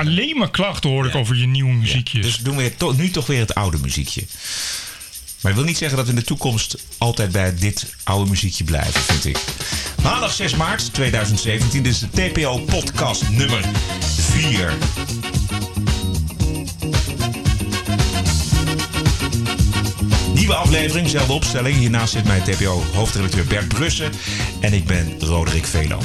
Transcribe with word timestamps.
alleen 0.00 0.36
maar 0.38 0.50
klachten 0.50 0.90
hoor 0.90 1.06
ik 1.06 1.14
over 1.14 1.36
je 1.36 1.46
nieuwe 1.46 1.72
muziekjes. 1.72 2.24
Dus 2.24 2.36
doen 2.36 2.56
we 2.56 2.76
to- 2.76 2.92
nu 2.92 3.10
toch 3.10 3.26
weer 3.26 3.40
het 3.40 3.54
oude 3.54 3.78
muziekje. 3.78 4.22
Maar 5.40 5.52
dat 5.52 5.60
wil 5.60 5.64
niet 5.70 5.78
zeggen 5.78 5.96
dat 5.96 6.06
we 6.06 6.12
in 6.12 6.18
de 6.18 6.24
toekomst 6.24 6.76
altijd 6.98 7.32
bij 7.32 7.54
dit 7.54 7.94
oude 8.04 8.30
muziekje 8.30 8.64
blijven, 8.64 9.00
vind 9.00 9.24
ik. 9.24 9.38
Maandag 10.02 10.32
6 10.32 10.54
maart 10.56 10.94
2017, 10.94 11.82
dit 11.82 11.92
is 11.92 11.98
de 11.98 12.08
TPO 12.10 12.58
podcast 12.58 13.28
nummer 13.30 13.64
4. 14.32 14.72
Nieuwe 20.34 20.54
aflevering, 20.54 21.08
zelfde 21.08 21.32
opstelling. 21.32 21.76
Hiernaast 21.76 22.12
zit 22.12 22.24
mijn 22.24 22.42
TPO-hoofdredacteur 22.42 23.44
Bert 23.44 23.68
Brussen. 23.68 24.12
En 24.60 24.72
ik 24.72 24.84
ben 24.84 25.14
Roderick 25.20 25.66
Velo. 25.66 25.98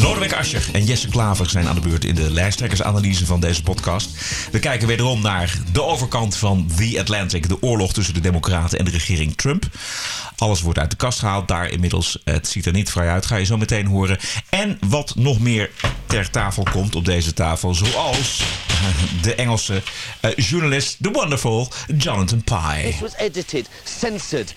Lodewijk 0.00 0.32
Asscher 0.32 0.68
en 0.72 0.84
Jesse 0.84 1.08
Klaver 1.08 1.50
zijn 1.50 1.68
aan 1.68 1.74
de 1.74 1.80
beurt 1.80 2.04
in 2.04 2.14
de 2.14 2.30
lijsttrekkersanalyse 2.30 3.26
van 3.26 3.40
deze 3.40 3.62
podcast. 3.62 4.10
We 4.50 4.58
kijken 4.58 4.88
wederom 4.88 5.20
naar 5.22 5.58
de 5.72 5.82
overkant 5.82 6.36
van 6.36 6.70
The 6.76 6.96
Atlantic, 7.00 7.48
de 7.48 7.62
oorlog 7.62 7.92
tussen 7.92 8.14
de 8.14 8.20
Democraten 8.20 8.78
en 8.78 8.84
de 8.84 8.90
regering 8.90 9.36
Trump. 9.36 9.66
Alles 10.36 10.60
wordt 10.60 10.78
uit 10.78 10.90
de 10.90 10.96
kast 10.96 11.18
gehaald 11.18 11.48
daar 11.48 11.70
inmiddels. 11.70 12.18
Het 12.24 12.48
ziet 12.48 12.66
er 12.66 12.72
niet 12.72 12.90
vrij 12.90 13.08
uit, 13.08 13.26
ga 13.26 13.36
je 13.36 13.44
zo 13.44 13.56
meteen 13.56 13.86
horen. 13.86 14.18
En 14.48 14.78
wat 14.86 15.14
nog 15.14 15.40
meer 15.40 15.70
ter 16.06 16.30
tafel 16.30 16.66
komt 16.72 16.94
op 16.94 17.04
deze 17.04 17.32
tafel, 17.32 17.74
zoals 17.74 18.42
de 19.22 19.34
Engelse 19.34 19.82
eh, 20.20 20.30
journalist, 20.36 20.96
the 21.00 21.10
wonderful 21.10 21.68
Jonathan 21.96 22.44
Pye. 22.44 22.82
This 22.90 23.00
was 23.00 23.14
edited, 23.16 23.68
censored, 23.84 24.54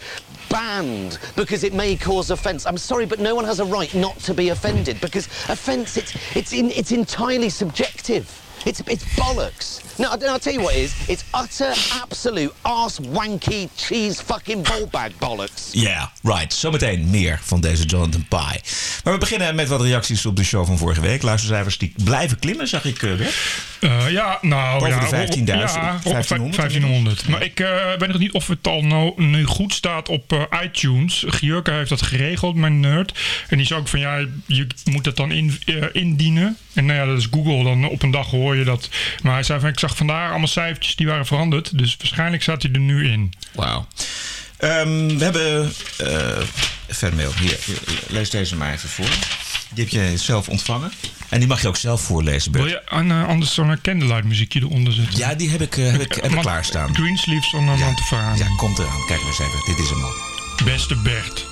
banned 0.48 1.20
because 1.36 1.66
it 1.66 1.74
may 1.74 1.96
cause 1.96 2.34
offence. 2.34 2.70
I'm 2.70 2.78
sorry, 2.78 3.08
but 3.08 3.20
no 3.20 3.36
one 3.36 3.46
has 3.46 3.60
a 3.60 3.66
right 3.66 3.94
not 3.94 4.24
to 4.24 4.34
be 4.34 4.50
offended 4.50 5.00
because 5.00 5.28
offence 5.50 6.00
it's 6.00 6.14
it's 6.34 6.52
in, 6.52 6.72
it's 6.72 6.92
entirely 6.92 7.50
subjective. 7.50 8.26
It's 8.68 8.82
it's 8.86 9.04
bollocks. 9.16 9.80
No, 9.98 10.10
I'll 10.10 10.40
tell 10.40 10.54
you 10.54 10.62
what 10.62 10.74
it 10.74 10.84
is. 10.84 10.94
It's 11.08 11.24
utter, 11.32 11.74
absolute, 12.02 12.54
arse 12.62 13.02
wanky, 13.02 13.68
cheese 13.76 14.22
fucking 14.26 14.64
ballbag 14.64 15.12
bollocks. 15.20 15.70
Ja, 15.72 16.12
right. 16.24 16.54
Zometeen 16.54 17.10
meer 17.10 17.40
van 17.44 17.62
deze 17.62 17.86
Jonathan 17.86 18.26
Pye. 18.28 18.62
Maar 19.04 19.14
we 19.14 19.20
beginnen 19.20 19.56
met 19.56 19.68
wat 19.68 19.82
reacties 19.82 20.26
op 20.26 20.36
de 20.36 20.44
show 20.44 20.66
van 20.66 20.78
vorige 20.78 21.02
week. 21.02 21.22
Luistercijfers 21.22 21.78
die 21.78 21.94
blijven 22.04 22.40
klimmen, 22.40 22.68
zag 22.68 22.86
ik. 22.86 23.04
eh, 23.04 23.16
Bert. 23.16 23.36
Eh, 23.80 24.12
ja, 24.12 24.38
nou 24.42 24.80
Boven 24.80 24.96
ja, 24.96 25.26
de 25.26 25.28
15.000, 25.28 25.44
Ja, 25.46 25.96
op 25.96 26.12
1500. 26.12 26.56
1500. 26.56 27.28
Maar 27.28 27.44
ik 27.44 27.60
eh, 27.60 27.68
weet 27.98 28.08
nog 28.10 28.18
niet 28.20 28.32
of 28.32 28.48
het 28.48 28.68
al 28.68 28.82
nou, 28.82 29.14
nu 29.24 29.44
goed 29.46 29.74
staat 29.74 30.10
op 30.10 30.34
eh, 30.34 30.62
iTunes. 30.64 31.26
Gjurka 31.28 31.74
heeft 31.74 31.90
dat 31.90 32.02
geregeld, 32.02 32.56
mijn 32.56 32.80
nerd. 32.80 33.20
En 33.48 33.58
die 33.58 33.66
zei 33.66 33.80
ook 33.80 33.88
van 33.88 34.00
ja, 34.00 34.26
je 34.46 34.68
moet 34.86 35.04
dat 35.04 35.16
dan 35.16 35.32
in, 35.32 35.60
indienen. 35.92 36.58
En 36.74 36.86
nou 36.86 37.00
ja, 37.00 37.06
dat 37.06 37.18
is 37.18 37.28
Google. 37.32 37.64
Dan 37.64 37.90
op 37.90 38.02
een 38.04 38.12
dag 38.12 38.30
hoor 38.30 38.56
je 38.56 38.57
dat. 38.66 38.90
Maar 39.24 39.34
hij 39.34 39.44
zei 39.44 39.60
van 39.60 39.70
ik 39.70 39.80
zag 39.80 39.98
vandaag 39.98 40.30
allemaal 40.30 40.48
cijfertjes 40.48 40.96
die 40.96 41.08
waren 41.08 41.26
veranderd. 41.26 41.78
Dus 41.78 41.96
waarschijnlijk 41.98 42.42
staat 42.44 42.62
hij 42.64 42.72
er 42.72 42.80
nu 42.80 43.12
in. 43.12 43.34
Wauw. 43.54 43.88
Ehm, 44.58 45.18
we 45.18 45.24
hebben 45.24 45.74
fanmail. 46.90 47.32
Hier, 47.40 47.58
lees 48.08 48.30
deze 48.30 48.56
maar 48.56 48.74
even 48.74 48.90
voor. 48.90 49.06
Die 49.74 49.84
heb 49.84 49.94
je 49.94 50.18
zelf 50.18 50.50
ontvangen. 50.50 50.92
En 51.30 51.40
die 51.40 51.48
mag 51.48 51.62
je 51.62 51.68
ook 51.68 51.78
zelf 51.78 52.02
voorlezen, 52.02 52.52
Bert. 52.52 52.64
Wil 52.64 52.74
je 52.74 52.86
an- 52.90 53.12
eh, 53.12 53.28
anders 53.28 53.54
zo'n 53.54 53.80
candlelight 53.82 54.24
muziekje 54.24 54.60
eronder 54.60 54.94
zetten? 54.94 55.18
Ja, 55.20 55.36
die 55.36 55.50
heb 55.50 55.62
ik, 55.62 55.78
eh, 55.78 55.92
heb 55.92 56.02
ik, 56.02 56.14
heb 56.16 56.24
ik 56.26 56.32
Man- 56.32 56.42
klaarstaan. 56.44 56.96
Greensleeves 56.96 57.54
on 57.54 57.70
a 57.70 57.76
Montefano. 57.76 58.38
Ja, 58.38 58.48
komt 58.58 58.80
eraan. 58.80 59.06
Kijk 59.08 59.20
maar 59.20 59.30
eens 59.30 59.40
even. 59.40 59.62
Dit 59.66 59.80
is 59.80 59.90
hem 59.90 60.04
al. 60.04 60.14
Beste 60.66 60.96
Bert. 60.96 61.47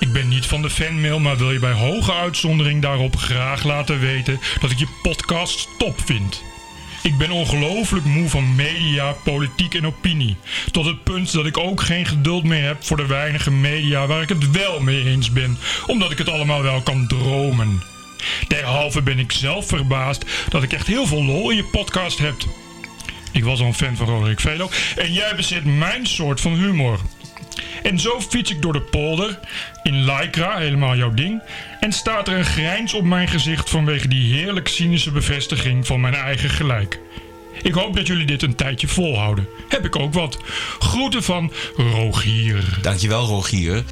Ik 0.00 0.12
ben 0.12 0.28
niet 0.28 0.46
van 0.46 0.62
de 0.62 0.70
fanmail, 0.70 1.18
maar 1.18 1.36
wil 1.36 1.52
je 1.52 1.58
bij 1.58 1.72
hoge 1.72 2.12
uitzondering 2.12 2.82
daarop 2.82 3.16
graag 3.16 3.64
laten 3.64 4.00
weten 4.00 4.40
dat 4.60 4.70
ik 4.70 4.78
je 4.78 4.86
podcast 5.02 5.68
top 5.78 6.00
vind. 6.04 6.42
Ik 7.02 7.18
ben 7.18 7.30
ongelooflijk 7.30 8.04
moe 8.04 8.28
van 8.28 8.54
media, 8.54 9.12
politiek 9.12 9.74
en 9.74 9.86
opinie. 9.86 10.36
Tot 10.70 10.84
het 10.84 11.04
punt 11.04 11.32
dat 11.32 11.46
ik 11.46 11.58
ook 11.58 11.80
geen 11.80 12.06
geduld 12.06 12.44
meer 12.44 12.64
heb 12.64 12.84
voor 12.84 12.96
de 12.96 13.06
weinige 13.06 13.50
media 13.50 14.06
waar 14.06 14.22
ik 14.22 14.28
het 14.28 14.50
wel 14.50 14.80
mee 14.80 15.04
eens 15.04 15.32
ben, 15.32 15.58
omdat 15.86 16.10
ik 16.10 16.18
het 16.18 16.28
allemaal 16.28 16.62
wel 16.62 16.80
kan 16.80 17.06
dromen. 17.06 17.82
Derhalve 18.48 19.02
ben 19.02 19.18
ik 19.18 19.32
zelf 19.32 19.66
verbaasd 19.66 20.24
dat 20.48 20.62
ik 20.62 20.72
echt 20.72 20.86
heel 20.86 21.06
veel 21.06 21.24
lol 21.24 21.50
in 21.50 21.56
je 21.56 21.64
podcast 21.64 22.18
heb. 22.18 22.34
Ik 23.32 23.44
was 23.44 23.60
al 23.60 23.66
een 23.66 23.74
fan 23.74 23.96
van 23.96 24.06
Roderick 24.06 24.40
Velo 24.40 24.70
en 24.96 25.12
jij 25.12 25.34
bezit 25.36 25.64
mijn 25.64 26.06
soort 26.06 26.40
van 26.40 26.54
humor. 26.54 27.00
En 27.82 27.98
zo 27.98 28.20
fiets 28.20 28.50
ik 28.50 28.62
door 28.62 28.72
de 28.72 28.80
polder, 28.80 29.38
in 29.82 30.04
Lycra, 30.04 30.56
helemaal 30.56 30.96
jouw 30.96 31.14
ding. 31.14 31.42
En 31.80 31.92
staat 31.92 32.28
er 32.28 32.38
een 32.38 32.44
grijns 32.44 32.94
op 32.94 33.04
mijn 33.04 33.28
gezicht 33.28 33.70
vanwege 33.70 34.08
die 34.08 34.34
heerlijk 34.34 34.68
cynische 34.68 35.10
bevestiging 35.10 35.86
van 35.86 36.00
mijn 36.00 36.14
eigen 36.14 36.50
gelijk. 36.50 37.00
Ik 37.62 37.74
hoop 37.74 37.96
dat 37.96 38.06
jullie 38.06 38.26
dit 38.26 38.42
een 38.42 38.54
tijdje 38.54 38.88
volhouden. 38.88 39.48
Heb 39.68 39.84
ik 39.84 39.96
ook 39.96 40.14
wat. 40.14 40.38
Groeten 40.78 41.22
van 41.22 41.52
Rogier. 41.76 42.78
Dankjewel, 42.82 43.26
Rogier. 43.26 43.84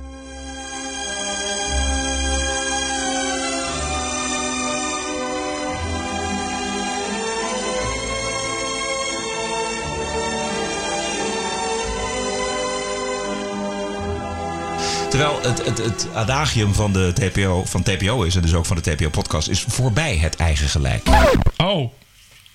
Terwijl 15.19 15.43
het, 15.43 15.65
het, 15.65 15.79
het 15.79 16.09
adagium 16.15 16.75
van 16.75 16.93
de 16.93 17.13
TPO, 17.15 17.65
van 17.65 17.83
TPO 17.83 18.23
is, 18.23 18.35
en 18.37 18.43
dus 18.43 18.55
ook 18.55 18.67
van 18.67 18.77
de 18.83 18.95
TPO-podcast, 18.95 19.49
is 19.49 19.65
voorbij 19.69 20.17
het 20.17 20.37
eigen 20.37 20.69
gelijk. 20.69 21.09
Oh. 21.57 21.93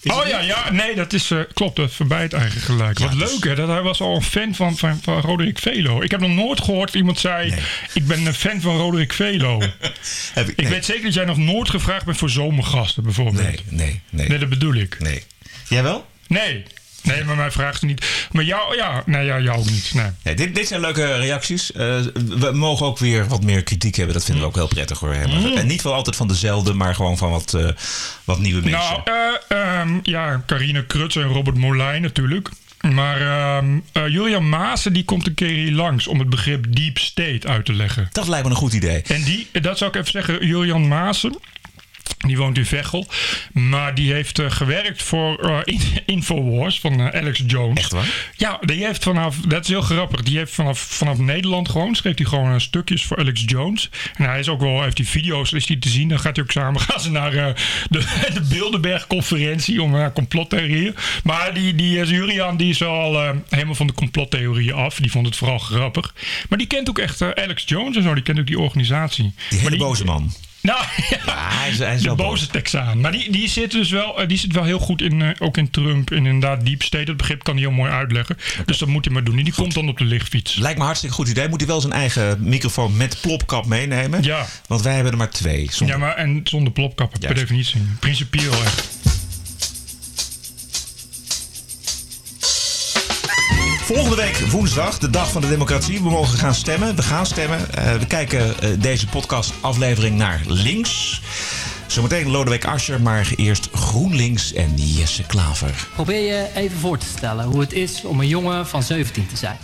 Oh 0.04 0.28
ja, 0.28 0.40
ja, 0.40 0.72
nee, 0.72 0.96
dat 0.96 1.14
is, 1.14 1.32
eh, 1.32 1.40
klopt, 1.54 1.76
dat 1.76 1.90
is 1.90 1.96
voorbij 1.96 2.22
het 2.22 2.34
eigen 2.34 2.62
gelijk. 2.62 3.00
Wat 3.00 3.12
dus- 3.12 3.32
leuk 3.32 3.44
hè, 3.44 3.56
dat 3.56 3.68
hij 3.68 3.82
was 3.82 4.02
al 4.02 4.16
een 4.16 4.22
fan 4.24 4.56
van, 4.56 4.78
van, 4.78 5.00
van 5.04 5.22
Roderick 5.22 5.60
Velo. 5.60 6.02
Ik 6.02 6.12
heb 6.12 6.20
nog 6.20 6.30
nooit 6.30 6.62
gehoord 6.62 6.88
dat 6.92 6.96
iemand 6.96 7.20
zei, 7.20 7.50
Nee. 7.50 7.60
ik 7.94 8.08
ben 8.08 8.26
een 8.26 8.34
fan 8.34 8.62
van 8.62 8.78
Roderick 8.78 9.14
Velo. 9.14 9.60
Heb 10.34 10.48
ik, 10.50 10.56
Ik 10.56 10.58
nee, 10.58 10.68
weet 10.70 10.86
zeker 10.86 11.04
dat 11.04 11.14
jij 11.14 11.26
nog 11.26 11.38
nooit 11.38 11.70
gevraagd 11.70 12.06
bent 12.06 12.18
voor 12.18 12.30
zomergasten 12.30 13.04
bijvoorbeeld. 13.04 13.44
nee, 13.44 13.60
nee, 13.70 14.02
nee, 14.10 14.28
Nee, 14.28 14.40
dat 14.40 14.50
bedoel 14.50 14.74
ik. 14.74 15.00
nee. 15.00 15.24
Jij 15.68 15.84
wel? 15.84 16.06
Nee. 16.28 16.64
Nee, 17.04 17.24
maar 17.24 17.36
mij 17.36 17.52
vraagt 17.52 17.80
ze 17.80 17.86
niet. 17.86 18.06
Maar 18.32 18.44
jou, 18.44 18.76
ja, 18.76 19.04
nee, 19.06 19.26
ja, 19.26 19.40
jou 19.40 19.60
ook 19.60 19.70
niet. 19.70 19.92
Nee. 19.94 20.08
Nee, 20.24 20.36
dit, 20.36 20.56
dit 20.56 20.68
zijn 20.68 20.82
leuke 20.82 21.16
reacties. 21.16 21.72
Eh, 21.72 22.00
we 22.14 22.50
mogen 22.54 22.86
ook 22.86 22.98
weer 23.00 23.28
wat 23.28 23.44
meer 23.44 23.64
kritiek 23.64 23.96
hebben. 23.96 24.14
Dat 24.16 24.24
vinden 24.26 24.44
we 24.44 24.50
ook 24.50 24.56
heel 24.56 24.68
prettig 24.68 25.00
hoor. 25.00 25.10
Maar- 25.16 25.54
En 25.54 25.68
niet 25.68 25.82
wel 25.82 25.94
altijd 25.94 26.16
van 26.16 26.28
dezelfde, 26.28 26.74
maar 26.74 26.96
gewoon 26.96 27.18
van 27.18 27.30
wat, 27.32 27.54
eh, 27.54 27.68
wat 28.24 28.40
nieuwe 28.40 28.62
mensen. 28.70 29.02
Nou, 29.06 29.38
eh, 29.48 29.80
ehm, 29.80 30.00
ja, 30.04 30.44
Carine 30.46 30.86
Kruts 30.86 31.16
en 31.16 31.24
Robert 31.28 31.58
Molijn 31.58 32.02
natuurlijk. 32.02 32.50
Maar 32.82 33.22
ehm, 33.22 33.80
eh, 33.92 34.08
Julian 34.08 34.50
Maassen 34.50 34.94
die 34.94 35.06
komt 35.06 35.28
een 35.28 35.34
keer 35.34 35.48
hier 35.50 35.72
langs 35.72 36.08
om 36.08 36.20
het 36.20 36.30
begrip 36.30 36.76
deep 36.76 36.98
state 36.98 37.48
uit 37.48 37.66
te 37.66 37.74
leggen. 37.74 38.10
dat 38.12 38.28
lijkt 38.28 38.46
me 38.46 38.52
een 38.52 38.58
goed 38.58 38.74
idee. 38.74 39.02
En 39.02 39.24
die, 39.24 39.48
dat 39.62 39.78
zou 39.78 39.90
ik 39.92 39.96
even 39.98 40.12
zeggen, 40.12 40.48
Julian 40.48 40.88
Maassen. 40.88 41.36
Die 42.28 42.38
woont 42.38 42.58
in 42.58 42.66
Veghel. 42.66 43.08
Maar 43.52 43.96
die 43.96 44.14
heeft 44.14 44.40
eh, 44.40 44.52
gewerkt 44.52 45.04
voor 45.04 45.38
eh, 45.40 45.58
In- 45.64 45.82
Infowars 46.16 46.80
van 46.80 47.00
eh, 47.00 47.20
Alex 47.20 47.42
Jones. 47.48 47.78
Echt 47.80 47.92
waar? 47.92 48.32
Ja, 48.38 48.60
die 48.62 48.86
heeft 48.86 49.04
vanaf, 49.04 49.38
dat 49.48 49.64
is 49.64 49.68
heel 49.68 49.82
grappig. 49.82 50.22
Die 50.24 50.38
heeft 50.38 50.52
vanaf, 50.54 50.80
vanaf 50.80 51.18
Nederland 51.18 51.70
gewoon, 51.70 51.96
schreef 51.96 52.18
hij 52.18 52.26
gewoon 52.26 52.62
stukjes 52.62 53.04
voor 53.06 53.18
Alex 53.18 53.44
Jones. 53.46 53.90
En 54.16 54.26
hij 54.26 54.40
is 54.40 54.48
ook 54.50 54.60
wel, 54.62 54.84
heeft 54.84 54.96
die 54.96 55.08
video's, 55.08 55.52
is 55.52 55.66
die 55.66 55.80
te 55.80 55.90
zien. 55.90 56.08
Dan 56.08 56.20
gaat 56.20 56.36
hij 56.36 56.46
ook 56.46 56.52
samen, 56.52 56.82
gaan 56.90 57.00
ze 57.00 57.12
naar 57.12 57.32
de, 57.32 57.54
de 58.34 58.42
Bilderberg-conferentie 58.50 59.82
om 59.82 59.96
uh, 59.96 60.08
complottheorieën. 60.14 60.96
Maar 61.24 61.54
die, 61.54 61.76
die 61.76 62.06
Julian, 62.06 62.58
die 62.58 62.70
is 62.70 62.84
al 62.84 63.34
helemaal 63.50 63.76
van 63.76 63.88
de 63.88 63.94
complottheorieën 63.94 64.74
af. 64.74 64.96
Die 64.96 65.12
vond 65.12 65.26
het 65.26 65.36
vooral 65.36 65.60
grappig. 65.60 66.14
Maar 66.50 66.58
die 66.58 66.68
kent 66.68 66.90
ook 66.90 67.00
echt 67.00 67.22
Alex 67.22 67.64
Jones 67.66 67.96
en 67.98 68.04
zo. 68.04 68.14
Die 68.14 68.24
kent 68.24 68.40
ook 68.40 68.48
die 68.48 68.60
organisatie. 68.60 69.34
Die 69.50 69.62
Maar 69.62 69.72
hele 69.72 69.84
boze 69.84 70.04
man. 70.06 70.34
Nou, 70.64 70.86
ja. 71.10 71.18
Hij 71.60 71.70
is, 71.70 71.78
hij 71.78 71.96
is 71.96 72.02
De 72.02 72.16
boze 72.16 72.48
Texaan. 72.48 73.02
Maar 73.02 73.12
die, 73.12 73.32
die 73.32 73.50
zit 73.50 73.72
dus 73.72 73.90
wel, 73.90 74.22
eh, 74.22 74.28
die 74.28 74.38
zit 74.38 74.54
wel 74.54 74.64
heel 74.64 74.80
goed 74.80 75.02
in, 75.02 75.22
eh, 75.22 75.30
ook 75.40 75.58
in 75.58 75.70
Trump. 75.70 76.12
En 76.12 76.26
inderdaad, 76.26 76.66
deep 76.66 76.84
state, 76.84 77.06
dat 77.06 77.18
begrip 77.18 77.44
kan 77.44 77.54
hij 77.54 77.64
heel 77.64 77.74
mooi 77.74 77.92
uitleggen. 77.92 78.38
Dus 78.66 78.78
dat 78.78 78.88
moet 78.88 79.06
hij 79.06 79.14
maar 79.14 79.24
doen. 79.24 79.38
En 79.38 79.44
die 79.44 79.54
komt 79.54 79.74
dan 79.74 79.90
op 79.90 79.98
de 79.98 80.04
lichtfiets. 80.04 80.56
Lijkt 80.56 80.78
me 80.78 80.84
hartstikke 80.84 81.16
goed 81.16 81.28
idee. 81.28 81.50
Moet 81.50 81.60
hij 81.60 81.70
wel 81.70 81.82
zijn 81.82 81.94
eigen 81.94 82.38
microfoon 82.40 82.98
met 82.98 83.18
plopkap 83.22 83.66
meenemen? 83.66 84.24
Ja. 84.24 84.46
Want 84.68 84.82
wij 84.82 84.94
hebben 84.94 85.12
er 85.12 85.18
maar 85.18 85.30
twee. 85.30 85.68
Zonder... 85.72 85.96
Ja, 85.96 86.02
maar 86.02 86.16
en 86.16 86.42
zonder 86.44 86.74
plopkappen, 86.74 87.20
per 87.20 87.36
definitie. 87.36 87.82
Principieel 88.00 88.52
echt. 88.52 88.88
Volgende 93.84 94.16
week 94.16 94.38
woensdag, 94.38 94.98
de 94.98 95.10
dag 95.10 95.32
van 95.32 95.42
de 95.42 95.48
democratie. 95.48 96.02
We 96.02 96.10
mogen 96.10 96.38
gaan 96.38 96.56
stemmen. 96.56 96.96
We 96.96 97.02
gaan 97.02 97.26
stemmen. 97.26 97.74
Eh, 97.74 97.96
we 97.96 98.06
kijken 98.06 98.60
eh, 98.60 98.70
deze 98.80 99.08
podcastaflevering 99.08 100.18
naar 100.18 100.42
links. 100.48 101.22
Zometeen 101.88 102.30
Lodewijk 102.30 102.66
Asscher, 102.66 103.02
maar 103.02 103.32
eerst 103.36 103.70
GroenLinks 103.74 104.54
en 104.54 104.76
Jesse 104.76 105.24
Klaver. 105.24 105.88
Probeer 105.94 106.36
je 106.36 106.50
even 106.56 106.78
voor 106.78 106.98
te 106.98 107.06
stellen 107.06 107.46
hoe 107.46 107.60
het 107.60 107.74
is 107.74 108.04
om 108.04 108.20
een 108.20 108.28
jongen 108.28 108.68
van 108.68 108.84
17 108.84 109.28
te 109.28 109.38
zijn. 109.38 109.58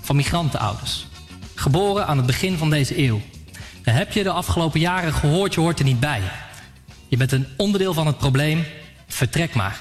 Van 0.00 0.16
migrantenouders. 0.16 1.06
Geboren 1.54 2.06
aan 2.06 2.16
het 2.16 2.26
begin 2.26 2.58
van 2.58 2.70
deze 2.70 2.98
eeuw. 2.98 3.20
Heb 3.82 4.12
je 4.12 4.22
de 4.22 4.30
afgelopen 4.30 4.80
jaren 4.80 5.12
gehoord, 5.12 5.54
je 5.54 5.60
hoort 5.60 5.78
er 5.78 5.84
niet 5.84 6.00
bij. 6.00 6.20
Je 7.08 7.16
bent 7.16 7.32
een 7.32 7.46
onderdeel 7.56 7.94
van 7.94 8.06
het 8.06 8.18
probleem 8.18 8.64
vertrek 9.08 9.54
maar. 9.54 9.80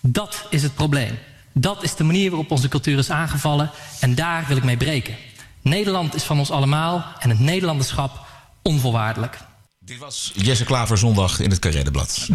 Dat 0.00 0.46
is 0.50 0.62
het 0.62 0.74
probleem. 0.74 1.18
Dat 1.52 1.82
is 1.82 1.94
de 1.94 2.04
manier 2.04 2.30
waarop 2.30 2.50
onze 2.50 2.68
cultuur 2.68 2.98
is 2.98 3.10
aangevallen 3.10 3.70
en 4.00 4.14
daar 4.14 4.44
wil 4.48 4.56
ik 4.56 4.64
mee 4.64 4.76
breken. 4.76 5.16
Nederland 5.62 6.14
is 6.14 6.22
van 6.22 6.38
ons 6.38 6.50
allemaal 6.50 7.04
en 7.18 7.30
het 7.30 7.38
Nederlanderschap 7.38 8.26
onvoorwaardelijk. 8.62 9.38
Dit 9.84 9.98
was 9.98 10.32
Jesse 10.34 10.64
Klaver 10.64 10.98
zondag 10.98 11.40
in 11.40 11.50
het 11.50 11.58
Carré-blad. 11.58 12.28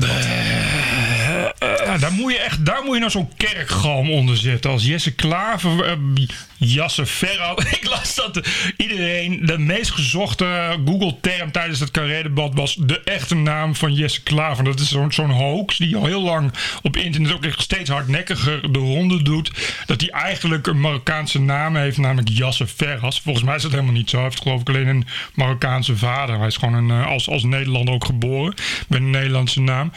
Uh, 1.64 2.00
daar 2.00 2.12
moet 2.12 2.32
je 2.32 2.40
echt, 2.40 2.66
daar 2.66 2.84
moet 2.84 2.94
je 2.94 3.00
nou 3.00 3.12
zo'n 3.12 3.32
kerkgalm 3.38 4.12
onder 4.12 4.38
zetten. 4.38 4.72
Als 4.72 4.86
Jesse 4.86 5.16
Klaver, 5.16 5.98
uh, 5.98 6.26
Jasse 6.58 7.06
Ferro. 7.06 7.56
Ik 7.80 7.88
las 7.90 8.16
dat 8.16 8.42
iedereen, 8.78 9.46
de 9.46 9.58
meest 9.58 9.92
gezochte 9.92 10.78
Google-term 10.86 11.52
tijdens 11.52 11.80
het 11.80 11.92
carré-debat 11.92 12.54
was 12.54 12.76
de 12.76 13.00
echte 13.04 13.36
naam 13.36 13.76
van 13.76 13.94
Jesse 13.94 14.24
Klaver. 14.24 14.64
Dat 14.64 14.80
is 14.80 14.96
zo'n 15.10 15.32
hoax 15.32 15.78
die 15.78 15.96
al 15.96 16.06
heel 16.06 16.22
lang 16.22 16.54
op 16.82 16.98
internet 16.98 17.34
ook 17.34 17.46
echt 17.46 17.62
steeds 17.62 17.90
hardnekkiger 17.90 18.72
de 18.72 18.80
ronde 18.80 19.24
doet. 19.24 19.52
Dat 19.86 20.02
hij 20.02 20.10
eigenlijk 20.10 20.68
een 20.68 20.82
Marokkaanse 20.82 21.40
naam 21.40 21.76
heeft, 21.76 21.98
namelijk 21.98 22.30
Jasse 22.30 22.68
Ferras. 22.68 23.22
Volgens 23.22 23.46
mij 23.46 23.56
is 23.56 23.62
dat 23.62 23.72
helemaal 23.72 23.94
niet 23.94 24.10
zo. 24.10 24.16
Hij 24.16 24.26
heeft 24.26 24.42
geloof 24.42 24.62
ik 24.62 24.70
alleen 24.70 24.88
een 24.88 25.08
Marokkaanse 25.34 25.98
vader. 25.98 26.38
Hij 26.38 26.48
is 26.48 26.58
gewoon 26.58 26.90
een, 26.90 27.06
als, 27.06 27.30
als 27.30 27.44
Nederlander 27.44 27.94
ook 27.94 28.06
geboren. 28.06 28.54
Met 28.88 29.00
een 29.00 29.10
Nederlandse 29.10 29.62
naam. 29.62 29.92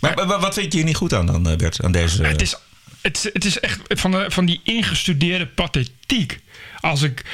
Maar, 0.00 0.26
maar 0.26 0.40
wat 0.40 0.54
vind 0.54 0.72
je 0.72 0.79
niet 0.84 0.96
goed 0.96 1.14
aan 1.14 1.26
dan, 1.26 1.56
Bert? 1.56 1.82
Aan 1.82 1.92
deze... 1.92 2.22
Het 2.22 2.42
is 2.42 2.56
het, 3.02 3.44
is 3.44 3.60
echt 3.60 3.80
van, 3.88 4.24
van 4.28 4.44
die 4.44 4.60
ingestudeerde 4.64 5.46
pathetiek. 5.46 6.40
Als 6.80 7.02
ik. 7.02 7.24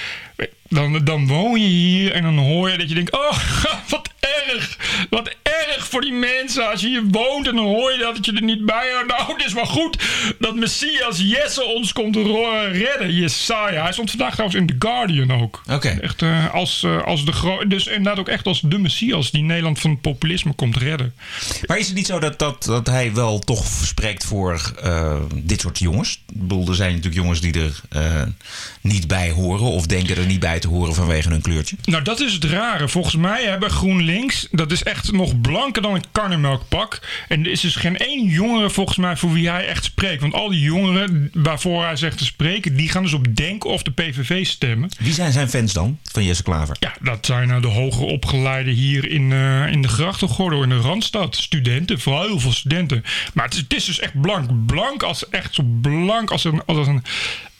Dan, 0.68 1.04
dan 1.04 1.26
woon 1.26 1.60
je 1.60 1.66
hier 1.66 2.12
en 2.12 2.22
dan 2.22 2.38
hoor 2.38 2.70
je 2.70 2.78
dat 2.78 2.88
je 2.88 2.94
denkt: 2.94 3.12
Oh, 3.12 3.38
wat 3.88 4.10
erg. 4.20 4.78
Wat 5.10 5.34
erg 5.76 5.86
voor 5.86 6.00
die 6.00 6.12
mensen. 6.12 6.70
Als 6.70 6.80
je 6.80 6.86
hier 6.86 7.04
woont 7.10 7.48
en 7.48 7.54
dan 7.54 7.64
hoor 7.64 7.92
je 7.92 7.98
dat 7.98 8.26
je 8.26 8.32
er 8.32 8.42
niet 8.42 8.64
bij 8.66 8.92
hoort. 8.94 9.06
Nou, 9.06 9.32
het 9.32 9.46
is 9.46 9.52
wel 9.52 9.66
goed 9.66 9.96
dat 10.38 10.54
Messias 10.54 11.18
Jesse 11.18 11.64
ons 11.64 11.92
komt 11.92 12.16
redden. 12.16 13.14
Jesaja. 13.14 13.82
Hij 13.82 13.92
stond 13.92 14.10
vandaag 14.10 14.32
trouwens 14.32 14.60
in 14.60 14.66
The 14.66 14.74
Guardian 14.78 15.30
ook. 15.30 15.62
Oké. 15.70 15.88
Echt 15.88 16.22
uh, 16.22 16.54
als, 16.54 16.82
uh, 16.82 17.02
als 17.02 17.24
de 17.24 17.32
grote. 17.32 17.66
Dus 17.66 17.86
inderdaad 17.86 18.18
ook 18.18 18.28
echt 18.28 18.46
als 18.46 18.60
de 18.60 18.78
Messias 18.78 19.30
die 19.30 19.42
Nederland 19.42 19.80
van 19.80 19.90
het 19.90 20.00
populisme 20.00 20.52
komt 20.52 20.76
redden. 20.76 21.14
Maar 21.66 21.78
is 21.78 21.86
het 21.86 21.96
niet 21.96 22.06
zo 22.06 22.18
dat, 22.18 22.38
dat, 22.38 22.64
dat 22.64 22.86
hij 22.86 23.14
wel 23.14 23.38
toch 23.38 23.66
spreekt 23.82 24.24
voor 24.24 24.72
uh, 24.84 25.16
dit 25.34 25.60
soort 25.60 25.78
jongens? 25.78 26.22
Ik 26.28 26.48
bedoel, 26.48 26.68
er 26.68 26.74
zijn 26.74 26.90
natuurlijk 26.90 27.16
jongens 27.16 27.40
die 27.40 27.60
er 27.60 27.82
niet 28.80 29.06
bij 29.06 29.30
horen 29.30 29.66
of 29.66 29.86
denken 29.86 30.16
er 30.16 30.26
niet 30.26 30.40
bij 30.40 30.58
te 30.58 30.68
horen 30.68 30.94
vanwege 30.94 31.28
hun 31.28 31.40
kleurtje. 31.40 31.76
Nou, 31.84 32.02
dat 32.02 32.20
is 32.20 32.32
het 32.32 32.44
rare. 32.44 32.88
Volgens 32.88 33.16
mij 33.16 33.44
hebben 33.44 33.70
GroenLinks, 33.70 34.48
dat 34.50 34.72
is 34.72 34.82
echt 34.82 35.12
nog 35.12 35.40
dan 35.74 35.94
een 35.94 36.04
karnemelkpak. 36.12 37.00
En 37.28 37.44
er 37.44 37.50
is 37.50 37.60
dus 37.60 37.76
geen 37.76 37.96
één 37.96 38.24
jongere 38.24 38.70
volgens 38.70 38.96
mij 38.96 39.16
voor 39.16 39.32
wie 39.32 39.50
hij 39.50 39.66
echt 39.66 39.84
spreekt. 39.84 40.20
Want 40.20 40.34
al 40.34 40.48
die 40.48 40.60
jongeren 40.60 41.30
waarvoor 41.32 41.84
hij 41.84 41.96
zegt 41.96 42.18
te 42.18 42.24
spreken, 42.24 42.76
die 42.76 42.88
gaan 42.88 43.02
dus 43.02 43.12
op 43.12 43.36
Denk 43.36 43.64
of 43.64 43.82
de 43.82 43.90
PVV 43.90 44.46
stemmen. 44.46 44.88
Wie 44.98 45.12
zijn 45.12 45.32
zijn 45.32 45.48
fans 45.48 45.72
dan, 45.72 45.98
van 46.12 46.24
Jesse 46.24 46.42
Klaver? 46.42 46.76
Ja, 46.80 46.94
dat 47.00 47.26
zijn 47.26 47.48
nou 47.48 47.60
de 47.60 47.68
hoger 47.68 48.04
opgeleiden 48.04 48.74
hier 48.74 49.10
in, 49.10 49.30
uh, 49.30 49.72
in 49.72 49.82
de 49.82 49.88
grachtengordel, 49.88 50.62
in 50.62 50.68
de 50.68 50.76
Randstad. 50.76 51.36
Studenten, 51.36 52.00
vooral 52.00 52.26
heel 52.26 52.40
veel 52.40 52.52
studenten. 52.52 53.04
Maar 53.34 53.44
het 53.44 53.54
is, 53.54 53.60
het 53.60 53.74
is 53.74 53.84
dus 53.84 53.98
echt 53.98 54.20
blank. 54.20 54.66
Blank 54.66 55.02
als 55.02 55.28
echt 55.28 55.54
zo 55.54 55.62
blank 55.62 56.30
als 56.30 56.44
een, 56.44 56.62
als 56.66 56.86
een 56.86 57.02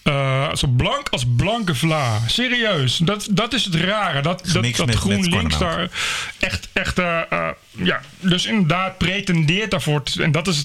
uh, 0.09 0.55
zo 0.55 0.67
blank 0.67 1.09
als 1.09 1.25
blanke 1.37 1.75
vla. 1.75 2.21
Serieus. 2.27 2.97
Dat, 2.97 3.29
dat 3.31 3.53
is 3.53 3.65
het 3.65 3.75
rare. 3.75 4.23
Dat, 4.23 4.49
dat, 4.53 4.77
dat 4.77 4.95
GroenLinks 4.95 5.59
daar 5.59 5.89
echt, 6.39 6.69
echt 6.73 6.99
uh, 6.99 7.21
uh, 7.33 7.49
ja, 7.71 8.01
dus 8.21 8.47
inderdaad 8.47 8.99
pretendeert 8.99 9.71
daarvoor. 9.71 10.03
En 10.21 10.33
dat, 10.33 10.49
is, 10.49 10.65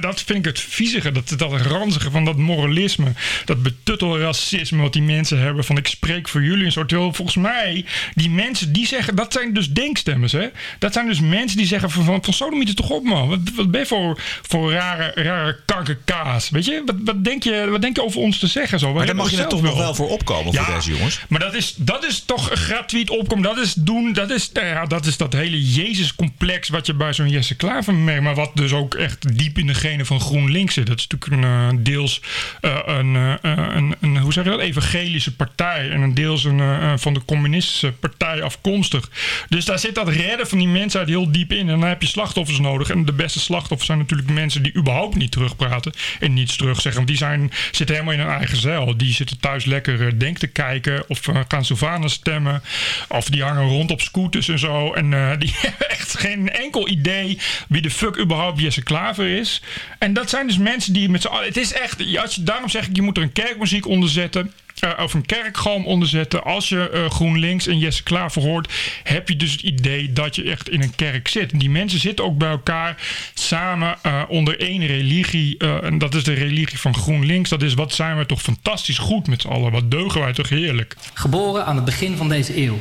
dat 0.00 0.22
vind 0.22 0.38
ik 0.38 0.44
het 0.44 0.60
viezige, 0.60 1.12
dat, 1.12 1.34
dat 1.36 1.60
ranzige 1.60 2.10
van 2.10 2.24
dat 2.24 2.36
moralisme. 2.36 3.12
Dat 3.44 3.62
betuttelracisme 3.62 4.82
wat 4.82 4.92
die 4.92 5.02
mensen 5.02 5.38
hebben. 5.38 5.64
Van 5.64 5.76
ik 5.76 5.86
spreek 5.86 6.28
voor 6.28 6.42
jullie 6.42 6.64
een 6.64 6.72
soort. 6.72 6.88
Volgens 6.92 7.36
mij, 7.36 7.84
die 8.14 8.30
mensen 8.30 8.72
die 8.72 8.86
zeggen. 8.86 9.16
Dat 9.16 9.32
zijn 9.32 9.52
dus 9.52 9.70
denkstemmers, 9.70 10.32
hè? 10.32 10.48
Dat 10.78 10.92
zijn 10.92 11.06
dus 11.06 11.20
mensen 11.20 11.56
die 11.56 11.66
zeggen 11.66 11.90
van, 11.90 12.04
van, 12.04 12.24
van 12.24 12.34
sodomieten 12.34 12.74
toch 12.74 12.90
op, 12.90 13.04
man. 13.04 13.28
Wat, 13.28 13.38
wat 13.56 13.70
ben 13.70 13.80
je 13.80 13.86
voor, 13.86 14.20
voor 14.42 14.72
rare, 14.72 15.12
rare 15.14 15.58
kankerkaas? 15.66 16.50
Weet 16.50 16.64
je? 16.64 16.82
Wat, 16.86 16.96
wat, 17.04 17.24
denk 17.24 17.42
je? 17.42 17.66
wat 17.70 17.82
denk 17.82 17.96
je 17.96 18.04
over 18.04 18.20
ons 18.20 18.38
te 18.38 18.46
zeggen? 18.46 18.69
Zo? 18.78 18.92
Maar 18.92 19.06
daar 19.06 19.16
mag 19.16 19.30
je 19.30 19.36
er 19.36 19.48
toch 19.48 19.62
nog 19.62 19.76
wel 19.76 19.94
voor 19.94 20.08
opkomen 20.08 20.52
ja, 20.52 20.64
voor 20.64 20.74
deze 20.74 20.90
jongens? 20.90 21.20
Maar 21.28 21.40
dat 21.40 21.54
is, 21.54 21.74
dat 21.76 22.04
is 22.04 22.22
toch 22.24 22.50
gratuit 22.52 23.10
opkomen. 23.10 23.44
Dat 23.44 23.58
is 23.58 23.74
doen. 23.74 24.12
Dat 24.12 24.30
is, 24.30 24.50
ja, 24.52 24.86
dat, 24.86 25.06
is 25.06 25.16
dat 25.16 25.32
hele 25.32 25.72
Jezus 25.72 26.14
complex 26.14 26.68
wat 26.68 26.86
je 26.86 26.94
bij 26.94 27.12
zo'n 27.12 27.28
Jesse 27.28 27.54
Klaver 27.54 27.94
merkt. 27.94 28.22
Maar 28.22 28.34
wat 28.34 28.50
dus 28.54 28.72
ook 28.72 28.94
echt 28.94 29.38
diep 29.38 29.58
in 29.58 29.66
de 29.66 29.74
genen 29.74 30.06
van 30.06 30.20
GroenLinks 30.20 30.74
zit. 30.74 30.86
Dat 30.86 30.98
is 30.98 31.06
natuurlijk 31.06 31.42
een 31.42 31.76
uh, 31.76 31.84
deels 31.84 32.20
uh, 32.60 32.78
een, 32.84 33.14
uh, 33.14 33.34
een, 33.42 33.94
een, 34.00 34.18
hoe 34.18 34.32
zeg 34.32 34.44
je 34.44 34.50
dat, 34.50 34.60
evangelische 34.60 35.36
partij. 35.36 35.90
En 35.90 36.00
een 36.00 36.14
deels 36.14 36.44
een, 36.44 36.98
van 36.98 37.14
de 37.14 37.24
communistische 37.24 37.92
partij 37.92 38.42
afkomstig. 38.42 39.10
Dus 39.48 39.64
daar 39.64 39.78
zit 39.78 39.94
dat 39.94 40.08
redden 40.08 40.48
van 40.48 40.58
die 40.58 40.68
mensheid 40.68 41.08
heel 41.08 41.32
diep 41.32 41.52
in. 41.52 41.68
En 41.68 41.80
dan 41.80 41.88
heb 41.88 42.02
je 42.02 42.08
slachtoffers 42.08 42.58
nodig. 42.58 42.90
En 42.90 43.04
de 43.04 43.12
beste 43.12 43.40
slachtoffers 43.40 43.86
zijn 43.86 43.98
natuurlijk 43.98 44.30
mensen 44.30 44.62
die 44.62 44.74
überhaupt 44.74 45.16
niet 45.16 45.30
terugpraten. 45.30 45.92
En 46.20 46.34
niets 46.34 46.56
terugzeggen. 46.56 46.94
Want 46.94 47.06
die 47.06 47.16
zijn, 47.16 47.50
zitten 47.70 47.94
helemaal 47.96 48.14
in 48.14 48.20
hun 48.20 48.36
eigen 48.38 48.56
Die 48.96 49.12
zitten 49.12 49.40
thuis 49.40 49.64
lekker 49.64 50.18
denk 50.18 50.38
te 50.38 50.46
kijken. 50.46 51.08
Of 51.08 51.20
gaan 51.48 51.64
Sylvana 51.64 52.08
stemmen. 52.08 52.62
Of 53.08 53.28
die 53.28 53.42
hangen 53.42 53.68
rond 53.68 53.90
op 53.90 54.00
scooters 54.00 54.48
en 54.48 54.58
zo. 54.58 54.92
En 54.92 55.10
die 55.40 55.54
hebben 55.56 55.90
echt 55.90 56.18
geen 56.18 56.50
enkel 56.50 56.88
idee 56.88 57.38
wie 57.68 57.82
de 57.82 57.90
fuck 57.90 58.18
überhaupt 58.18 58.60
Jesse 58.60 58.82
Klaver 58.82 59.28
is. 59.38 59.62
En 59.98 60.12
dat 60.12 60.30
zijn 60.30 60.46
dus 60.46 60.58
mensen 60.58 60.92
die 60.92 61.08
met 61.08 61.22
z'n 61.22 61.28
allen... 61.28 61.46
Het 61.46 61.56
is 61.56 61.72
echt... 61.72 62.16
Als 62.16 62.34
je, 62.34 62.42
daarom 62.42 62.68
zeg 62.68 62.86
ik, 62.86 62.96
je 62.96 63.02
moet 63.02 63.16
er 63.16 63.22
een 63.22 63.32
kerkmuziek 63.32 63.86
onder 63.86 64.08
zetten. 64.08 64.52
Uh, 64.84 64.90
of 65.02 65.14
een 65.14 65.26
kerkgalm 65.26 65.86
onderzetten. 65.86 66.44
Als 66.44 66.68
je 66.68 66.90
uh, 66.94 67.10
GroenLinks 67.10 67.66
en 67.66 67.78
Jesse 67.78 68.02
Klaver 68.02 68.42
hoort, 68.42 68.72
heb 69.02 69.28
je 69.28 69.36
dus 69.36 69.52
het 69.52 69.60
idee 69.60 70.12
dat 70.12 70.36
je 70.36 70.42
echt 70.42 70.68
in 70.68 70.82
een 70.82 70.94
kerk 70.94 71.28
zit. 71.28 71.60
Die 71.60 71.70
mensen 71.70 72.00
zitten 72.00 72.24
ook 72.24 72.38
bij 72.38 72.50
elkaar 72.50 72.96
samen 73.34 73.96
uh, 74.06 74.22
onder 74.28 74.60
één 74.60 74.86
religie. 74.86 75.58
en 75.58 75.98
dat 75.98 76.14
is 76.14 76.24
de 76.24 76.32
religie 76.32 76.78
van 76.78 76.94
GroenLinks. 76.94 77.50
Dat 77.50 77.62
is 77.62 77.74
wat 77.74 77.92
zijn 77.92 78.18
we 78.18 78.26
toch 78.26 78.42
fantastisch 78.42 78.98
goed 78.98 79.26
met 79.26 79.40
z'n 79.40 79.48
allen. 79.48 79.72
Wat 79.72 79.90
deugen 79.90 80.20
wij 80.20 80.32
toch 80.32 80.48
heerlijk. 80.48 80.96
Geboren 81.14 81.66
aan 81.66 81.76
het 81.76 81.84
begin 81.84 82.16
van 82.16 82.28
deze 82.28 82.62
eeuw. 82.62 82.78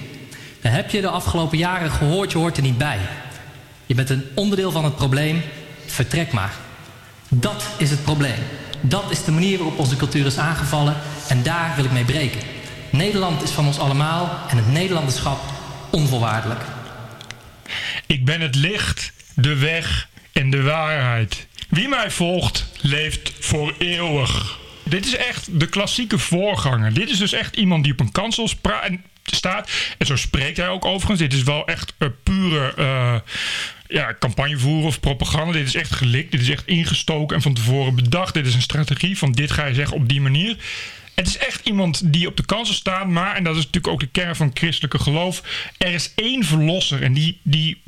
Dan 0.62 0.72
heb 0.72 0.92
je 0.92 1.02
de 1.02 1.10
afgelopen 1.10 1.58
jaren 1.58 1.92
gehoord, 1.92 2.32
je 2.32 2.38
hoort 2.38 2.58
er 2.58 2.64
niet 2.64 2.78
bij. 2.78 3.00
Je 3.86 3.96
bent 3.96 4.10
een 4.10 4.24
onderdeel 4.36 4.72
van 4.72 4.84
het 4.84 4.96
probleem. 4.96 5.42
Vertrek 5.86 6.32
maar. 6.32 6.54
Dat 7.30 7.64
is 7.78 7.90
het 7.90 8.04
probleem. 8.04 8.40
Dat 8.82 9.12
is 9.12 9.24
de 9.24 9.32
manier 9.32 9.58
waarop 9.58 9.80
onze 9.80 9.96
cultuur 9.96 10.26
is 10.26 10.38
aangevallen 10.38 10.96
en 11.28 11.44
daar 11.44 11.74
wil 11.76 11.86
ik 11.86 11.92
mee 11.92 12.06
breken. 12.06 12.42
Nederland 12.90 13.44
is 13.44 13.52
van 13.52 13.66
ons 13.66 13.80
allemaal 13.80 14.40
en 14.50 14.58
het 14.58 14.72
Nederlanderschap 14.72 15.40
onvoorwaardelijk. 15.92 16.62
Ik 18.06 18.26
ben 18.26 18.42
het 18.42 18.56
licht, 18.56 19.12
de 19.36 19.56
weg 19.56 20.10
en 20.34 20.50
de 20.50 20.62
waarheid. 20.62 21.48
Wie 21.70 21.88
mij 21.88 22.12
volgt, 22.12 22.66
leeft 22.82 23.34
voor 23.40 23.74
eeuwig. 23.78 24.58
Dit 24.84 25.06
is 25.06 25.16
echt 25.16 25.60
de 25.60 25.68
klassieke 25.68 26.18
voorganger. 26.18 26.94
Dit 26.94 27.10
is 27.10 27.18
dus 27.18 27.34
echt 27.34 27.56
iemand 27.56 27.84
die 27.84 27.92
op 27.92 28.00
een 28.00 28.12
kansel 28.12 28.50
staat. 29.24 29.70
En 29.98 30.06
zo 30.06 30.16
spreekt 30.16 30.58
hij 30.58 30.70
ook 30.70 30.86
overigens. 30.86 31.20
Dit 31.20 31.34
is 31.34 31.44
wel 31.44 31.68
echt 31.68 31.94
een 31.98 32.14
pure 32.24 32.74
uh, 32.78 33.16
ja, 33.90 34.16
campagne 34.20 34.58
voeren 34.58 34.88
of 34.88 35.00
propaganda. 35.00 35.52
Dit 35.54 35.68
is 35.68 35.76
echt 35.76 35.92
gelikt. 35.92 36.32
Dit 36.32 36.42
is 36.42 36.50
echt 36.50 36.68
ingestoken 36.68 37.36
en 37.36 37.42
van 37.42 37.54
tevoren 37.54 37.96
bedacht. 37.96 38.34
Dit 38.34 38.46
is 38.46 38.54
een 38.54 38.62
strategie 38.62 39.18
van 39.18 39.32
dit 39.32 39.52
ga 39.52 39.66
je 39.66 39.74
zeggen 39.74 39.98
op 39.98 40.10
die 40.10 40.22
manier. 40.22 40.56
Het 41.20 41.28
is 41.28 41.38
echt 41.38 41.68
iemand 41.68 42.14
die 42.14 42.28
op 42.28 42.38
de 42.38 42.46
kansen 42.46 42.76
staat. 42.76 43.08
Maar, 43.08 43.36
en 43.36 43.44
dat 43.44 43.56
is 43.56 43.66
natuurlijk 43.66 43.94
ook 43.94 44.00
de 44.00 44.08
kern 44.08 44.36
van 44.36 44.52
christelijke 44.54 45.00
geloof. 45.00 45.44
Er 45.78 45.94
is 45.94 46.12
één 46.16 46.44
verlosser. 46.44 47.04
En 47.04 47.14
die, 47.14 47.40
die, 47.44 47.82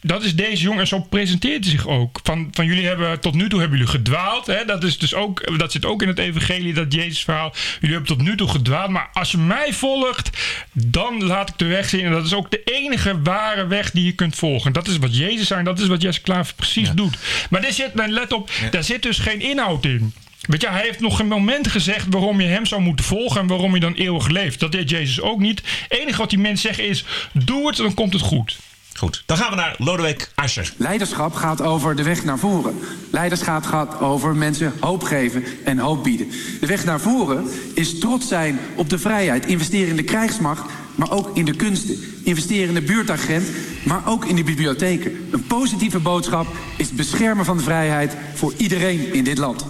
dat 0.00 0.24
is 0.24 0.34
deze 0.34 0.62
jongen. 0.62 0.80
En 0.80 0.86
zo 0.86 1.00
presenteert 1.00 1.64
hij 1.64 1.72
zich 1.72 1.86
ook. 1.86 2.20
Van, 2.22 2.48
van 2.52 2.66
jullie 2.66 2.86
hebben 2.86 3.20
tot 3.20 3.34
nu 3.34 3.48
toe 3.48 3.60
hebben 3.60 3.78
jullie 3.78 3.92
gedwaald. 3.92 4.46
Hè? 4.46 4.64
Dat, 4.64 4.84
is 4.84 4.98
dus 4.98 5.14
ook, 5.14 5.58
dat 5.58 5.72
zit 5.72 5.84
ook 5.84 6.02
in 6.02 6.08
het 6.08 6.18
evangelie, 6.18 6.74
dat 6.74 6.92
Jezus 6.94 7.22
verhaal. 7.24 7.54
Jullie 7.80 7.96
hebben 7.96 8.16
tot 8.16 8.26
nu 8.26 8.36
toe 8.36 8.48
gedwaald. 8.48 8.90
Maar 8.90 9.10
als 9.12 9.30
je 9.30 9.38
mij 9.38 9.72
volgt, 9.72 10.30
dan 10.72 11.24
laat 11.24 11.48
ik 11.48 11.58
de 11.58 11.64
weg 11.64 11.88
zien. 11.88 12.04
En 12.04 12.12
dat 12.12 12.24
is 12.24 12.34
ook 12.34 12.50
de 12.50 12.62
enige 12.64 13.22
ware 13.22 13.66
weg 13.66 13.90
die 13.90 14.04
je 14.04 14.12
kunt 14.12 14.34
volgen. 14.34 14.72
Dat 14.72 14.88
is 14.88 14.98
wat 14.98 15.16
Jezus 15.16 15.46
zijn. 15.46 15.64
Dat 15.64 15.80
is 15.80 15.86
wat 15.86 16.02
Jesse 16.02 16.20
Klaver 16.20 16.54
precies 16.54 16.88
ja. 16.88 16.94
doet. 16.94 17.18
Maar 17.50 17.60
dit 17.60 17.74
zit, 17.74 17.90
let 17.94 18.32
op, 18.32 18.50
ja. 18.60 18.70
daar 18.70 18.84
zit 18.84 19.02
dus 19.02 19.18
geen 19.18 19.40
inhoud 19.40 19.84
in. 19.84 20.12
Weet 20.42 20.60
je, 20.60 20.68
hij 20.68 20.82
heeft 20.82 21.00
nog 21.00 21.18
een 21.18 21.28
moment 21.28 21.68
gezegd 21.68 22.06
waarom 22.10 22.40
je 22.40 22.48
hem 22.48 22.66
zou 22.66 22.80
moeten 22.82 23.04
volgen 23.04 23.40
en 23.40 23.46
waarom 23.46 23.74
je 23.74 23.80
dan 23.80 23.94
eeuwig 23.94 24.28
leeft. 24.28 24.60
Dat 24.60 24.72
deed 24.72 24.90
Jezus 24.90 25.20
ook 25.20 25.38
niet. 25.38 25.62
Het 25.88 25.98
enige 25.98 26.18
wat 26.18 26.30
die 26.30 26.38
mensen 26.38 26.68
zeggen 26.68 26.88
is: 26.88 27.04
doe 27.32 27.66
het, 27.66 27.76
dan 27.76 27.94
komt 27.94 28.12
het 28.12 28.22
goed. 28.22 28.56
Goed, 28.96 29.22
dan 29.26 29.36
gaan 29.36 29.50
we 29.50 29.56
naar 29.56 29.74
Lodewijk 29.78 30.32
Asscher. 30.34 30.72
Leiderschap 30.76 31.34
gaat 31.34 31.62
over 31.62 31.96
de 31.96 32.02
weg 32.02 32.24
naar 32.24 32.38
voren. 32.38 32.78
Leiderschap 33.10 33.64
gaat 33.64 34.00
over 34.00 34.36
mensen 34.36 34.72
hoop 34.80 35.02
geven 35.02 35.44
en 35.64 35.78
hoop 35.78 36.04
bieden. 36.04 36.30
De 36.60 36.66
weg 36.66 36.84
naar 36.84 37.00
voren 37.00 37.46
is 37.74 37.98
trots 37.98 38.28
zijn 38.28 38.58
op 38.76 38.90
de 38.90 38.98
vrijheid, 38.98 39.46
investeren 39.46 39.88
in 39.88 39.96
de 39.96 40.04
krijgsmacht, 40.04 40.70
maar 40.94 41.10
ook 41.10 41.36
in 41.36 41.44
de 41.44 41.56
kunsten. 41.56 41.96
Investeer 42.24 42.68
in 42.68 42.74
de 42.74 42.82
buurtagent, 42.82 43.48
maar 43.84 44.02
ook 44.06 44.24
in 44.24 44.36
de 44.36 44.44
bibliotheken. 44.44 45.28
Een 45.30 45.46
positieve 45.46 45.98
boodschap 45.98 46.46
is 46.76 46.86
het 46.86 46.96
beschermen 46.96 47.44
van 47.44 47.56
de 47.56 47.62
vrijheid 47.62 48.16
voor 48.34 48.52
iedereen 48.56 49.14
in 49.14 49.24
dit 49.24 49.38
land. 49.38 49.64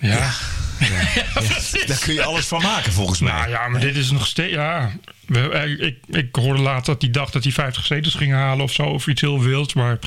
Ja. 0.00 0.30
Daar 1.86 1.98
kun 1.98 2.14
je 2.14 2.22
alles 2.24 2.46
van 2.46 2.62
maken, 2.62 2.92
volgens 2.92 3.20
mij. 3.20 3.32
Nou 3.32 3.48
ja, 3.48 3.68
maar 3.68 3.80
dit 3.80 3.96
is 3.96 4.10
nog 4.10 4.26
steeds. 4.26 4.52
Ja, 4.52 4.92
we- 5.26 5.48
eh, 5.50 5.86
ik, 5.86 5.96
ik 6.10 6.34
hoorde 6.34 6.62
later 6.62 6.84
dat 6.92 7.02
hij 7.02 7.10
dacht 7.10 7.32
dat 7.32 7.42
hij 7.42 7.52
50 7.52 7.86
zetels 7.86 8.14
ging 8.14 8.32
halen 8.32 8.64
of 8.64 8.72
zo. 8.72 8.82
Of 8.82 9.06
iets 9.06 9.20
heel 9.20 9.40
wilds. 9.42 9.74
Maar 9.74 9.98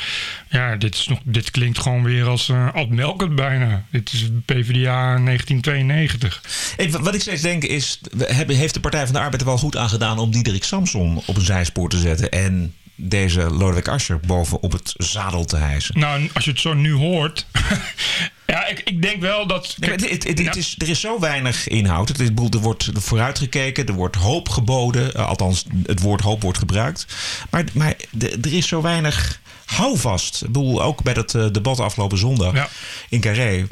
ja, 0.50 0.76
dit, 0.76 0.96
is 0.96 1.08
nog, 1.08 1.20
dit 1.24 1.52
klinkt 1.52 1.80
gewoon 1.80 2.04
weer 2.04 2.26
als 2.28 2.48
uh, 2.48 2.74
Ad 2.74 2.90
Melkert 2.90 3.36
bijna. 3.36 3.86
Dit 3.92 4.14
is 4.14 4.30
PvdA 4.46 5.18
1992. 5.24 6.42
Ik- 6.78 6.92
wat 6.92 7.16
ik 7.16 7.22
steeds 7.22 7.42
denk 7.42 7.64
is, 7.64 8.00
heeft 8.48 8.74
de 8.74 8.80
Partij 8.80 9.04
van 9.06 9.14
de 9.14 9.20
Arbeid 9.20 9.42
er 9.42 9.48
wel 9.48 9.58
goed 9.58 9.78
aan 9.78 9.90
gedaan 9.90 10.18
om 10.20 10.32
Diederik 10.32 10.64
Samson 10.64 11.22
op 11.26 11.36
een 11.36 11.46
zijspoor 11.46 11.90
te 11.90 11.98
zetten 11.98 12.30
en 12.32 12.74
deze 13.02 13.42
Lodewijk 13.42 13.88
Asscher 13.88 14.20
boven 14.20 14.62
op 14.62 14.72
het 14.72 14.94
zadel 14.98 15.46
te 15.46 15.56
hijsen? 15.58 16.00
Nou, 16.00 16.30
als 16.34 16.44
je 16.46 16.52
het 16.52 16.60
zo 16.60 16.74
nu 16.74 16.94
hoort. 16.94 17.46
ja, 18.46 18.66
ik, 18.68 18.82
ik 18.86 19.02
denk 19.02 19.22
wel 19.22 19.48
dat. 19.48 19.76
Nee, 19.78 19.90
maar 19.90 20.00
het, 20.10 20.56
is, 20.58 20.76
er 20.78 20.90
is 20.90 21.00
zo 21.00 21.20
weinig 21.20 21.68
inhoud. 21.68 22.08
Het 22.08 22.20
is, 22.20 22.28
er 22.50 22.58
wordt 22.60 22.90
vooruitgekeken, 22.94 23.86
er 23.88 23.94
wordt 23.94 24.16
hoop 24.16 24.50
geboden. 24.50 25.14
Eh, 25.14 25.28
althans, 25.28 25.66
het 25.86 26.02
woord 26.02 26.22
hoop 26.22 26.42
wordt 26.42 26.58
gebruikt. 26.58 27.06
Maar, 27.50 27.64
maar 27.74 27.96
de- 28.12 28.38
er 28.42 28.54
is 28.54 28.68
zo 28.68 28.82
weinig 28.82 29.40
houvast. 29.66 30.42
Ik 30.42 30.48
bedoel, 30.48 30.84
ook 30.84 31.04
bij 31.04 31.14
dat 31.14 31.36
eh, 31.36 31.46
debat 31.52 31.80
afgelopen 31.80 32.18
zondag 32.18 32.54
Ja. 32.54 32.70
in 33.10 33.22
Carré. 33.22 33.68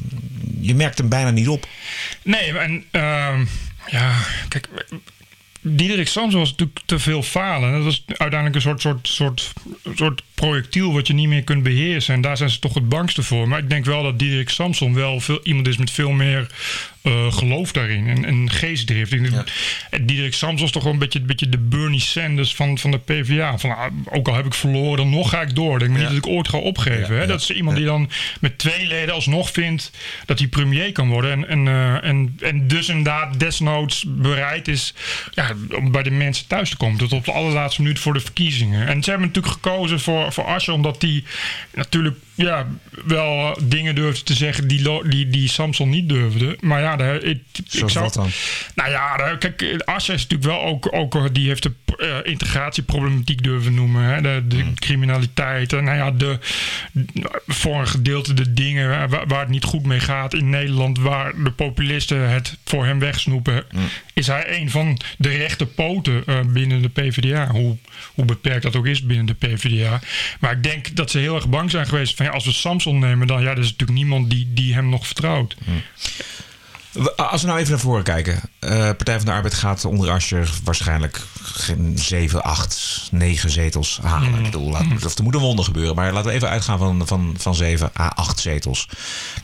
Je 0.62 0.75
merkt 0.75 0.98
hem 0.98 1.10
bijna 1.10 1.29
niet 1.29 1.48
op. 1.48 1.67
Nee, 2.24 2.57
en 2.57 2.84
ehm, 2.91 3.46
ja, 3.88 4.15
kijk. 4.48 4.67
Diederik 5.69 6.07
Samson 6.07 6.39
was 6.39 6.50
natuurlijk 6.50 6.79
te 6.86 7.00
veel 7.00 7.24
falen. 7.24 7.71
Dat 7.71 7.83
was 7.83 8.03
uiteindelijk 8.07 8.55
een 8.55 8.62
soort, 8.62 8.81
soort, 8.81 9.07
soort, 9.07 9.53
soort 9.95 10.24
projectiel 10.33 10.93
wat 10.93 11.07
je 11.07 11.13
niet 11.13 11.27
meer 11.27 11.43
kunt 11.43 11.63
beheersen. 11.63 12.13
En 12.13 12.21
daar 12.21 12.38
zijn 12.38 12.50
ze 12.50 12.59
toch 12.59 12.74
het 12.74 12.89
bangste 12.89 13.24
voor. 13.24 13.47
Maar 13.47 13.59
ik 13.59 13.69
denk 13.69 13.86
wel 13.86 14.03
dat 14.03 14.19
Diederik 14.19 14.50
Samson 14.50 14.93
wel 14.93 15.19
veel, 15.19 15.39
iemand 15.43 15.67
is 15.67 15.77
met 15.77 15.91
veel 15.91 16.12
meer 16.12 16.47
eh, 17.07 17.33
geloof 17.33 17.71
daarin. 17.71 18.07
En, 18.07 18.25
en 18.25 18.51
geestdrift. 18.51 19.11
En 19.89 20.05
Diederik 20.05 20.33
is 20.33 20.71
toch 20.71 20.83
wel 20.83 20.93
een 20.93 20.99
beetje, 20.99 21.19
een 21.19 21.25
beetje 21.25 21.49
de 21.49 21.57
Bernie 21.57 21.99
Sanders 21.99 22.55
van, 22.55 22.77
van 22.77 22.91
de 22.91 22.97
PvdA. 22.97 23.57
Van, 23.57 23.77
ah, 23.77 23.91
ook 24.05 24.27
al 24.27 24.35
heb 24.35 24.45
ik 24.45 24.53
verloren, 24.53 24.97
dan 24.97 25.09
nog 25.09 25.29
ga 25.29 25.41
ik 25.41 25.55
door. 25.55 25.79
Denk 25.79 25.91
maar 25.91 25.99
niet 25.99 26.09
dat 26.09 26.17
ik 26.17 26.27
ooit 26.27 26.47
ga 26.47 26.57
opgeven. 26.57 27.15
hè? 27.15 27.21
ja. 27.21 27.27
Dat 27.27 27.41
is 27.41 27.51
iemand 27.51 27.77
die 27.77 27.85
dan 27.85 28.09
met 28.39 28.57
twee 28.57 28.87
leden 28.87 29.13
alsnog 29.13 29.51
vindt 29.51 29.91
dat 30.25 30.39
hij 30.39 30.47
premier 30.47 30.91
kan 30.91 31.07
worden. 31.09 31.31
En, 31.31 31.47
en, 31.47 31.67
eh, 31.67 32.09
en, 32.09 32.37
en 32.39 32.67
dus 32.67 32.89
inderdaad 32.89 33.39
desnoods 33.39 34.05
bereid 34.07 34.67
is 34.67 34.93
ja, 35.33 35.53
om 35.75 35.91
bij 35.91 36.03
de 36.03 36.11
mensen 36.11 36.47
thuis 36.47 36.69
te 36.69 36.77
komen. 36.77 36.97
Tot 36.97 37.13
op 37.13 37.25
de 37.25 37.31
allerlaatste 37.31 37.81
minuut 37.81 37.99
voor 37.99 38.13
de 38.13 38.19
verkiezingen. 38.19 38.87
En 38.87 39.03
ze 39.03 39.09
hebben 39.09 39.27
natuurlijk 39.27 39.53
gekozen 39.53 39.99
voor, 39.99 40.33
voor 40.33 40.43
Asscher 40.43 40.73
omdat 40.73 41.01
hij 41.01 41.23
natuurlijk 41.73 42.15
ja, 42.37 42.67
wel 43.05 43.57
dingen 43.63 43.95
durfde 43.95 44.23
te 44.23 44.33
zeggen 44.33 44.67
die, 44.67 45.09
die, 45.09 45.29
die 45.29 45.49
Samson 45.49 45.89
niet 45.89 46.09
durfde. 46.09 46.57
Maar 46.59 46.81
ja, 46.81 46.97
daar, 46.98 47.16
ik, 47.24 47.42
ik 47.72 47.89
zou, 47.89 48.04
wat 48.06 48.13
dan? 48.13 48.30
nou 48.75 48.89
ja, 48.89 49.18
daar- 49.18 49.38
kijk, 49.38 49.82
Asscher 49.86 50.13
is 50.16 50.22
natuurlijk 50.27 50.50
wel 50.51 50.62
ook, 50.63 50.94
ook 50.94 51.16
eh, 51.16 51.24
die 51.32 51.48
heeft 51.48 51.63
de 51.63 51.72
eh, 51.98 52.32
integratieproblematiek 52.32 53.44
durven 53.44 53.74
noemen. 53.74 54.04
Hè? 54.04 54.22
De, 54.22 54.44
de 54.48 54.56
Hmm. 54.56 54.74
criminaliteit. 54.80 55.74
En 55.74 55.84
nou 55.84 55.98
ja, 55.98 56.12
de, 56.12 56.39
voor 57.48 57.80
een 57.80 57.88
gedeelte 57.88 58.34
de 58.34 58.54
dingen 58.54 59.10
waar, 59.10 59.27
waar 59.27 59.39
het 59.39 59.50
niet 59.50 59.63
goed 59.63 59.86
mee 59.86 60.00
gaat 60.00 60.34
in 60.34 60.50
Nederland, 60.50 61.00
waar 61.00 61.44
de 61.44 61.51
populisten 61.51 62.30
het 62.30 62.58
voor 62.66 62.86
hem 62.86 63.00
wegsnoepen, 63.00 63.63
Hmm. 63.70 63.88
is 64.13 64.27
hij 64.27 64.60
een 64.60 64.70
van 64.70 65.00
de 65.18 65.30
rechte 65.30 65.66
poten 65.66 66.24
eh, 66.25 66.39
binnen 66.46 66.82
de 66.82 66.89
PvdA. 66.89 67.48
Hoe, 67.51 67.77
hoe 68.13 68.25
beperkt 68.25 68.63
dat 68.63 68.75
ook 68.75 68.86
is 68.88 69.01
binnen 69.04 69.25
de 69.25 69.34
PvdA. 69.34 70.00
Maar 70.39 70.51
ik 70.51 70.63
denk 70.63 70.96
dat 70.96 71.12
ze 71.12 71.18
heel 71.20 71.36
erg 71.36 71.50
bang 71.50 71.72
zijn 71.72 71.88
geweest 71.88 72.16
van 72.16 72.25
ja, 72.25 72.32
als 72.32 72.46
we 72.46 72.51
Samson 72.51 73.00
nemen, 73.00 73.27
dan 73.27 73.42
ja, 73.42 73.50
er 73.51 73.58
is 73.58 73.63
natuurlijk 73.72 73.98
niemand 74.00 74.30
die, 74.30 74.48
die 74.54 74.74
hem 74.74 74.89
nog 74.89 75.06
vertrouwt. 75.06 75.56
We- 75.66 75.72
Als 77.16 77.42
we 77.42 77.48
nou 77.48 77.60
even 77.60 77.72
naar 77.72 77.80
voren 77.82 78.04
kijken. 78.04 78.39
Eh, 78.60 78.70
Partij 78.70 79.16
van 79.18 79.25
de 79.25 79.32
Arbeid 79.32 79.54
gaat 79.54 79.86
onder 79.86 80.10
Asscher 80.10 80.50
waarschijnlijk 80.63 81.22
geen 81.44 81.98
7, 81.98 82.44
8, 82.44 83.08
9 83.12 83.50
zetels 83.50 84.00
halen. 84.04 84.36
Ik 84.38 84.44
bedoel, 84.44 84.70
laat, 84.70 85.06
of 85.06 85.18
er 85.18 85.24
moet 85.24 85.34
een 85.36 85.39
wonder 85.39 85.66
gebeuren. 85.66 85.96
Maar 85.96 86.12
laten 86.13 86.30
we 86.30 86.36
even 86.36 86.50
uitgaan 86.50 86.77
van, 86.77 87.08
van, 87.08 87.36
van 87.38 87.56
7 87.56 87.92
à 88.00 88.08
8 88.08 88.39
zetels. 88.39 88.88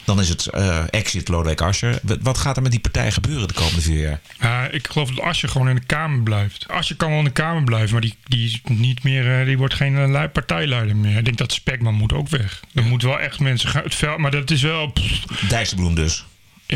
Dan 0.04 0.20
is 0.20 0.30
het 0.30 0.46
eh, 0.48 0.84
exit 0.90 1.28
Lodewijk 1.28 1.62
Asscher. 1.62 2.00
Wat- 2.22 2.38
gaat 2.38 2.56
er 2.56 2.62
met 2.62 2.72
die 2.72 2.80
partij 2.80 3.12
gebeuren 3.12 3.48
de 3.48 3.54
komende 3.54 3.82
vier 3.82 4.00
jaar? 4.02 4.20
Ja, 4.40 4.68
ik 4.68 4.88
geloof 4.88 5.10
dat 5.10 5.26
Asje 5.26 5.48
gewoon 5.48 5.70
in 5.70 5.76
de 5.76 5.86
Kamer 5.86 6.22
blijft. 6.24 6.66
Asje 6.68 6.96
kan 6.96 7.10
wel 7.10 7.18
in 7.18 7.24
de 7.24 7.30
Kamer 7.32 7.64
blijven, 7.64 7.92
maar 7.92 8.02
die, 8.02 8.16
die, 8.24 8.46
is 8.46 8.62
niet 8.64 9.04
meer, 9.04 9.40
eh, 9.40 9.46
die 9.46 9.58
wordt 9.58 9.74
geen 9.74 10.30
partijleider 10.32 10.96
meer. 10.96 11.18
Ik 11.18 11.26
denk 11.26 11.38
dat 11.38 11.54
Spekman 11.54 11.94
moet 11.94 12.14
ook 12.14 12.30
weg. 12.30 12.62
Er 12.74 12.84
moet 12.84 13.02
wel 13.02 13.20
echt 13.20 13.40
mensen 13.40 13.70
gaan. 13.70 13.84
Het 13.84 13.96
veld, 13.96 14.18
maar 14.18 14.32
dat 14.32 14.52
is 14.52 14.62
wel. 14.62 14.88
pff, 14.92 15.26
Dijsselbloem 15.50 15.96
dus. 15.96 16.26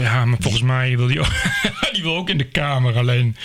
Ja, 0.02 0.26
maar 0.26 0.38
volgens 0.40 0.64
mij 0.64 0.98
wil 0.98 1.08
die 1.08 1.20
ook, 1.20 1.32
die 1.94 2.04
wil 2.04 2.16
ook 2.16 2.30
in 2.30 2.38
de 2.38 2.44
Kamer. 2.48 2.98
Alleen, 2.98 3.36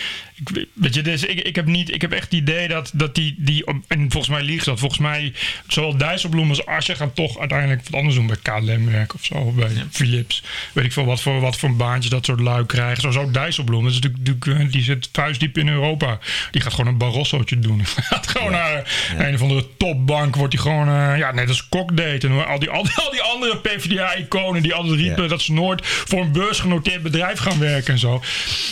ik, 0.45 0.67
weet- 0.75 0.95
je, 0.95 1.03
dus 1.03 1.25
ik, 1.25 1.41
ik, 1.41 1.57
heb 1.57 1.67
niet, 1.67 1.95
ik 1.95 2.01
heb 2.01 2.13
echt 2.13 2.25
het 2.25 2.33
idee 2.33 2.69
dat, 2.69 2.91
dat 2.95 3.15
die, 3.15 3.35
die. 3.39 3.65
En 3.89 4.11
volgens 4.11 4.29
mij 4.29 4.43
liegt 4.43 4.65
dat. 4.65 4.79
Volgens 4.79 5.01
mij, 5.01 5.33
zowel 5.67 5.97
Dijsselbloem 5.97 6.49
als 6.49 6.67
Asje 6.67 6.95
gaan 6.95 7.13
toch 7.13 7.39
uiteindelijk 7.39 7.83
wat 7.85 7.95
anders 7.95 8.15
doen 8.17 8.27
bij 8.27 8.37
KLM 8.43 8.91
werk 8.91 9.15
of 9.15 9.25
zo. 9.25 9.35
Of 9.35 9.55
bij 9.55 9.71
Philips. 9.91 10.43
Weet 10.73 10.85
ik 10.85 10.93
veel 10.93 11.05
wat 11.05 11.23
voor, 11.23 11.41
wat 11.41 11.57
voor 11.57 11.77
baantjes 11.77 12.11
dat 12.13 12.25
soort 12.25 12.41
lui 12.41 12.67
krijgen. 12.67 13.01
Zoals 13.01 13.17
ook 13.17 13.35
Dijsselbloem. 13.35 13.85
Dat 13.85 13.93
is 13.93 13.99
natuurlijk, 14.01 14.73
die 14.73 14.83
zit 14.83 15.09
vuistdiep 15.13 15.59
in 15.59 15.69
Europa. 15.69 16.19
Die 16.51 16.61
gaat 16.61 16.73
gewoon 16.75 16.93
een 16.93 16.99
Barroso'tje 16.99 17.59
doen. 17.59 17.77
Die 17.83 17.87
gaat 18.05 18.27
gewoon 18.29 18.53
naar 18.53 18.93
een 19.19 19.35
of 19.35 19.43
andere 19.43 19.67
topbank. 19.77 20.37
Wordt 20.37 20.51
die 20.53 20.61
gewoon, 20.61 20.89
eh, 20.89 21.19
ja, 21.19 21.33
net 21.33 21.49
als 21.49 21.69
Kok 21.69 21.97
deed. 21.97 22.25
En 22.25 22.47
al 22.47 22.59
die, 22.59 22.71
al 22.71 22.83
die, 22.83 22.95
al 22.95 23.11
die 23.11 23.23
andere 23.23 23.57
PvdA-iconen 23.59 24.63
die 24.63 24.75
altijd 24.75 24.99
riepen 24.99 25.29
dat 25.29 25.43
ze 25.43 25.53
nooit 25.53 25.87
voor 25.87 26.21
een 26.21 26.33
beursgenoteerd 26.43 27.03
bedrijf 27.03 27.39
gaan 27.39 27.59
werken 27.59 27.93
en 27.93 27.99
zo. 27.99 28.23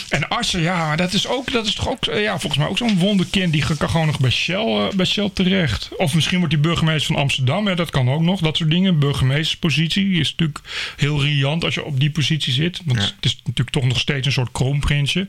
En 0.09 0.29
Arsen, 0.29 0.61
ja, 0.61 0.95
dat 0.95 1.13
is, 1.13 1.27
ook, 1.27 1.51
dat 1.51 1.65
is 1.65 1.73
toch 1.73 1.89
ook, 1.89 2.05
eh, 2.05 2.21
ja, 2.21 2.39
volgens 2.39 2.57
mij 2.57 2.67
ook 2.67 2.77
zo'n 2.77 2.97
wonderkind. 2.97 3.53
Die 3.53 3.63
kan 3.77 3.89
gewoon 3.89 4.05
nog 4.05 4.19
bij 4.19 4.29
Shell, 4.29 4.65
eh, 4.65 4.89
bij 4.95 5.05
Shell 5.05 5.29
terecht. 5.33 5.89
Of 5.97 6.13
misschien 6.15 6.37
wordt 6.37 6.53
hij 6.53 6.61
burgemeester 6.61 7.13
van 7.13 7.21
Amsterdam. 7.21 7.67
Hè, 7.67 7.75
dat 7.75 7.89
kan 7.89 8.09
ook 8.09 8.21
nog, 8.21 8.39
dat 8.39 8.57
soort 8.57 8.69
dingen. 8.69 8.99
Burgemeesterspositie 8.99 10.19
is 10.19 10.31
natuurlijk 10.31 10.59
heel 10.97 11.21
riant 11.21 11.63
als 11.63 11.73
je 11.73 11.83
op 11.83 11.99
die 11.99 12.11
positie 12.11 12.53
zit. 12.53 12.81
Want 12.85 12.99
het 12.99 13.25
is 13.25 13.35
natuurlijk 13.43 13.69
toch 13.69 13.85
nog 13.85 13.99
steeds 13.99 14.25
een 14.25 14.31
soort 14.31 14.51
kroonprinsje. 14.51 15.27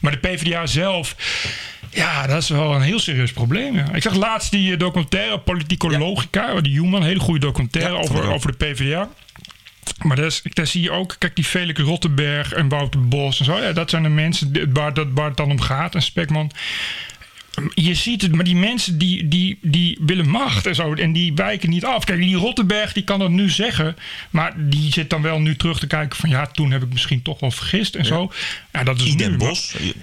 Maar 0.00 0.12
de 0.12 0.28
PvdA 0.28 0.66
zelf, 0.66 1.16
ja, 1.90 2.26
dat 2.26 2.42
is 2.42 2.48
wel 2.48 2.74
een 2.74 2.82
heel 2.82 2.98
serieus 2.98 3.32
probleem. 3.32 3.76
Ja. 3.76 3.92
Ik 3.92 4.02
zag 4.02 4.14
laatst 4.14 4.50
die 4.50 4.72
eh, 4.72 4.78
documentaire 4.78 5.38
Politicologica, 5.38 6.60
die 6.60 6.80
Human, 6.80 7.00
een 7.00 7.08
hele 7.08 7.20
goede 7.20 7.40
documentaire 7.40 7.92
Ja, 7.92 8.00
over, 8.00 8.32
over 8.32 8.56
de 8.56 8.66
PvdA. 8.66 9.08
Maar 10.02 10.16
daar, 10.52 10.66
zie 10.66 10.82
je 10.82 10.90
ook, 10.90 11.16
kijk, 11.18 11.36
die 11.36 11.44
Felix 11.44 11.80
Rottenberg 11.80 12.52
en 12.52 12.68
Wouter 12.68 13.08
Bos 13.08 13.38
en 13.38 13.44
zo. 13.44 13.58
Ja, 13.60 13.72
dat 13.72 13.90
zijn 13.90 14.02
de 14.02 14.08
mensen 14.08 14.72
waar, 14.72 14.94
dat, 14.94 15.06
waar 15.14 15.28
het 15.28 15.36
dan 15.36 15.50
om 15.50 15.60
gaat. 15.60 15.94
En 15.94 16.02
Spekman. 16.02 16.50
Je 17.74 17.94
ziet 17.94 18.22
het, 18.22 18.34
maar 18.34 18.44
die 18.44 18.56
mensen 18.56 18.98
die, 18.98 19.28
die, 19.28 19.58
die 19.62 19.98
willen 20.00 20.28
macht 20.28 20.66
en 20.66 20.74
zo. 20.74 20.94
En 20.94 21.12
die 21.12 21.34
wijken 21.34 21.70
niet 21.70 21.84
af. 21.84 22.04
Kijk, 22.04 22.20
die 22.20 22.36
Rottenberg 22.36 22.92
die 22.92 23.04
kan 23.04 23.18
dat 23.18 23.30
nu 23.30 23.50
zeggen. 23.50 23.96
Maar 24.30 24.52
die 24.56 24.92
zit 24.92 25.10
dan 25.10 25.22
wel 25.22 25.38
nu 25.40 25.56
terug 25.56 25.78
te 25.78 25.86
kijken 25.86 26.18
van... 26.18 26.28
Ja, 26.30 26.46
toen 26.46 26.70
heb 26.70 26.82
ik 26.82 26.92
misschien 26.92 27.22
toch 27.22 27.40
wel 27.40 27.50
vergist 27.50 27.94
en 27.94 28.04
zo. 28.04 28.32
Ja, 28.72 28.84
dat 28.84 29.00
is 29.00 29.14
nu. 29.14 29.36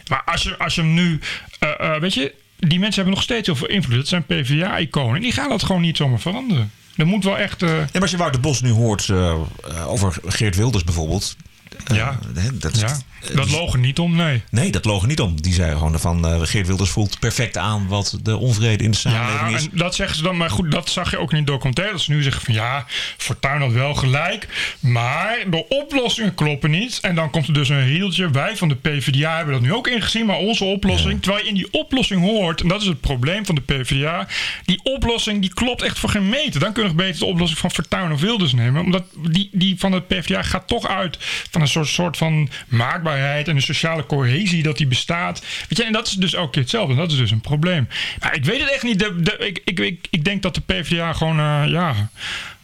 maar- 0.08 0.24
als 0.26 0.44
je, 0.44 0.58
als 0.58 0.76
je 0.76 0.82
hem 0.82 0.94
nu, 0.94 1.20
eh, 1.60 1.70
eh, 1.80 2.02
weet 2.02 2.14
je, 2.14 2.34
die 2.60 2.80
mensen 2.80 2.96
hebben 2.96 3.14
nog 3.14 3.24
steeds 3.24 3.46
heel 3.48 3.56
veel 3.56 3.68
invloed. 3.70 3.96
Dat 3.96 4.08
zijn 4.08 4.26
PvdA-iconen. 4.26 5.22
Die 5.22 5.32
gaan 5.32 5.50
dat 5.50 5.64
gewoon 5.64 5.82
niet 5.82 5.98
zomaar 5.98 6.20
veranderen. 6.20 6.72
Er 6.96 7.06
moet 7.08 7.24
wel 7.24 7.38
echt. 7.38 7.62
eh, 7.62 7.70
Ja, 7.70 7.86
maar 7.94 8.02
als 8.02 8.12
je 8.12 8.18
Wouter 8.18 8.42
Bos 8.42 8.62
nu 8.62 8.72
hoort 8.72 9.10
eh, 9.10 9.32
eh, 9.32 9.88
over 9.88 10.18
Geert 10.26 10.56
Wilders 10.56 10.84
bijvoorbeeld. 10.84 11.36
Ja. 11.84 12.20
hè, 12.36 12.58
dat, 12.58 12.80
ja, 12.80 12.98
dat 13.34 13.52
logen 13.52 13.80
niet 13.80 14.00
om, 14.00 14.16
nee. 14.16 14.42
Nee, 14.50 14.72
dat 14.72 14.86
loog 14.86 15.02
er 15.02 15.08
niet 15.08 15.20
om. 15.20 15.42
Die 15.42 15.54
zei 15.54 15.72
gewoon 15.72 16.00
van 16.00 16.28
eh, 16.28 16.40
Geert 16.42 16.68
Wilders 16.68 16.90
voelt 16.90 17.20
perfect 17.20 17.58
aan 17.58 17.88
wat 17.88 18.18
de 18.24 18.38
onvrede 18.38 18.84
in 18.84 18.92
de 18.92 18.98
samenleving 18.98 19.50
Ja, 19.50 19.58
is. 19.58 19.64
en 19.64 19.78
dat 19.78 19.96
zeggen 19.96 20.16
ze 20.18 20.24
dan. 20.24 20.38
Maar 20.38 20.50
goed, 20.50 20.72
dat 20.72 20.90
zag 20.90 21.12
je 21.12 21.18
ook 21.18 21.32
in 21.32 21.38
die 21.38 21.46
documentaire. 21.46 21.94
Dat 21.94 22.02
ze 22.02 22.12
nu 22.12 22.24
zeggen 22.24 22.42
van 22.42 22.54
ja, 22.54 22.86
Fortuyn 23.18 23.62
had 23.62 23.72
wel 23.72 23.94
gelijk. 23.94 24.48
Maar 24.80 25.38
de 25.50 25.68
oplossingen 25.68 26.36
kloppen 26.36 26.72
niet. 26.72 27.00
En 27.02 27.16
dan 27.16 27.30
komt 27.30 27.48
er 27.48 27.54
dus 27.54 27.70
een 27.70 27.86
rieltje. 27.86 28.30
Wij 28.32 28.58
van 28.58 28.68
de 28.70 28.76
PvdA 28.76 29.36
hebben 29.36 29.54
dat 29.54 29.64
nu 29.64 29.74
ook 29.74 29.88
ingezien. 29.88 30.26
Maar 30.26 30.38
onze 30.38 30.64
oplossing, 30.64 31.22
terwijl 31.22 31.44
je 31.44 31.50
in 31.50 31.56
die 31.56 31.72
oplossing 31.72 32.22
hoort... 32.22 32.62
en 32.62 32.68
dat 32.68 32.82
is 32.82 32.88
het 32.88 33.02
probleem 33.02 33.46
van 33.46 33.56
de 33.56 33.62
PvdA... 33.62 34.28
die 34.66 34.80
oplossing 34.84 35.42
die 35.42 35.54
klopt 35.54 35.82
echt 35.82 36.00
voor 36.00 36.10
geen 36.10 36.30
meter. 36.30 36.60
Dan 36.60 36.74
kun 36.74 36.82
je 36.82 36.88
nog 36.88 36.98
beter 36.98 37.20
de 37.20 37.26
oplossing 37.26 37.60
van 37.60 37.72
Fortuyn 37.72 38.12
of 38.12 38.22
Wilders 38.22 38.54
nemen. 38.54 38.84
Omdat 38.84 39.04
die, 39.30 39.50
die 39.52 39.80
van 39.80 39.92
de 39.92 40.02
PvdA 40.02 40.42
gaat 40.44 40.68
toch 40.68 40.88
uit... 40.88 41.18
van 41.52 41.62
een 41.62 41.68
soort, 41.72 41.88
soort 41.88 42.18
van 42.18 42.50
maakbaarheid... 42.68 43.48
en 43.48 43.56
een 43.56 43.62
sociale 43.62 44.06
cohesie 44.06 44.64
dat 44.64 44.78
die 44.78 44.88
bestaat. 44.88 45.40
Weet 45.40 45.78
je, 45.78 45.84
en 45.84 45.94
dat 45.94 46.08
is 46.08 46.14
dus 46.14 46.34
elke 46.34 46.52
keer 46.52 46.62
hetzelfde. 46.62 46.94
En 46.94 47.00
dat 47.00 47.12
is 47.12 47.18
dus 47.18 47.32
een 47.32 47.42
probleem. 47.42 47.88
Maar 48.20 48.36
ik 48.36 48.46
weet 48.46 48.60
het 48.60 48.72
echt 48.72 48.84
niet. 48.84 49.00
De, 49.00 49.22
de, 49.22 49.38
ik, 49.38 49.62
ik, 49.80 50.08
ik, 50.10 50.24
denk 50.24 50.42
dat 50.42 50.56
de 50.56 50.62
PvdA 50.62 51.14
gewoon... 51.14 51.40
eh, 51.40 51.64
ja, 51.68 52.10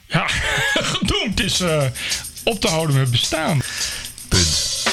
ja, 0.08 0.28
gedoemd 0.98 1.44
is 1.44 1.60
eh, 1.60 1.84
op 2.44 2.62
te 2.62 2.68
houden 2.68 2.96
met 2.96 3.12
bestaan. 3.12 3.62
Punt. 4.28 4.86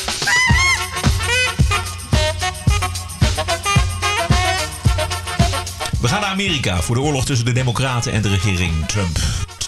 We 6.01 6.11
gaan 6.11 6.21
naar 6.21 6.31
Amerika 6.31 6.83
voor 6.83 6.95
de 6.95 7.01
oorlog 7.01 7.25
tussen 7.25 7.47
de 7.47 7.53
Democraten 7.53 8.13
en 8.13 8.23
de 8.23 8.29
regering 8.29 8.87
Trump. 8.87 9.19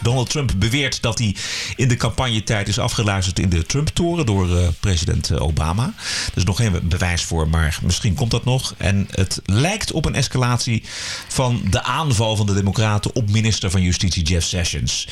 Donald 0.06 0.30
Trump 0.30 0.52
beweert 0.56 1.02
dat 1.02 1.18
hij 1.18 1.34
in 1.76 1.88
de 1.88 1.96
campagnetijd 1.96 2.68
is 2.68 2.78
afgeluisterd 2.78 3.38
in 3.38 3.48
de 3.48 3.66
Trump-toren 3.66 4.26
door 4.26 4.48
uh, 4.48 4.68
president 4.80 5.38
Obama. 5.38 5.94
Er 6.26 6.36
is 6.36 6.44
nog 6.44 6.56
geen 6.56 6.80
bewijs 6.82 7.22
voor, 7.22 7.48
maar 7.48 7.78
misschien 7.82 8.14
komt 8.14 8.30
dat 8.30 8.44
nog. 8.44 8.74
En 8.78 9.08
het 9.10 9.40
lijkt 9.44 9.92
op 9.92 10.04
een 10.04 10.14
escalatie 10.14 10.82
van 11.28 11.62
de 11.70 11.82
aanval 11.82 12.36
van 12.36 12.46
de 12.46 12.54
Democraten 12.54 13.14
op 13.14 13.30
minister 13.30 13.70
van 13.70 13.82
Justitie 13.82 14.22
Jeff 14.22 14.46
Sessions. 14.46 15.08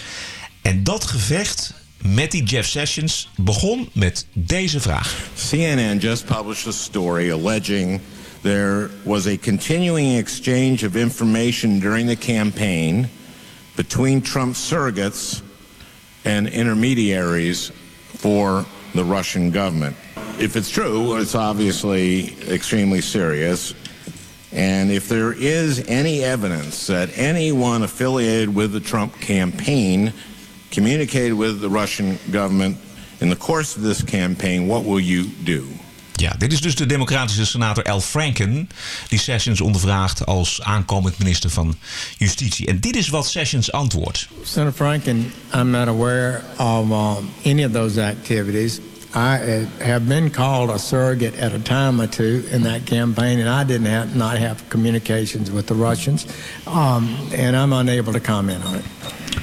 En 0.62 0.84
dat 0.84 1.04
gevecht 1.04 1.74
met 1.98 2.30
die 2.30 2.42
Jeff 2.42 2.68
Sessions 2.68 3.28
begon 3.36 3.88
met 3.92 4.26
deze 4.32 4.80
vraag. 4.80 5.16
CNN 5.48 5.98
just 5.98 6.24
published 6.24 6.66
a 6.66 6.72
story 6.72 7.32
alleging 7.32 8.00
there 8.40 8.90
was 9.02 9.26
a 9.26 9.36
continuing 9.36 10.18
exchange 10.18 10.86
of 10.86 10.94
information 10.94 11.78
during 11.78 12.08
the 12.08 12.32
campaign 12.32 13.08
between 13.76 14.20
Trump 14.20 14.54
surrogates 14.54 15.42
and 16.24 16.48
intermediaries 16.48 17.70
for 18.06 18.64
the 18.94 19.04
Russian 19.04 19.50
government. 19.50 19.96
If 20.38 20.56
it's 20.56 20.70
true, 20.70 21.16
it's 21.16 21.34
obviously 21.34 22.36
extremely 22.48 23.00
serious. 23.00 23.74
And 24.52 24.90
if 24.90 25.08
there 25.08 25.32
is 25.32 25.84
any 25.88 26.22
evidence 26.22 26.86
that 26.86 27.10
anyone 27.18 27.82
affiliated 27.82 28.54
with 28.54 28.72
the 28.72 28.80
Trump 28.80 29.20
campaign 29.20 30.12
communicated 30.70 31.34
with 31.34 31.60
the 31.60 31.68
Russian 31.68 32.18
government 32.30 32.76
in 33.20 33.30
the 33.30 33.36
course 33.36 33.76
of 33.76 33.82
this 33.82 34.02
campaign, 34.02 34.68
what 34.68 34.84
will 34.84 35.00
you 35.00 35.24
do? 35.24 35.68
Ja, 36.16 36.34
dit 36.38 36.52
is 36.52 36.60
dus 36.60 36.74
de 36.74 36.86
democratische 36.86 37.46
senator 37.46 37.84
Al 37.84 38.00
Franken... 38.00 38.68
die 39.08 39.18
Sessions 39.18 39.60
ondervraagt 39.60 40.26
als 40.26 40.62
aankomend 40.62 41.18
minister 41.18 41.50
van 41.50 41.76
Justitie. 42.18 42.66
En 42.66 42.80
dit 42.80 42.96
is 42.96 43.08
wat 43.08 43.26
Sessions 43.26 43.72
antwoordt. 43.72 44.28
Senator 44.42 44.74
Franken, 44.74 45.32
I'm 45.54 45.70
not 45.70 45.88
aware 45.88 46.40
of 46.58 46.90
um, 46.90 47.30
any 47.44 47.64
of 47.64 47.72
those 47.72 48.02
activities. 48.02 48.80
I 49.14 49.38
uh, 49.38 49.66
have 49.78 50.00
been 50.06 50.30
called 50.30 50.70
a 50.70 50.78
surrogate 50.78 51.38
at 51.38 51.52
a 51.52 51.58
time 51.58 52.00
or 52.00 52.08
two 52.08 52.42
in 52.50 52.62
that 52.62 52.84
campaign, 52.84 53.38
and 53.38 53.48
I 53.48 53.64
didn't 53.64 53.92
have, 53.92 54.16
not 54.16 54.38
have 54.38 54.68
communications 54.68 55.50
with 55.50 55.66
the 55.66 55.74
Russians, 55.74 56.26
um, 56.66 57.16
and 57.32 57.56
I'm 57.56 57.72
unable 57.72 58.12
to 58.12 58.20
comment 58.20 58.64
on 58.64 58.74
it. 58.74 58.84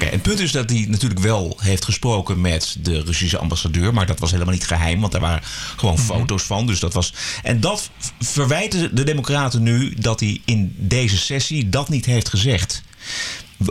Het 0.10 0.22
punt 0.22 0.40
is 0.40 0.52
dat 0.52 0.70
hij 0.70 0.86
natuurlijk 0.90 1.20
wel 1.22 1.58
heeft 1.62 1.86
gesproken 1.86 2.42
met 2.42 2.76
de 2.80 3.02
Russische 3.02 3.38
ambassadeur, 3.38 3.94
maar 3.94 4.06
dat 4.06 4.20
was 4.20 4.32
helemaal 4.32 4.54
niet 4.54 4.68
geheim, 4.68 5.02
want 5.02 5.14
er 5.14 5.20
waren 5.20 5.42
gewoon 5.76 5.94
Mhm. 5.96 6.04
foto's 6.04 6.44
van. 6.44 6.68
Dus 6.68 6.80
dat 6.80 6.94
was. 6.94 7.14
En 7.44 7.60
dat 7.60 7.90
verwijten 8.20 8.96
de 8.96 9.04
Democraten 9.04 9.64
nu 9.64 9.94
dat 9.98 10.20
hij 10.20 10.42
in 10.46 10.76
deze 10.78 11.18
sessie 11.18 11.70
dat 11.70 11.90
niet 11.90 12.06
heeft 12.06 12.30
gezegd. 12.30 12.84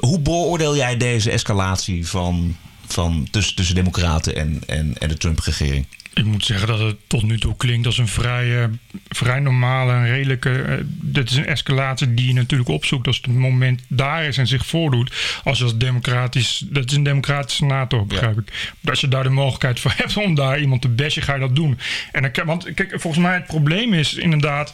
Hoe 0.01 0.21
beoordeel 0.21 0.77
jij 0.77 0.97
deze 0.97 1.31
escalatie 1.31 2.07
van, 2.09 2.57
van 2.93 3.29
tussen, 3.31 3.57
tussen 3.57 3.75
Democraten 3.75 4.37
en, 4.37 4.63
en, 4.67 4.99
en 4.99 5.09
de 5.09 5.17
Trump-regering? 5.17 5.87
Ik 6.15 6.25
moet 6.25 6.45
zeggen 6.45 6.69
dat 6.69 6.79
het 6.79 6.97
tot 7.07 7.23
nu 7.23 7.39
toe 7.39 7.57
klinkt 7.57 7.87
als 7.87 7.99
een 7.99 8.09
vrij, 8.09 8.71
vrij 9.09 9.41
normale 9.41 9.93
en 9.93 10.07
redelijke. 10.07 10.63
eh, 10.63 10.77
dit 10.87 11.31
is 11.31 11.37
een 11.37 11.47
escalatie 11.47 12.15
die 12.15 12.27
je 12.27 12.33
natuurlijk 12.33 12.71
opzoekt 12.71 13.07
als 13.07 13.17
het 13.17 13.27
moment 13.27 13.81
daar 13.89 14.25
is 14.25 14.39
en 14.39 14.47
zich 14.47 14.67
voordoet. 14.67 15.41
Als 15.45 15.59
je 15.59 15.65
als 15.65 15.77
democratisch. 15.77 16.65
Dat 16.67 16.91
is 16.91 16.97
een 16.97 17.03
democratische 17.03 17.65
senator, 17.65 18.07
begrijp 18.07 18.39
ik. 18.39 18.75
Als 18.85 19.01
je 19.01 19.09
daar 19.09 19.23
de 19.23 19.29
mogelijkheid 19.29 19.81
voor 19.81 19.95
hebt 19.97 20.17
om 20.17 20.35
daar 20.35 20.61
iemand 20.61 20.83
te 20.83 20.89
bashen, 20.89 21.23
ga 21.23 21.35
je 21.35 21.41
dat 21.41 21.57
doen. 21.57 21.79
En 22.13 22.31
dan, 22.33 22.47
want 22.47 22.75
kijk, 22.75 22.95
volgens 23.01 23.23
mij 23.23 23.35
het 23.35 23.47
probleem 23.47 23.95
is 23.95 24.15
inderdaad. 24.15 24.73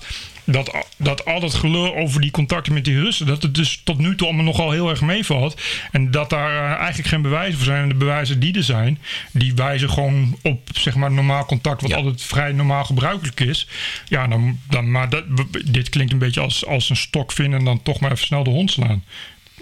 Dat, 0.49 0.87
dat 0.97 1.25
al 1.25 1.41
dat 1.41 1.55
gelul 1.55 1.95
over 1.97 2.21
die 2.21 2.31
contacten 2.31 2.73
met 2.73 2.85
die 2.85 3.01
Russen, 3.01 3.27
dat 3.27 3.43
het 3.43 3.55
dus 3.55 3.81
tot 3.85 3.99
nu 3.99 4.17
toe 4.17 4.27
allemaal 4.27 4.45
nogal 4.45 4.71
heel 4.71 4.91
erg 4.91 5.01
meevalt. 5.01 5.61
En 5.93 6.11
dat 6.11 6.31
daar 6.31 6.51
eh, 6.51 6.79
eigenlijk 6.79 7.09
geen 7.09 7.23
bewijzen 7.23 7.55
voor 7.57 7.65
zijn. 7.65 7.83
En 7.83 7.89
de 7.89 7.95
bewijzen 7.95 8.41
die 8.41 8.55
er 8.57 8.63
zijn, 8.63 8.99
die 9.33 9.55
wijzen 9.55 9.91
gewoon 9.91 10.39
op 10.43 10.61
zeg 10.73 10.95
maar 10.95 11.13
normaal 11.13 11.45
contact, 11.45 11.81
wat 11.81 11.91
Ja. 11.91 11.97
altijd 11.97 12.23
vrij 12.23 12.53
normaal 12.53 12.85
gebruikelijk 12.85 13.41
is. 13.41 13.67
Ja, 14.09 14.27
dan, 14.27 14.59
dan, 14.69 14.91
maar 14.91 15.09
dat, 15.11 15.25
dit 15.65 15.89
klinkt 15.89 16.13
een 16.13 16.19
beetje 16.19 16.41
als, 16.41 16.67
als 16.67 16.91
een 16.91 16.97
stok 16.97 17.33
vinden 17.33 17.59
en 17.59 17.65
dan 17.65 17.83
toch 17.83 18.01
maar 18.01 18.13
even 18.13 18.27
snel 18.27 18.45
de 18.45 18.51
hond 18.51 18.71
slaan. 18.71 19.05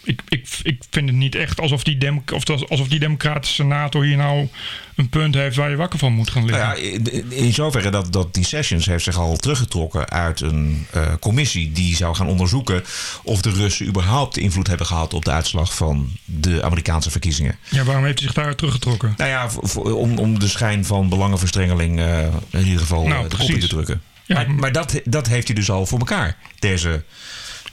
Ik, 0.04 0.20
ik, 0.28 0.48
ik 0.62 0.82
vind 0.90 1.08
het 1.08 1.16
niet 1.18 1.34
echt 1.34 1.60
alsof 1.60 1.82
die, 1.84 2.22
of 2.32 2.68
alsof 2.68 2.88
die 2.88 2.98
democratische 2.98 3.54
senator 3.54 4.04
hier 4.04 4.16
nou 4.16 4.48
een 4.94 5.08
punt 5.08 5.34
heeft 5.34 5.56
waar 5.56 5.70
je 5.70 5.76
wakker 5.76 5.98
van 5.98 6.12
moet 6.12 6.30
gaan 6.30 6.44
liggen. 6.44 6.66
Nou 6.66 6.80
ja, 6.80 7.30
in- 7.30 7.52
zoverre 7.52 7.90
dat, 7.90 8.12
dat 8.12 8.34
die 8.34 8.44
Sessions 8.44 8.86
heeft 8.86 9.04
zich 9.04 9.16
al 9.18 9.36
teruggetrokken 9.36 10.10
uit 10.10 10.40
een 10.40 10.86
eh, 10.90 11.12
commissie 11.20 11.72
die 11.72 11.96
zou 11.96 12.14
gaan 12.14 12.26
onderzoeken 12.26 12.84
of 13.22 13.42
de 13.42 13.50
Russen 13.50 13.86
überhaupt 13.86 14.36
invloed 14.36 14.66
hebben 14.66 14.86
gehad 14.86 15.14
op 15.14 15.24
de 15.24 15.30
uitslag 15.30 15.74
van 15.76 16.10
de 16.24 16.62
Amerikaanse 16.62 17.10
verkiezingen. 17.10 17.58
Ja, 17.70 17.84
waarom 17.84 18.04
heeft 18.04 18.18
hij 18.18 18.26
zich 18.28 18.36
daar 18.36 18.54
teruggetrokken? 18.54 19.14
Nou 19.16 19.30
ja, 19.30 19.48
om, 19.92 20.18
om 20.18 20.38
de 20.38 20.48
schijn 20.48 20.84
van 20.84 21.08
belangenverstrengeling 21.08 22.00
eh, 22.00 22.18
in 22.50 22.64
ieder 22.64 22.80
geval 22.80 23.06
Nou, 23.06 23.24
eh, 23.24 23.30
de 23.30 23.36
kop 23.36 23.48
in 23.50 23.60
te 23.60 23.68
drukken. 23.68 24.02
Ja, 24.26 24.34
maar 24.34 24.50
maar 24.50 24.72
dat, 24.72 25.00
dat 25.04 25.26
heeft 25.28 25.46
hij 25.46 25.56
dus 25.56 25.70
al 25.70 25.86
voor 25.86 25.98
elkaar, 25.98 26.36
deze, 26.58 27.04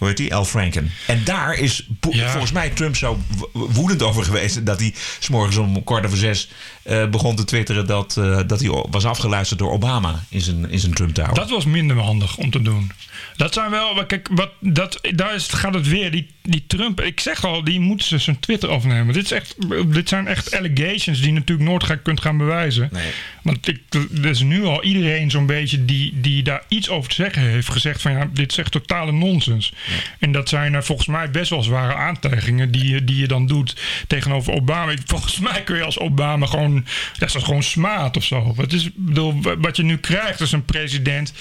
hoe 0.02 0.10
heet 0.10 0.18
die, 0.20 0.36
Al 0.36 0.46
Franken. 0.46 0.92
En 1.08 1.22
daar 1.24 1.54
is 1.54 1.88
Ja. 2.10 2.30
volgens 2.30 2.52
mij 2.52 2.70
Trump 2.70 2.96
zo 2.96 3.20
wo- 3.38 3.68
woedend 3.70 4.02
over 4.02 4.24
geweest 4.24 4.66
dat 4.66 4.80
hij 4.80 4.94
s'morgens 5.20 5.58
om 5.58 5.84
kwart 5.84 6.06
over 6.06 6.18
zes 6.18 6.50
eh, 6.84 7.08
begon 7.10 7.36
te 7.36 7.44
twitteren 7.44 7.86
dat, 7.88 8.18
eh, 8.18 8.40
dat 8.48 8.60
hij 8.60 8.70
was 8.90 9.06
afgeluisterd 9.06 9.60
door 9.60 9.72
Obama 9.72 10.24
in 10.30 10.42
zijn, 10.42 10.70
in 10.70 10.80
zijn 10.80 10.94
Trump 10.94 11.14
Tower. 11.14 11.34
Dat 11.34 11.50
was 11.50 11.66
minder 11.66 11.98
handig 11.98 12.38
om 12.38 12.50
te 12.52 12.62
doen. 12.62 12.92
Dat 13.38 13.54
zijn 13.54 13.72
wel, 13.72 14.06
kijk, 14.06 14.28
wat, 14.32 14.50
dat, 14.60 15.00
daar 15.16 15.36
is, 15.36 15.48
gaat 15.48 15.74
het 15.74 15.88
weer. 15.88 16.12
Die, 16.12 16.28
die 16.42 16.64
Trump, 16.68 17.02
ik 17.02 17.20
zeg 17.20 17.46
al, 17.46 17.64
die 17.64 17.80
moet 17.80 18.04
ze 18.04 18.18
zijn 18.18 18.40
Twitter 18.40 18.70
afnemen. 18.70 19.14
Dit, 19.14 19.24
is 19.24 19.32
echt, 19.32 19.56
dit 19.94 20.10
zijn 20.10 20.28
echt 20.28 20.56
allegations 20.58 21.18
die 21.20 21.28
je 21.28 21.34
natuurlijk 21.34 21.70
nooit 21.70 21.84
ga, 21.84 21.96
kunt 21.96 22.22
gaan 22.22 22.38
bewijzen. 22.38 22.90
Nee. 22.92 23.12
Want 23.44 23.68
ik, 23.68 23.80
er 24.24 24.26
is 24.26 24.40
nu 24.42 24.64
al 24.66 24.84
iedereen 24.84 25.32
zo'n 25.32 25.46
beetje 25.46 25.86
die, 25.86 26.14
die 26.22 26.44
daar 26.44 26.64
iets 26.68 26.90
over 26.90 27.10
te 27.10 27.16
zeggen 27.16 27.42
heeft 27.42 27.70
gezegd 27.70 28.02
van 28.02 28.12
ja, 28.12 28.30
dit 28.34 28.52
is 28.52 28.58
echt 28.58 28.72
totale 28.72 29.12
nonsens. 29.12 29.74
En 30.20 30.32
dat 30.32 30.50
zijn 30.50 30.74
er 30.74 30.84
volgens 30.84 31.08
mij 31.08 31.32
best 31.32 31.50
wel 31.50 31.64
zware 31.64 31.94
aantijgingen 31.96 32.72
die, 32.72 32.90
je- 32.90 33.04
die 33.04 33.16
je 33.18 33.28
dan 33.28 33.48
doet 33.48 33.76
tegenover 34.08 34.54
Obama. 34.54 34.94
Volgens 35.06 35.40
mij 35.40 35.64
kun 35.64 35.76
je 35.76 35.84
als 35.84 36.00
Obama 36.00 36.46
gewoon, 36.46 36.86
dat 37.18 37.36
is 37.36 37.44
gewoon 37.44 37.64
smaad 37.64 38.18
of 38.18 38.24
zo. 38.24 38.54
Het 38.58 38.74
is, 38.74 38.90
bedoel, 38.96 39.42
wat 39.58 39.78
je 39.78 39.84
nu 39.84 39.98
krijgt 39.98 40.40
is 40.42 40.52
een 40.52 40.66
president 40.66 41.34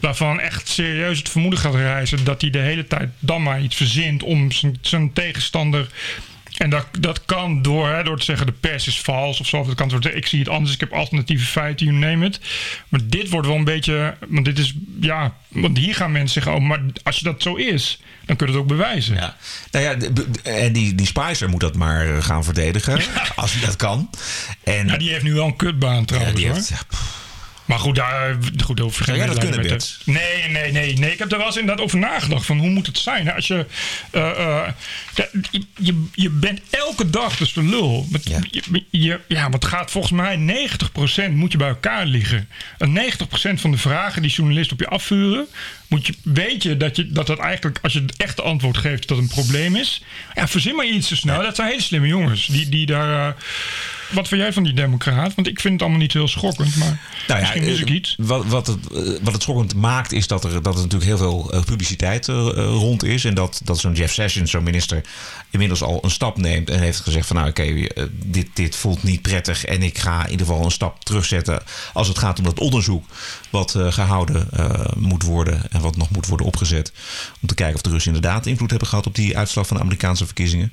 waarvan 0.00 0.40
echt 0.40 0.68
serieus 0.68 1.18
het 1.18 1.28
vermoeden 1.28 1.58
gaat 1.60 1.74
reizen 1.74 2.24
dat 2.24 2.40
hij 2.40 2.50
de 2.50 2.58
hele 2.58 2.86
tijd 2.86 3.08
dan 3.18 3.42
maar 3.42 3.60
iets 3.62 3.76
verzint 3.76 4.22
om 4.22 4.52
zijn, 4.52 4.78
zijn 4.80 5.12
tegenstander 5.12 5.88
en 6.54 6.70
dat, 6.70 6.86
dat 6.98 7.24
kan 7.24 7.62
door, 7.62 7.88
hè, 7.88 8.02
door 8.02 8.18
te 8.18 8.24
zeggen 8.24 8.46
de 8.46 8.52
pers 8.52 8.86
is 8.86 9.00
vals 9.00 9.40
of 9.40 9.46
zo. 9.46 9.56
Of 9.56 9.66
dat 9.66 9.74
kan 9.74 9.88
door, 9.88 10.06
ik 10.06 10.26
zie 10.26 10.38
het 10.38 10.48
anders, 10.48 10.74
ik 10.74 10.80
heb 10.80 10.92
alternatieve 10.92 11.44
feiten, 11.44 11.86
you 11.86 11.98
name 11.98 12.26
it. 12.26 12.40
Maar 12.88 13.00
dit 13.04 13.28
wordt 13.28 13.46
wel 13.46 13.56
een 13.56 13.64
beetje, 13.64 14.16
want 14.28 14.44
dit 14.44 14.58
is, 14.58 14.74
ja, 15.00 15.34
want 15.48 15.78
hier 15.78 15.94
gaan 15.94 16.12
mensen 16.12 16.42
zeggen, 16.42 16.62
oh, 16.62 16.68
maar 16.68 16.80
als 17.02 17.18
je 17.18 17.24
dat 17.24 17.42
zo 17.42 17.54
is, 17.54 18.00
dan 18.24 18.36
kun 18.36 18.46
je 18.46 18.52
het 18.52 18.62
ook 18.62 18.68
bewijzen. 18.68 19.14
Ja. 19.14 19.36
Nou 19.70 19.84
ja, 19.84 19.96
en 20.42 20.72
die, 20.72 20.94
die 20.94 21.06
Spicer 21.06 21.48
moet 21.48 21.60
dat 21.60 21.76
maar 21.76 22.16
eh, 22.16 22.22
gaan 22.22 22.44
verdedigen, 22.44 23.00
als 23.36 23.52
hij 23.52 23.66
dat 23.66 23.76
kan. 23.76 24.10
En 24.64 24.86
Ja, 24.86 24.96
die 24.96 25.10
heeft 25.10 25.24
nu 25.24 25.34
wel 25.34 25.46
een 25.46 25.56
kutbaan 25.56 25.98
ja, 25.98 26.04
trouwens 26.04 26.34
die 26.36 26.46
hoor. 26.46 26.54
heeft, 26.54 26.68
ja, 26.68 26.78
Maar 27.64 27.78
goed, 27.78 27.94
daar, 27.94 28.36
goed 28.64 28.80
over 28.80 29.04
Zou 29.04 29.16
jij 29.16 29.26
dat 29.26 29.38
kunnen, 29.38 29.60
met 29.60 29.68
de- 30.04 30.10
Nee, 30.12 30.48
nee, 30.50 30.72
nee, 30.72 30.98
nee. 30.98 31.12
Ik 31.12 31.18
heb 31.18 31.32
er 31.32 31.38
wel 31.38 31.46
eens 31.46 31.56
inderdaad 31.56 31.84
over 31.84 31.98
nagedacht. 31.98 32.46
Van 32.46 32.58
hoe 32.58 32.70
moet 32.70 32.86
het 32.86 32.98
zijn? 32.98 33.26
hè? 33.26 33.34
Als 33.34 33.46
je, 33.46 33.66
eh, 34.10 34.30
eh, 34.30 34.68
je, 35.50 35.62
je, 35.78 36.04
je 36.14 36.30
bent 36.30 36.60
elke 36.70 37.10
dag 37.10 37.36
dus 37.36 37.52
de 37.52 37.62
lul. 37.62 38.06
Met, 38.10 38.28
Ja. 38.28 38.38
je, 38.50 38.84
je, 38.90 39.20
ja, 39.28 39.42
want 39.42 39.54
het 39.54 39.64
gaat 39.64 39.90
volgens 39.90 40.12
mij 40.12 40.36
90% 40.36 41.30
moet 41.34 41.52
je 41.52 41.58
bij 41.58 41.68
elkaar 41.68 42.06
liggen. 42.06 42.48
En 42.78 42.92
90% 42.92 43.60
van 43.60 43.70
de 43.70 43.78
vragen 43.78 44.22
die 44.22 44.30
journalisten 44.30 44.72
op 44.72 44.80
je 44.80 44.88
afvuren, 44.88 45.46
moet 45.88 46.06
je, 46.06 46.14
weet 46.22 46.62
je 46.62 46.76
dat, 46.76 46.96
je 46.96 47.08
dat 47.12 47.26
dat 47.26 47.38
eigenlijk, 47.38 47.78
als 47.82 47.92
je 47.92 48.00
het 48.00 48.16
echte 48.16 48.42
antwoord 48.42 48.76
geeft, 48.76 49.08
dat 49.08 49.18
een 49.18 49.28
probleem 49.28 49.76
is. 49.76 50.02
Ja, 50.34 50.48
verzin 50.48 50.74
maar 50.74 50.86
iets 50.86 51.08
te 51.08 51.16
snel. 51.16 51.42
Dat 51.42 51.56
zijn 51.56 51.68
hele 51.68 51.82
slimme 51.82 52.06
jongens 52.06 52.46
die, 52.46 52.68
die 52.68 52.86
daar. 52.86 53.28
eh, 53.28 53.34
wat 54.14 54.28
vind 54.28 54.40
jij 54.40 54.52
van 54.52 54.62
die 54.62 54.72
democraat? 54.72 55.34
Want 55.34 55.46
ik 55.46 55.60
vind 55.60 55.72
het 55.72 55.82
allemaal 55.82 56.00
niet 56.00 56.12
heel 56.12 56.28
schokkend, 56.28 56.76
maar 56.76 57.00
Nou 57.28 57.40
ja, 57.40 57.46
misschien 57.46 57.64
mis 57.64 57.80
ik 57.80 57.88
eh, 57.88 57.94
iets. 57.94 58.14
Wat, 58.18 58.46
wat, 58.46 58.66
het, 58.66 58.92
eh, 58.92 58.98
wat 59.22 59.32
het 59.32 59.42
schokkend 59.42 59.74
maakt 59.74 60.12
is 60.12 60.26
dat 60.26 60.44
er, 60.44 60.62
dat 60.62 60.74
er 60.74 60.80
natuurlijk 60.80 61.04
heel 61.04 61.16
veel 61.16 61.52
eh, 61.52 61.62
publiciteit 61.62 62.26
rond 62.26 63.04
is. 63.04 63.24
En 63.24 63.34
dat, 63.34 63.60
dat 63.64 63.78
zo'n 63.78 63.94
Jeff 63.94 64.14
Sessions, 64.14 64.50
zo'n 64.50 64.62
minister, 64.62 65.00
inmiddels 65.50 65.82
al 65.82 65.98
een 66.02 66.10
stap 66.10 66.38
neemt. 66.38 66.70
En 66.70 66.80
heeft 66.80 67.00
gezegd 67.00 67.26
van 67.26 67.36
nou 67.36 67.48
oké, 67.48 67.86
dit, 68.12 68.48
dit 68.54 68.76
voelt 68.76 69.02
niet 69.02 69.22
prettig. 69.22 69.64
En 69.64 69.82
ik 69.82 69.98
ga 69.98 70.24
in 70.24 70.30
ieder 70.30 70.46
geval 70.46 70.64
een 70.64 70.70
stap 70.70 71.04
terugzetten 71.04 71.62
als 71.92 72.08
het 72.08 72.18
gaat 72.18 72.38
om 72.38 72.44
dat 72.44 72.60
onderzoek. 72.60 73.04
Wat 73.54 73.74
eh, 73.74 73.92
gehouden 73.92 74.48
eh, 74.52 74.70
moet 74.96 75.22
worden 75.22 75.62
en 75.70 75.80
wat 75.80 75.96
nog 75.96 76.10
moet 76.10 76.26
worden 76.26 76.46
opgezet. 76.46 76.92
Om 77.42 77.48
te 77.48 77.54
kijken 77.54 77.74
of 77.76 77.82
de 77.82 77.90
Russen 77.90 78.14
inderdaad 78.14 78.46
invloed 78.46 78.70
hebben 78.70 78.88
gehad 78.88 79.06
op 79.06 79.14
die 79.14 79.36
uitslag 79.38 79.66
van 79.66 79.76
de 79.76 79.82
Amerikaanse 79.82 80.24
verkiezingen. 80.24 80.72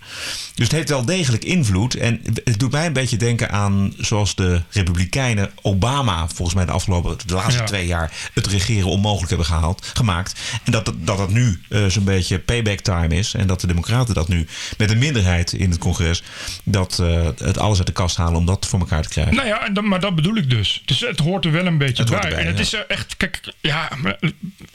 Dus 0.56 0.66
het 0.66 0.72
heeft 0.72 0.90
wel 0.90 1.06
degelijk 1.06 1.44
invloed. 1.44 1.96
En 1.96 2.22
het 2.44 2.60
doet 2.60 2.72
mij 2.72 2.86
een 2.86 2.94
beetje 2.94 3.18
denken 3.18 3.52
aan 3.52 3.94
zoals 3.98 4.36
de 4.36 4.62
Republikeinen 4.70 5.52
Obama 5.62 6.28
volgens 6.28 6.54
mij 6.54 6.66
de 6.66 6.72
afgelopen 6.72 7.18
de 7.26 7.34
laatste 7.34 7.62
Ja. 7.62 7.68
twee 7.68 7.86
jaar 7.88 8.12
het 8.34 8.48
regeren 8.48 8.88
onmogelijk 8.88 9.30
hebben 9.30 9.48
gehaald, 9.48 9.86
gemaakt. 9.94 10.40
En 10.64 10.72
dat, 10.72 10.86
dat 10.86 11.18
dat 11.18 11.30
nu 11.30 11.62
eh, 11.70 11.86
zo'n 11.86 12.04
beetje 12.04 12.40
payback 12.40 12.80
time 12.80 13.16
is. 13.16 13.34
En 13.34 13.48
dat 13.48 13.62
de 13.62 13.68
Democraten 13.68 14.14
dat 14.14 14.28
nu 14.28 14.48
met 14.78 14.90
een 14.92 14.98
minderheid 14.98 15.54
in 15.54 15.70
het 15.70 15.80
congres 15.80 16.24
dat 16.64 16.98
het 17.38 17.58
alles 17.58 17.78
uit 17.78 17.88
de 17.88 17.94
kast 17.94 18.16
halen 18.18 18.36
om 18.36 18.46
dat 18.46 18.66
voor 18.68 18.80
elkaar 18.80 19.02
te 19.02 19.10
krijgen. 19.10 19.36
Nou 19.36 19.48
ja, 19.48 19.66
en 19.66 19.88
maar 19.88 20.00
dat 20.00 20.16
bedoel 20.16 20.36
ik 20.36 20.50
dus. 20.50 20.82
Dus 20.86 21.00
het 21.00 21.20
hoort 21.20 21.46
er 21.46 21.52
wel 21.52 21.66
een 21.66 21.78
beetje 21.78 22.04
bij. 22.04 22.34
en 22.34 22.48
het 22.48 22.56
ja. 22.56 22.62
is 22.62 22.71
echt, 22.74 23.18
kijk, 23.18 23.40
ja, 23.62 23.90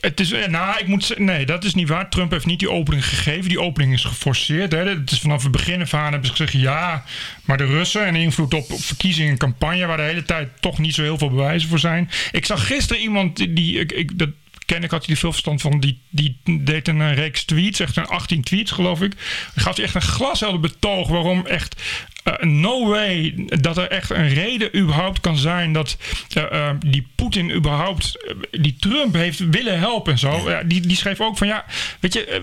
het 0.00 0.20
is, 0.20 0.30
nou, 0.48 0.78
ik 0.78 0.86
moet 0.86 1.18
nee, 1.18 1.46
dat 1.46 1.64
is 1.64 1.74
niet 1.74 1.88
waar. 1.88 2.10
Trump 2.10 2.30
heeft 2.30 2.46
niet 2.46 2.58
die 2.58 2.70
opening 2.70 3.06
gegeven. 3.06 3.48
Die 3.48 3.60
opening 3.60 3.92
is 3.92 4.04
geforceerd. 4.04 4.72
Hè. 4.72 4.88
Het 4.88 5.10
is 5.10 5.20
vanaf 5.20 5.42
het 5.42 5.52
begin 5.52 5.80
af 5.80 5.94
aan 5.94 6.10
hebben 6.10 6.26
ze 6.28 6.36
gezegd, 6.36 6.52
ja, 6.52 7.04
maar 7.44 7.56
de 7.56 7.66
Russen 7.66 8.06
en 8.06 8.14
invloed 8.14 8.54
op, 8.54 8.66
verkiezingen 8.68 9.30
en 9.30 9.38
campagne, 9.38 9.86
waar 9.86 9.96
de 9.96 10.02
hele 10.02 10.22
tijd 10.22 10.48
toch 10.60 10.78
niet 10.78 10.94
zo 10.94 11.02
heel 11.02 11.18
veel 11.18 11.30
bewijzen 11.30 11.68
voor 11.68 11.78
zijn. 11.78 12.10
Ik 12.32 12.46
zag 12.46 12.66
gisteren 12.66 13.02
iemand 13.02 13.36
die 13.36 13.78
ik, 13.78 13.92
ik, 13.92 14.18
dat 14.18 14.30
ken 14.66 14.82
ik, 14.82 14.90
had 14.90 15.04
hij 15.04 15.14
er 15.14 15.20
veel 15.20 15.32
verstand 15.32 15.60
van, 15.60 15.80
die, 15.80 16.00
die 16.10 16.36
deed 16.44 16.88
een 16.88 17.00
eh, 17.00 17.14
reeks 17.14 17.44
tweets, 17.44 17.80
echt 17.80 17.96
een 17.96 18.06
18 18.06 18.42
tweets 18.42 18.70
geloof 18.70 19.02
ik. 19.02 19.12
Dan 19.54 19.64
gaf 19.64 19.76
hij 19.76 19.84
echt 19.84 19.94
een 19.94 20.02
glashelder 20.02 20.60
betoog 20.60 21.08
waarom 21.08 21.46
echt 21.46 21.82
eh, 22.26 22.32
no 22.40 22.88
way 22.88 23.34
dat 23.60 23.76
er 23.76 23.88
echt 23.88 24.10
een 24.10 24.28
reden 24.28 24.76
überhaupt 24.78 25.20
kan 25.20 25.36
zijn 25.36 25.72
dat 25.72 25.96
eh, 26.32 26.70
die 26.86 27.06
Poetin 27.14 27.50
überhaupt 27.50 28.34
die 28.50 28.76
Trump 28.80 29.14
heeft 29.14 29.38
willen 29.50 29.78
helpen 29.78 30.12
en 30.12 30.18
zo. 30.18 30.50
Ja, 30.50 30.62
die, 30.62 30.80
die 30.80 30.96
schreef 30.96 31.20
ook 31.20 31.38
van 31.38 31.46
ja, 31.46 31.64
weet 32.00 32.12
je, 32.12 32.42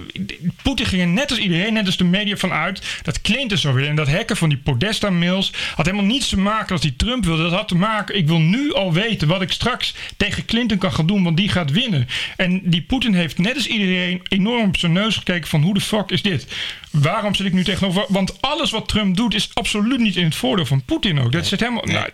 Poetin 0.62 0.86
ging 0.86 1.02
er 1.02 1.08
net 1.08 1.30
als 1.30 1.40
iedereen, 1.40 1.74
net 1.74 1.86
als 1.86 1.98
de 1.98 2.04
media 2.04 2.36
van 2.36 2.52
uit 2.52 3.00
dat 3.02 3.22
Clinton 3.22 3.58
zo 3.58 3.74
willen. 3.74 3.90
En 3.90 3.96
dat 3.96 4.08
hacken 4.08 4.38
van 4.38 4.50
die 4.50 4.58
Podesta-mails 4.58 5.52
had 5.76 5.86
helemaal 5.86 6.08
niets 6.08 6.30
te 6.30 6.40
maken 6.40 6.72
als 6.72 6.82
die 6.82 6.96
Trump 6.96 7.26
wilde. 7.26 7.44
Dat 7.44 7.52
had 7.52 7.68
te 7.68 7.76
maken, 7.76 8.18
ik 8.18 8.28
wil 8.28 8.40
nu 8.40 8.74
al 8.74 8.94
weten 8.94 9.28
wat 9.28 9.42
ik 9.42 9.52
straks 9.52 9.94
tegen 10.18 10.46
Clinton 10.46 10.78
kan 10.78 10.94
gaan 10.94 11.08
doen, 11.08 11.24
want 11.24 11.38
die 11.38 11.50
gaat 11.50 11.72
winnen. 11.72 12.08
En 12.38 12.62
die 12.64 12.82
Poetin 12.82 13.14
heeft 13.14 13.38
net 13.38 13.56
als 13.56 13.68
iedereen 13.68 14.22
enorm 14.28 14.68
op 14.68 14.78
zijn 14.78 14.92
neus 14.92 15.16
gekeken 15.16 15.48
van 15.48 15.62
hoe 15.62 15.74
de 15.74 15.82
fuck 15.82 16.10
is 16.10 16.22
dit? 16.22 16.48
Waarom 16.92 17.36
zit 17.36 17.46
ik 17.46 17.54
nu 17.54 17.64
tegenover? 17.64 18.06
Want 18.08 18.42
alles 18.42 18.72
wat 18.72 18.88
Trump 18.88 19.16
doet 19.16 19.34
is 19.34 19.50
absoluut 19.54 20.00
niet 20.00 20.16
in 20.16 20.24
het 20.24 20.36
voordeel 20.36 20.66
van 20.66 20.84
Poetin 20.86 21.20
ook. 21.20 21.32
Dat 21.32 21.48
zit 21.48 21.60
helemaal... 21.60 21.84
Nou, 21.86 22.08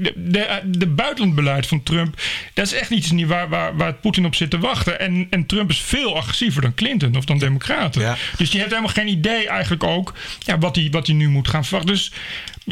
de, 0.00 0.60
de, 0.64 0.86
buitenlandbeleid 0.86 1.66
van 1.66 1.82
Trump, 1.82 2.20
dat 2.54 2.66
is 2.66 2.72
echt 2.72 2.90
iets 2.90 3.10
niet 3.10 3.26
waar, 3.26 3.48
waar, 3.48 3.76
waar 3.76 3.94
Poetin 3.94 4.26
op 4.26 4.34
zit 4.34 4.50
te 4.50 4.58
wachten. 4.58 5.00
En, 5.00 5.26
en 5.30 5.46
Trump 5.46 5.70
is 5.70 5.80
veel 5.80 6.16
agressiever 6.16 6.62
dan 6.62 6.74
Clinton 6.74 7.16
of 7.16 7.24
dan 7.24 7.38
Democraten. 7.38 8.00
Ja. 8.00 8.16
Dus 8.36 8.50
die 8.50 8.60
heeft 8.60 8.72
helemaal 8.72 8.94
geen 8.94 9.08
idee 9.08 9.48
eigenlijk 9.48 9.84
ook 9.84 10.14
ja, 10.38 10.58
wat 10.58 10.76
hij 10.76 10.88
wat 10.90 11.08
nu 11.08 11.28
moet 11.28 11.48
gaan 11.48 11.64
verwachten. 11.64 11.94
Dus 11.94 12.12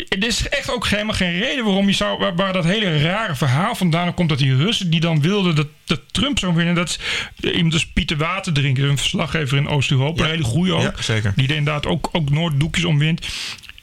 er 0.09 0.27
is 0.27 0.49
echt 0.49 0.71
ook 0.71 0.87
helemaal 0.87 1.15
geen 1.15 1.39
reden 1.39 1.65
waarom 1.65 1.87
je 1.87 1.95
zou, 1.95 2.19
waar, 2.19 2.35
waar 2.35 2.53
dat 2.53 2.65
hele 2.65 3.03
rare 3.03 3.35
verhaal 3.35 3.75
vandaan 3.75 4.15
komt 4.15 4.29
dat 4.29 4.39
die 4.39 4.57
Russen 4.57 4.91
die 4.91 5.01
dan 5.01 5.21
wilden 5.21 5.55
dat, 5.55 5.67
dat 5.85 6.01
Trump 6.11 6.39
zou 6.39 6.55
winnen. 6.55 6.75
Dat 6.75 6.89
is 6.89 6.99
iemand 7.53 7.73
als 7.73 7.87
Pieter 7.87 8.17
Waterdrinker, 8.17 8.85
een 8.85 8.99
verslaggever 8.99 9.57
in 9.57 9.69
Oost-Europa, 9.69 10.23
Ja. 10.23 10.25
een 10.25 10.35
hele 10.35 10.45
goeie 10.49 10.73
ook. 10.73 10.83
Ja, 10.83 11.03
zeker. 11.03 11.33
Die 11.37 11.49
er 11.49 11.57
inderdaad 11.57 11.87
ook, 11.87 12.09
ook 12.13 12.31
Noorddoekjes 12.31 12.85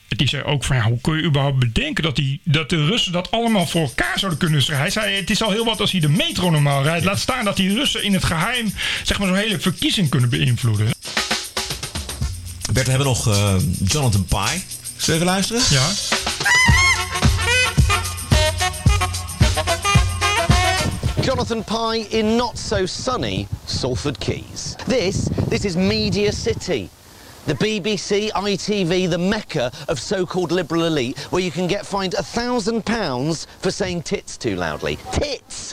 Die 0.08 0.28
zei 0.28 0.44
ook 0.44 0.64
van 0.64 0.76
ja, 0.76 0.84
hoe 0.84 1.02
kun 1.02 1.18
je 1.18 1.24
überhaupt 1.24 1.60
bedenken 1.60 2.04
dat, 2.04 2.16
die, 2.16 2.42
dat 2.44 2.70
de 2.70 2.86
Russen 2.86 3.12
dat 3.12 3.32
allemaal 3.32 3.68
voor 3.68 3.82
elkaar 3.82 4.20
zouden 4.20 4.40
kunnen 4.40 4.62
stellen. 4.62 4.82
Hij 4.82 4.90
zei 4.90 5.16
het 5.16 5.30
is 5.30 5.44
al 5.44 5.52
heel 5.52 5.66
wat 5.66 5.80
als 5.80 5.92
hij 5.92 6.00
de 6.00 6.10
metro 6.10 6.50
normaal 6.50 6.84
rijdt. 6.84 7.06
Laat 7.06 7.20
staan 7.20 7.46
dat 7.46 7.56
die 7.56 7.74
Russen 7.74 8.04
in 8.04 8.14
het 8.14 8.24
geheim 8.24 8.74
zeg 9.04 9.20
maar 9.20 9.28
zo'n 9.28 9.38
hele 9.38 9.60
verkiezing 9.60 10.10
kunnen 10.10 10.30
beïnvloeden. 10.30 10.88
Bert, 12.74 12.86
we 12.86 12.90
hebben 12.92 13.08
nog 13.08 13.28
eh, 13.28 13.56
Jonathan 13.84 14.26
Pye. 14.26 14.62
Zullen 14.98 15.06
we 15.06 15.14
even 15.14 15.26
luisteren? 15.26 15.62
Ja. 15.70 15.88
Jonathan 21.22 21.64
Pye 21.64 22.06
in 22.10 22.36
not 22.36 22.58
so 22.58 22.86
sunny 22.86 23.48
Salford 23.66 24.18
Keys. 24.18 24.76
This, 24.88 25.30
this 25.50 25.66
is 25.66 25.76
Media 25.76 26.32
City. 26.32 26.90
The 27.48 27.54
BBC, 27.54 28.30
ITV, 28.32 29.10
the 29.10 29.18
mecca 29.18 29.72
of 29.88 30.02
so-called 30.02 30.52
liberal 30.52 30.84
elite, 30.84 31.18
where 31.32 31.42
you 31.42 31.50
can 31.50 31.66
get 31.66 31.86
fined 31.86 32.14
a 32.16 32.22
thousand 32.22 32.86
pounds 32.86 33.48
for 33.60 33.72
saying 33.72 34.04
tits 34.04 34.38
too 34.38 34.58
loudly. 34.58 34.98
Tits! 35.14 35.72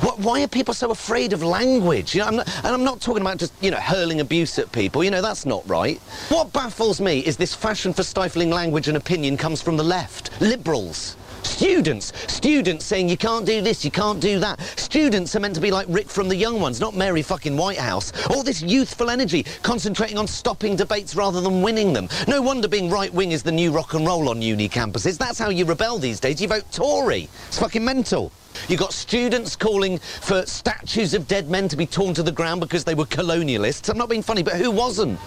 What, 0.00 0.18
why 0.20 0.42
are 0.42 0.48
people 0.48 0.72
so 0.72 0.90
afraid 0.90 1.34
of 1.34 1.42
language? 1.42 2.14
You 2.14 2.22
know, 2.22 2.28
I'm 2.28 2.36
not, 2.36 2.56
and 2.64 2.68
I'm 2.68 2.82
not 2.82 3.02
talking 3.02 3.20
about 3.20 3.36
just, 3.36 3.52
you 3.60 3.70
know, 3.70 3.76
hurling 3.76 4.20
abuse 4.20 4.58
at 4.58 4.72
people. 4.72 5.04
You 5.04 5.10
know, 5.10 5.20
that's 5.20 5.44
not 5.44 5.68
right. 5.68 5.98
What 6.30 6.50
baffles 6.54 6.98
me 6.98 7.18
is 7.18 7.36
this 7.36 7.54
fashion 7.54 7.92
for 7.92 8.02
stifling 8.02 8.48
language 8.48 8.88
and 8.88 8.96
opinion 8.96 9.36
comes 9.36 9.60
from 9.60 9.76
the 9.76 9.84
left. 9.84 10.30
Liberals. 10.40 11.18
Students, 11.42 12.12
students 12.32 12.84
saying 12.84 13.08
you 13.08 13.16
can't 13.16 13.44
do 13.44 13.60
this, 13.60 13.84
you 13.84 13.90
can't 13.90 14.20
do 14.20 14.38
that. 14.38 14.60
Students 14.76 15.34
are 15.36 15.40
meant 15.40 15.54
to 15.54 15.60
be 15.60 15.70
like 15.70 15.86
Rick 15.88 16.08
from 16.08 16.28
the 16.28 16.36
Young 16.36 16.60
Ones, 16.60 16.80
not 16.80 16.94
Mary 16.94 17.22
fucking 17.22 17.56
Whitehouse. 17.56 18.12
All 18.30 18.42
this 18.42 18.62
youthful 18.62 19.10
energy, 19.10 19.44
concentrating 19.62 20.18
on 20.18 20.26
stopping 20.26 20.76
debates 20.76 21.14
rather 21.14 21.40
than 21.40 21.62
winning 21.62 21.92
them. 21.92 22.08
No 22.28 22.42
wonder 22.42 22.68
being 22.68 22.90
right 22.90 23.12
wing 23.12 23.32
is 23.32 23.42
the 23.42 23.52
new 23.52 23.72
rock 23.72 23.94
and 23.94 24.06
roll 24.06 24.28
on 24.28 24.42
uni 24.42 24.68
campuses. 24.68 25.18
That's 25.18 25.38
how 25.38 25.50
you 25.50 25.64
rebel 25.64 25.98
these 25.98 26.20
days. 26.20 26.40
You 26.40 26.48
vote 26.48 26.64
Tory. 26.70 27.28
It's 27.48 27.58
fucking 27.58 27.84
mental. 27.84 28.32
You've 28.68 28.80
got 28.80 28.92
students 28.92 29.56
calling 29.56 29.98
for 29.98 30.44
statues 30.46 31.14
of 31.14 31.26
dead 31.26 31.48
men 31.48 31.68
to 31.68 31.76
be 31.76 31.86
torn 31.86 32.14
to 32.14 32.22
the 32.22 32.32
ground 32.32 32.60
because 32.60 32.84
they 32.84 32.94
were 32.94 33.06
colonialists. 33.06 33.88
I'm 33.88 33.98
not 33.98 34.08
being 34.08 34.22
funny, 34.22 34.42
but 34.42 34.54
who 34.54 34.70
wasn't? 34.70 35.18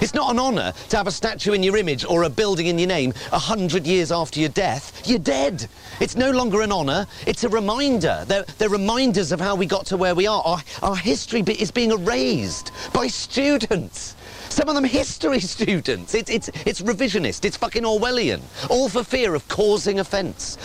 It's 0.00 0.14
not 0.14 0.30
an 0.30 0.38
honour 0.38 0.72
to 0.90 0.96
have 0.96 1.06
a 1.06 1.12
statue 1.12 1.52
in 1.52 1.62
your 1.62 1.76
image 1.76 2.04
or 2.04 2.24
a 2.24 2.28
building 2.28 2.66
in 2.66 2.78
your 2.78 2.88
name 2.88 3.14
a 3.32 3.38
hundred 3.38 3.86
years 3.86 4.12
after 4.12 4.40
your 4.40 4.50
death. 4.50 5.02
You're 5.06 5.18
dead. 5.18 5.63
It's 6.00 6.16
no 6.16 6.30
longer 6.30 6.62
an 6.62 6.72
honour. 6.72 7.06
It's 7.26 7.44
a 7.44 7.48
reminder. 7.48 8.24
They're, 8.26 8.44
they're 8.58 8.68
reminders 8.68 9.32
of 9.32 9.40
how 9.40 9.54
we 9.54 9.66
got 9.66 9.86
to 9.86 9.96
where 9.96 10.14
we 10.14 10.26
are. 10.26 10.42
Our, 10.44 10.62
our 10.82 10.96
history 10.96 11.42
is 11.42 11.70
being 11.70 11.90
erased 11.90 12.72
by 12.92 13.06
students. 13.06 14.13
Some 14.54 14.68
of 14.68 14.76
them 14.76 14.84
history 14.84 15.40
students. 15.56 16.14
It's, 16.14 16.30
it's, 16.30 16.48
it's 16.64 16.80
revisionist. 16.80 17.44
It's 17.44 17.56
fucking 17.56 17.82
Orwellian. 17.82 18.40
All 18.70 18.88
for 18.88 19.02
fear 19.02 19.34
of 19.34 19.48
causing 19.48 19.98
offence. 19.98 20.58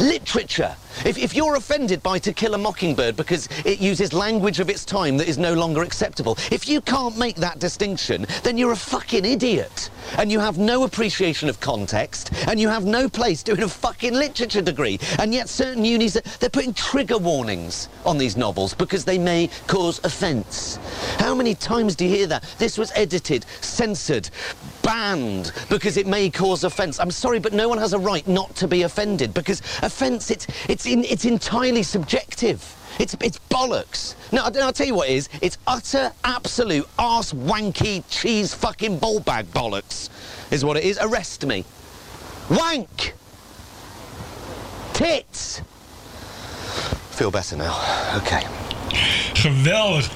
Literature. 0.00 0.74
If, 1.04 1.18
if 1.18 1.34
you're 1.34 1.56
offended 1.56 2.02
by 2.02 2.18
To 2.20 2.32
Kill 2.32 2.54
a 2.54 2.58
Mockingbird 2.58 3.16
because 3.16 3.48
it 3.66 3.80
uses 3.80 4.12
language 4.12 4.60
of 4.60 4.70
its 4.70 4.84
time 4.84 5.16
that 5.18 5.28
is 5.28 5.36
no 5.36 5.52
longer 5.52 5.82
acceptable, 5.82 6.38
if 6.50 6.68
you 6.68 6.80
can't 6.80 7.18
make 7.18 7.36
that 7.36 7.58
distinction, 7.58 8.26
then 8.44 8.56
you're 8.56 8.72
a 8.72 8.76
fucking 8.76 9.24
idiot. 9.24 9.90
And 10.16 10.30
you 10.30 10.38
have 10.38 10.56
no 10.56 10.84
appreciation 10.84 11.48
of 11.48 11.60
context, 11.60 12.30
and 12.46 12.60
you 12.60 12.68
have 12.68 12.84
no 12.84 13.08
place 13.08 13.42
doing 13.42 13.62
a 13.62 13.68
fucking 13.68 14.14
literature 14.14 14.62
degree. 14.62 15.00
And 15.18 15.34
yet 15.34 15.48
certain 15.48 15.84
unis, 15.84 16.14
they're 16.38 16.48
putting 16.48 16.74
trigger 16.74 17.18
warnings 17.18 17.88
on 18.06 18.16
these 18.16 18.36
novels 18.36 18.72
because 18.72 19.04
they 19.04 19.18
may 19.18 19.50
cause 19.66 20.00
offence. 20.04 20.78
How 21.18 21.34
many 21.34 21.54
times 21.54 21.96
do 21.96 22.04
you 22.04 22.14
hear 22.14 22.26
that? 22.28 22.44
This 22.58 22.78
was 22.78 22.92
edited, 22.94 23.33
censored, 23.60 24.30
banned 24.82 25.52
because 25.68 25.96
it 25.96 26.06
may 26.06 26.30
cause 26.30 26.62
offence. 26.62 27.00
I'm 27.00 27.10
sorry, 27.10 27.40
but 27.40 27.52
no 27.52 27.68
one 27.68 27.78
has 27.78 27.92
a 27.92 27.98
right 27.98 28.26
not 28.28 28.54
to 28.56 28.68
be 28.68 28.82
offended 28.82 29.34
because 29.34 29.60
offence, 29.82 30.30
it's, 30.30 30.46
it's, 30.68 30.86
in, 30.86 31.04
it's 31.04 31.24
entirely 31.24 31.82
subjective. 31.82 32.76
It's, 32.98 33.16
it's 33.20 33.40
bollocks. 33.50 34.14
No, 34.30 34.44
I'll 34.44 34.72
tell 34.72 34.86
you 34.86 34.94
what 34.94 35.08
it 35.08 35.14
is. 35.14 35.28
It's 35.40 35.58
utter, 35.66 36.12
absolute, 36.22 36.86
arse 36.98 37.32
wanky, 37.32 38.04
cheese 38.08 38.54
fucking 38.54 38.98
ball 38.98 39.20
bag 39.20 39.46
bollocks, 39.46 40.10
is 40.52 40.64
what 40.64 40.76
it 40.76 40.84
is. 40.84 40.98
Arrest 41.00 41.44
me. 41.44 41.64
Wank! 42.50 43.14
Tits! 44.92 45.60
Feel 47.10 47.30
better 47.30 47.56
now. 47.56 47.74
Okay. 48.16 48.42
Geweldig. 49.34 50.08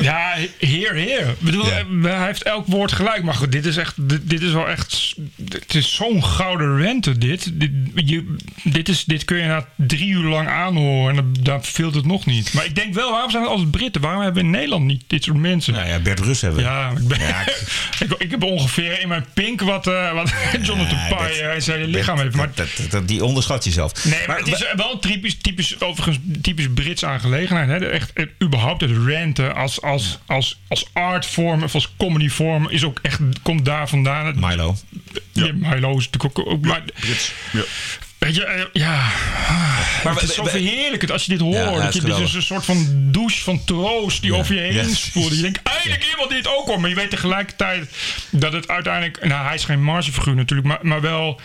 Ja, 0.00 0.34
heer, 0.58 0.94
heer. 0.94 1.28
Ik 1.28 1.38
bedoel, 1.38 1.66
Ja. 1.66 1.78
eh, 1.78 2.16
hij 2.16 2.26
heeft 2.26 2.42
elk 2.42 2.66
woord 2.66 2.92
gelijk. 2.92 3.22
Maar 3.22 3.34
goed, 3.34 3.52
dit 3.52 3.66
is 3.66 3.76
echt, 3.76 4.08
dit, 4.08 4.20
dit 4.30 4.42
is 4.42 4.52
wel 4.52 4.68
echt, 4.68 5.14
het 5.52 5.74
is 5.74 5.94
zo'n 5.94 6.24
gouden 6.24 6.76
rente 6.76 7.18
dit. 7.18 7.50
Dit, 7.60 7.70
je, 7.94 8.36
dit, 8.64 8.88
is, 8.88 9.04
dit 9.04 9.24
kun 9.24 9.36
je 9.36 9.46
na 9.46 9.66
drie 9.76 10.08
uur 10.08 10.28
lang 10.28 10.48
aanhoren 10.48 11.10
en 11.10 11.16
dan, 11.16 11.36
dan 11.44 11.64
veelt 11.64 11.94
het 11.94 12.06
nog 12.06 12.26
niet. 12.26 12.52
Maar 12.52 12.64
ik 12.64 12.74
denk 12.74 12.94
wel, 12.94 13.10
waarom 13.10 13.30
zijn 13.30 13.42
het 13.42 13.52
altijd 13.52 13.70
Britten? 13.70 14.00
Waarom 14.00 14.22
hebben 14.22 14.40
we 14.42 14.48
in 14.48 14.54
Nederland 14.54 14.84
niet 14.84 15.02
dit 15.06 15.24
soort 15.24 15.36
mensen? 15.38 15.72
Nou 15.72 15.86
ja, 15.88 15.98
Bert 15.98 16.20
Rus 16.20 16.40
hebben 16.40 16.60
we. 16.62 16.68
Ja, 16.68 16.90
ik, 16.96 17.08
ben, 17.08 17.20
Ja, 17.20 17.40
ik, 18.04 18.12
ik 18.18 18.30
heb 18.30 18.42
ongeveer 18.42 19.00
in 19.00 19.08
mijn 19.08 19.24
pink 19.34 19.60
wat, 19.60 19.86
eh 19.86 20.12
wat 20.12 20.32
Jonathan 20.62 20.98
Ja, 20.98 21.06
Pye 21.16 21.42
eh, 21.42 21.60
zijn 21.60 21.78
Bert, 21.78 21.90
lichaam 21.90 22.18
heeft. 22.18 22.36
Maar 22.36 22.50
dat, 22.54 22.68
dat- 22.76 22.90
dat- 22.90 23.08
die 23.08 23.24
onderschat 23.24 23.64
jezelf. 23.64 24.04
Nee, 24.04 24.20
maar, 24.26 24.38
het 24.38 24.46
is 24.48 24.64
wel 24.76 24.98
typisch, 24.98 25.36
typisch, 25.40 25.80
overigens 25.80 26.18
typisch 26.42 26.66
Brits 26.74 27.04
aangelegenheid. 27.04 27.68
Hè? 27.80 27.86
Echt, 27.88 28.12
überhaupt 28.42 28.80
het 28.80 28.90
ranten 29.06 29.54
als, 29.54 29.71
als, 29.80 30.18
als, 30.26 30.60
als 30.68 30.86
artvorm 30.92 31.62
of 31.62 31.74
als 31.74 31.92
comedyvorm 31.98 32.68
is 32.70 32.84
ook 32.84 32.98
echt, 33.02 33.18
komt 33.42 33.64
daar 33.64 33.88
vandaan. 33.88 34.34
Milo. 34.40 34.76
ja. 35.32 35.52
Milo 35.54 35.98
is 35.98 36.10
natuurlijk 36.10 36.38
ook... 36.38 36.46
ook 36.46 36.64
maar, 36.64 36.82
Weet 38.18 38.34
je, 38.34 38.44
eh, 38.44 38.64
ja. 38.72 39.08
Maar 40.04 40.14
het 40.14 40.22
is 40.22 40.34
zo 40.34 40.44
verheerlijkend 40.44 41.10
als 41.10 41.24
je 41.24 41.30
dit 41.30 41.40
hoort. 41.40 41.54
Ja, 41.56 41.62
ja, 41.62 41.70
dat 41.74 41.82
het 41.82 41.92
je, 41.94 41.98
is 41.98 42.04
dit 42.04 42.10
is 42.10 42.14
geweldig. 42.14 42.34
een 42.34 42.42
soort 42.42 42.64
van 42.64 42.86
douche 43.10 43.42
van 43.42 43.64
troost 43.64 44.22
die 44.22 44.34
over 44.34 44.54
je 44.54 44.60
heen 44.60 44.72
Ja. 44.72 44.94
spoelt. 44.94 45.36
Je 45.36 45.42
denkt, 45.42 45.60
eindelijk 45.62 46.04
iemand 46.10 46.28
die 46.28 46.38
het 46.38 46.48
ook 46.48 46.66
hoort. 46.66 46.80
Maar 46.80 46.88
je 46.88 46.94
weet 46.94 47.10
tegelijkertijd 47.10 47.88
dat 48.30 48.52
het 48.52 48.68
uiteindelijk... 48.68 49.24
Nou, 49.24 49.44
hij 49.46 49.54
is 49.54 49.64
geen 49.64 49.82
margefiguur 49.82 50.34
natuurlijk, 50.34 50.68
maar, 50.68 50.78
maar 50.82 51.00
wel... 51.00 51.40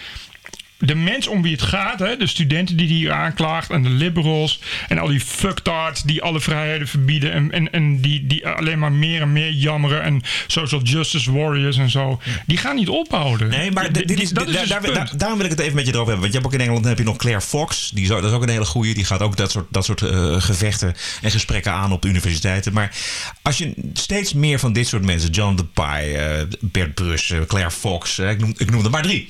de 0.79 0.95
mens 0.95 1.27
om 1.27 1.41
wie 1.41 1.51
het 1.51 1.61
gaat, 1.61 1.99
hè, 1.99 2.17
de 2.17 2.27
studenten 2.27 2.77
die 2.77 2.87
die 2.87 2.97
hier 2.97 3.11
aanklaagt 3.11 3.69
en 3.69 3.83
de 3.83 3.89
liberals 3.89 4.59
en 4.87 4.97
al 4.97 5.07
die 5.07 5.19
fucktards 5.19 6.03
die 6.03 6.21
alle 6.21 6.39
vrijheden 6.39 6.87
verbieden 6.87 7.31
en, 7.31 7.51
en, 7.51 7.71
en 7.71 8.01
die, 8.01 8.27
die 8.27 8.47
alleen 8.47 8.79
maar 8.79 8.91
meer 8.91 9.21
en 9.21 9.31
meer 9.33 9.51
jammeren 9.51 10.01
en 10.03 10.21
social 10.47 10.81
justice 10.81 11.31
warriors 11.31 11.77
en 11.77 11.89
zo, 11.89 12.21
die 12.45 12.57
gaan 12.57 12.75
niet 12.75 12.89
ophouden. 12.89 13.47
Nee, 13.49 13.71
maar 13.71 13.91
dit 13.91 14.19
is, 14.19 14.29
dat 14.29 14.47
is 14.47 14.53
daar, 14.53 14.61
dus 14.61 14.69
daar- 14.69 14.93
daar- 14.93 15.17
daarom 15.17 15.37
wil 15.37 15.45
ik 15.45 15.51
het 15.51 15.61
even 15.61 15.75
met 15.75 15.85
je 15.85 15.91
erover 15.93 16.11
hebben. 16.13 16.29
Want 16.31 16.33
je 16.33 16.39
hebt 16.39 16.45
ook 16.53 16.59
in 16.59 16.65
Engeland 16.65 16.85
heb 16.85 16.97
je 16.97 17.03
nog 17.03 17.17
Claire 17.17 17.41
Fox. 17.41 17.89
Die 17.93 18.03
is, 18.03 18.11
ook- 18.11 18.21
dat 18.21 18.29
is 18.29 18.35
ook 18.35 18.43
een 18.43 18.49
hele 18.49 18.65
goeie. 18.65 18.93
Die 18.93 19.05
gaat 19.05 19.21
ook 19.21 19.37
dat 19.37 19.51
soort, 19.51 19.65
dat 19.69 19.85
soort 19.85 20.01
eh, 20.01 20.35
gevechten 20.41 20.95
en 21.21 21.31
gesprekken 21.31 21.71
aan 21.71 21.91
op 21.91 22.01
de 22.01 22.07
universiteiten. 22.07 22.73
Maar 22.73 22.95
als 23.41 23.57
je 23.57 23.73
steeds 23.93 24.33
meer 24.33 24.59
van 24.59 24.73
dit 24.73 24.87
soort 24.87 25.05
mensen, 25.05 25.29
John 25.29 25.55
de 25.55 25.65
eh, 25.81 26.43
Bert 26.59 26.93
Brus, 26.93 27.33
Claire 27.47 27.71
Fox, 27.71 28.19
eh, 28.19 28.29
ik, 28.29 28.39
noem, 28.39 28.53
ik 28.57 28.71
noem 28.71 28.83
er 28.83 28.89
maar 28.89 29.01
drie. 29.03 29.29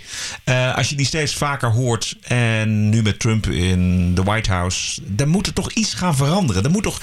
Als 0.76 0.90
je 0.90 0.96
die 0.96 1.06
steeds 1.06 1.36
vaker 1.38 1.69
hoort 1.71 2.15
en 2.21 2.89
nu 2.89 3.02
met 3.02 3.19
Trump 3.19 3.47
in 3.47 4.15
de 4.15 4.23
White 4.23 4.52
House, 4.52 5.02
dan 5.06 5.28
moet 5.28 5.47
er 5.47 5.54
toch 5.54 5.71
iets 5.71 5.93
gaan 5.93 6.15
veranderen. 6.15 6.63
Er 6.63 6.69
moet 6.71 6.84
toch, 6.84 7.02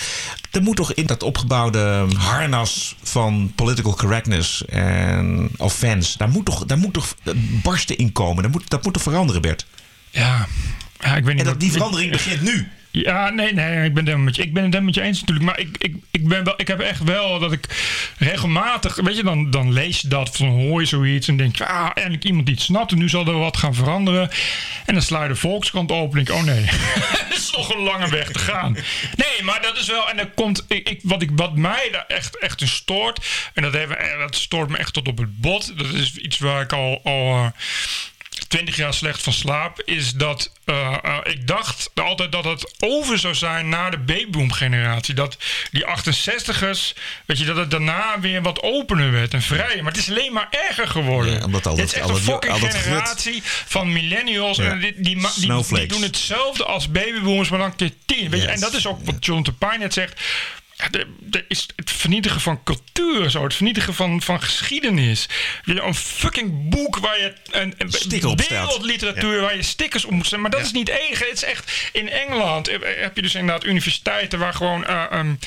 er 0.51 0.63
moet 0.63 0.77
toch 0.77 0.93
in 0.93 1.07
dat 1.07 1.23
opgebouwde 1.23 2.07
harnas 2.17 2.97
van 3.03 3.53
political 3.55 3.95
correctness 3.97 4.65
en 4.65 5.49
offense, 5.57 6.19
daar 6.19 6.29
moet 6.29 6.45
toch, 6.45 6.65
daar 6.67 6.79
moet 6.79 6.93
toch 6.93 7.15
barsten 7.63 7.97
in 7.99 8.13
komen. 8.13 8.43
Dat 8.43 8.53
moet, 8.53 8.71
dat 8.71 8.85
moet 8.85 8.93
toch 8.93 9.03
veranderen, 9.03 9.43
Bert? 9.43 9.67
Ja. 10.11 10.47
ja, 11.01 11.17
ik 11.17 11.25
weet 11.25 11.35
niet. 11.35 11.39
En 11.39 11.45
dat 11.45 11.47
wat- 11.47 11.61
die 11.61 11.69
ik- 11.71 11.77
verandering 11.77 12.11
begint 12.11 12.41
nu. 12.43 12.69
Ja, 13.03 13.31
nee, 13.31 13.53
nee, 13.53 13.85
ik 13.85 13.95
ben 13.95 14.07
het 14.07 14.19
met 14.19 14.37
je, 14.37 14.43
ik 14.43 14.53
ben 14.53 14.85
met 14.85 14.95
je 14.95 15.01
eens 15.01 15.21
natuurlijk. 15.21 15.47
Maar 15.47 15.59
ik, 15.59 15.77
ik, 15.79 15.97
ik, 16.11 16.29
ben 16.29 16.45
wel, 16.45 16.55
ik 16.57 16.69
heb 16.69 16.81
echt 16.81 17.03
wel 17.05 17.39
dat 17.39 17.53
ik 17.53 17.67
regelmatig, 18.19 18.97
weet 18.97 19.17
je, 19.17 19.23
dan, 19.23 19.51
dan 19.51 19.73
lees 19.73 20.01
je 20.01 20.09
dat, 20.09 20.37
van 20.37 20.47
hoor 20.47 20.81
je 20.81 20.87
zoiets 20.87 21.29
en 21.29 21.37
denk 21.37 21.57
je, 21.57 21.67
ah, 21.67 21.91
eindelijk 21.95 22.25
iemand 22.25 22.47
die 22.47 22.55
het 22.55 22.65
snapt 22.65 22.93
en 22.93 22.99
nu 22.99 23.09
zal 23.09 23.27
er 23.27 23.39
wat 23.39 23.57
gaan 23.57 23.75
veranderen. 23.75 24.31
En 24.87 24.95
dan 24.95 25.03
sla 25.03 25.23
je 25.23 25.29
de 25.29 25.37
Volkskrant 25.37 25.93
open 25.93 26.19
en 26.19 26.25
denk 26.25 26.39
oh 26.39 26.45
nee, 26.45 26.65
het 27.25 27.37
is 27.37 27.51
nog 27.57 27.75
een 27.75 27.83
lange 27.83 28.09
weg 28.09 28.31
te 28.31 28.39
gaan. 28.39 28.73
Nee, 29.17 29.43
maar 29.43 29.63
dat 29.63 29.79
is 29.79 29.87
wel, 29.87 30.11
en 30.11 30.17
dan 30.17 30.35
komt, 30.35 30.65
ik, 30.69 30.89
ik, 30.89 31.01
wat, 31.03 31.23
ik, 31.23 31.31
wat 31.33 31.57
mij 31.57 31.89
daar 31.93 32.07
echt, 32.09 32.39
echt 32.39 32.63
stoort, 32.65 33.27
en 33.55 33.63
dat, 33.63 33.73
heeft, 33.73 33.93
dat 34.19 34.37
stoort 34.37 34.69
me 34.69 34.77
echt 34.77 34.93
tot 34.93 35.09
op 35.09 35.19
het 35.19 35.41
bot, 35.41 35.79
dat 35.79 35.93
is 35.93 36.17
iets 36.17 36.39
waar 36.39 36.63
ik 36.63 36.73
al, 36.73 37.01
al 37.05 37.35
eh, 37.35 37.47
20 38.49 38.77
jaar 38.77 38.95
slecht 38.95 39.23
van 39.23 39.33
slaap, 39.33 39.83
is 39.85 40.13
dat 40.13 40.51
eh, 40.65 40.97
eh, 41.03 41.17
ik 41.25 41.47
dacht 41.47 41.91
altijd 41.95 42.33
dat 42.33 42.45
het 42.45 42.75
over 42.79 43.19
zou 43.19 43.35
zijn 43.35 43.69
na 43.69 43.91
de 43.91 43.99
babyboom-generatie. 43.99 45.15
Dat 45.15 45.37
die 45.71 45.85
68ers, 45.85 46.93
weet 47.27 47.39
je, 47.39 47.45
dat 47.45 47.57
het 47.57 47.71
daarna 47.71 48.21
weer 48.21 48.43
wat 48.43 48.63
opener 48.63 49.13
werd 49.13 49.35
en 49.35 49.43
vrijer. 49.43 49.83
Maar 49.83 49.93
het 49.93 50.01
is 50.01 50.11
alleen 50.11 50.33
maar 50.33 50.49
erger 50.69 50.89
geworden. 50.89 51.33
Ja, 51.33 51.45
omdat 51.45 51.67
al 51.67 51.75
Dit 51.75 51.85
is 51.85 51.93
echt 51.93 52.11
al 52.11 52.17
een 52.17 52.23
fucking 52.23 52.55
generatie 52.55 53.43
van 53.45 53.93
millennials. 53.93 54.57
Ja. 54.57 54.71
En 54.71 54.81
die, 54.81 54.95
die, 55.01 55.29
die, 55.69 55.87
doen 55.87 56.03
hetzelfde 56.03 56.65
als 56.65 56.91
babyboomers, 56.91 57.49
maar 57.49 57.59
dan 57.59 57.77
keer 57.77 57.93
tien. 58.07 58.31
Weet 58.31 58.41
je? 58.41 58.47
Yes. 58.47 58.55
En 58.55 58.61
dat 58.61 58.75
is 58.75 58.87
ook 58.87 59.05
wat 59.05 59.25
John 59.25 59.47
Pine 59.59 59.79
net 59.79 59.93
zegt. 59.93 60.21
De, 60.91 61.07
de 61.21 61.45
is 61.49 61.69
het 61.77 61.91
vernietigen 61.91 62.41
van 62.41 62.63
cultuur, 62.63 63.31
zo, 63.31 63.43
het 63.43 63.55
vernietigen 63.55 63.95
van, 63.95 64.23
van 64.23 64.43
geschiedenis. 64.43 65.29
Een 65.65 65.95
fucking 65.95 66.69
boek 66.71 66.99
waar 66.99 67.19
je 67.19 67.35
een, 67.51 67.75
een 67.79 67.91
wereldliteratuur 68.49 69.41
waar 69.41 69.57
je 69.57 69.63
stickers 69.63 70.05
op 70.05 70.11
moet 70.11 70.21
zetten. 70.23 70.41
Maar 70.41 70.51
dat 70.51 70.61
is 70.61 70.73
niet 70.73 70.89
enig. 70.89 71.19
Het 71.19 71.33
is 71.33 71.45
echt 71.45 71.91
in 71.93 72.09
Engeland 72.09 72.69
eh, 72.69 72.79
heb 73.03 73.17
je 73.17 73.23
dus 73.23 73.35
inderdaad 73.35 73.65
universiteiten 73.65 74.39
waar 74.39 74.55
gewoon 74.55 74.85
eh, 74.87 75.05
um, 75.13 75.39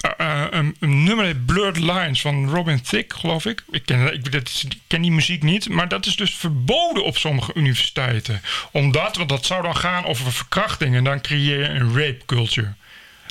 eh, 0.00 0.10
eh, 0.18 0.46
een, 0.50 0.76
een 0.80 1.04
nummer 1.04 1.24
heet 1.24 1.46
Blurred 1.46 1.76
Lines 1.78 2.20
van 2.20 2.48
Robin 2.50 2.82
Thicke, 2.82 3.14
geloof 3.18 3.44
ik. 3.46 3.62
Ik 3.70 3.82
ken, 3.86 4.12
ik, 4.12 4.32
dat 4.32 4.48
is- 4.48 4.64
ik 4.64 4.78
ken 4.86 5.02
die 5.02 5.10
muziek 5.12 5.42
niet, 5.42 5.68
maar 5.68 5.88
dat 5.88 6.06
is 6.06 6.16
dus 6.16 6.34
verboden 6.34 7.04
op 7.04 7.18
sommige 7.18 7.52
universiteiten. 7.54 8.42
Omdat, 8.72 9.16
want 9.16 9.28
dat 9.28 9.46
zou 9.46 9.62
dan 9.62 9.76
gaan 9.76 10.04
over 10.04 10.32
verkrachting 10.32 10.94
en 10.96 11.04
dan 11.04 11.20
creëer 11.20 11.58
je 11.60 11.68
een 11.68 11.88
rape 11.98 12.24
culture 12.26 12.74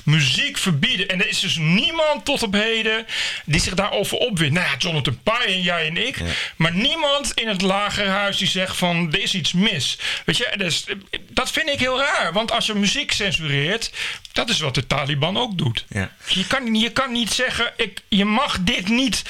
muziek 0.08 0.58
verbieden. 0.58 1.08
En 1.08 1.20
er 1.20 1.28
is 1.28 1.40
dus 1.40 1.56
niemand 1.56 2.26
tot 2.26 2.44
op 2.44 2.54
heden 2.54 3.06
die 3.46 3.62
zich 3.62 3.74
daarover 3.74 4.18
opwindt. 4.18 4.54
Nou 4.54 4.66
ja, 4.66 4.76
Jonathan 4.78 5.20
Pye 5.24 5.46
en 5.46 5.62
jij 5.62 5.88
en 5.88 6.08
ik. 6.08 6.18
Maar 6.56 6.74
niemand 6.74 7.32
in 7.34 7.48
het 7.48 7.62
lagerhuis 7.62 8.38
die 8.38 8.48
zegt 8.48 8.78
van 8.78 9.14
er 9.14 9.22
is 9.22 9.34
iets 9.34 9.54
mis. 9.54 9.98
Weet 10.26 10.38
je, 10.38 10.54
dus, 10.58 10.86
dat 11.30 11.52
vind 11.52 11.70
ik 11.70 11.80
heel 11.80 12.00
raar. 12.00 12.34
Want 12.34 12.52
als 12.52 12.66
je 12.66 12.74
muziek 12.74 13.12
censureert, 13.12 13.92
dat 14.32 14.50
is 14.50 14.60
wat 14.60 14.76
de 14.76 14.88
Taliban 14.88 15.38
ook 15.38 15.58
doet. 15.58 15.86
Ja. 15.90 16.12
Je, 16.28 16.48
kan, 16.48 16.76
je 16.76 16.92
kan 16.92 17.12
niet 17.12 17.32
zeggen, 17.32 17.74
ik, 17.78 18.02
je 18.08 18.26
mag 18.26 18.58
dit 18.62 18.88
niet 18.88 19.24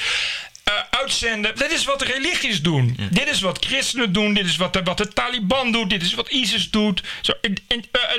eh, 0.68 0.98
uitzenden. 1.00 1.56
Dit 1.56 1.72
is 1.72 1.84
wat 1.84 2.02
religies 2.02 2.62
doen. 2.62 2.96
Dit 3.10 3.28
is 3.28 3.40
wat 3.40 3.64
christenen 3.64 4.12
doen. 4.12 4.34
Dit 4.34 4.46
is 4.46 4.56
wat 4.56 4.72
de, 4.72 4.82
wat 4.82 4.98
de 4.98 5.08
Taliban 5.08 5.72
doet. 5.72 5.90
Dit 5.90 6.02
is 6.02 6.14
wat 6.14 6.28
ISIS 6.28 6.70
doet. 6.70 7.02
Zo, 7.22 7.32
eh, 7.40 7.48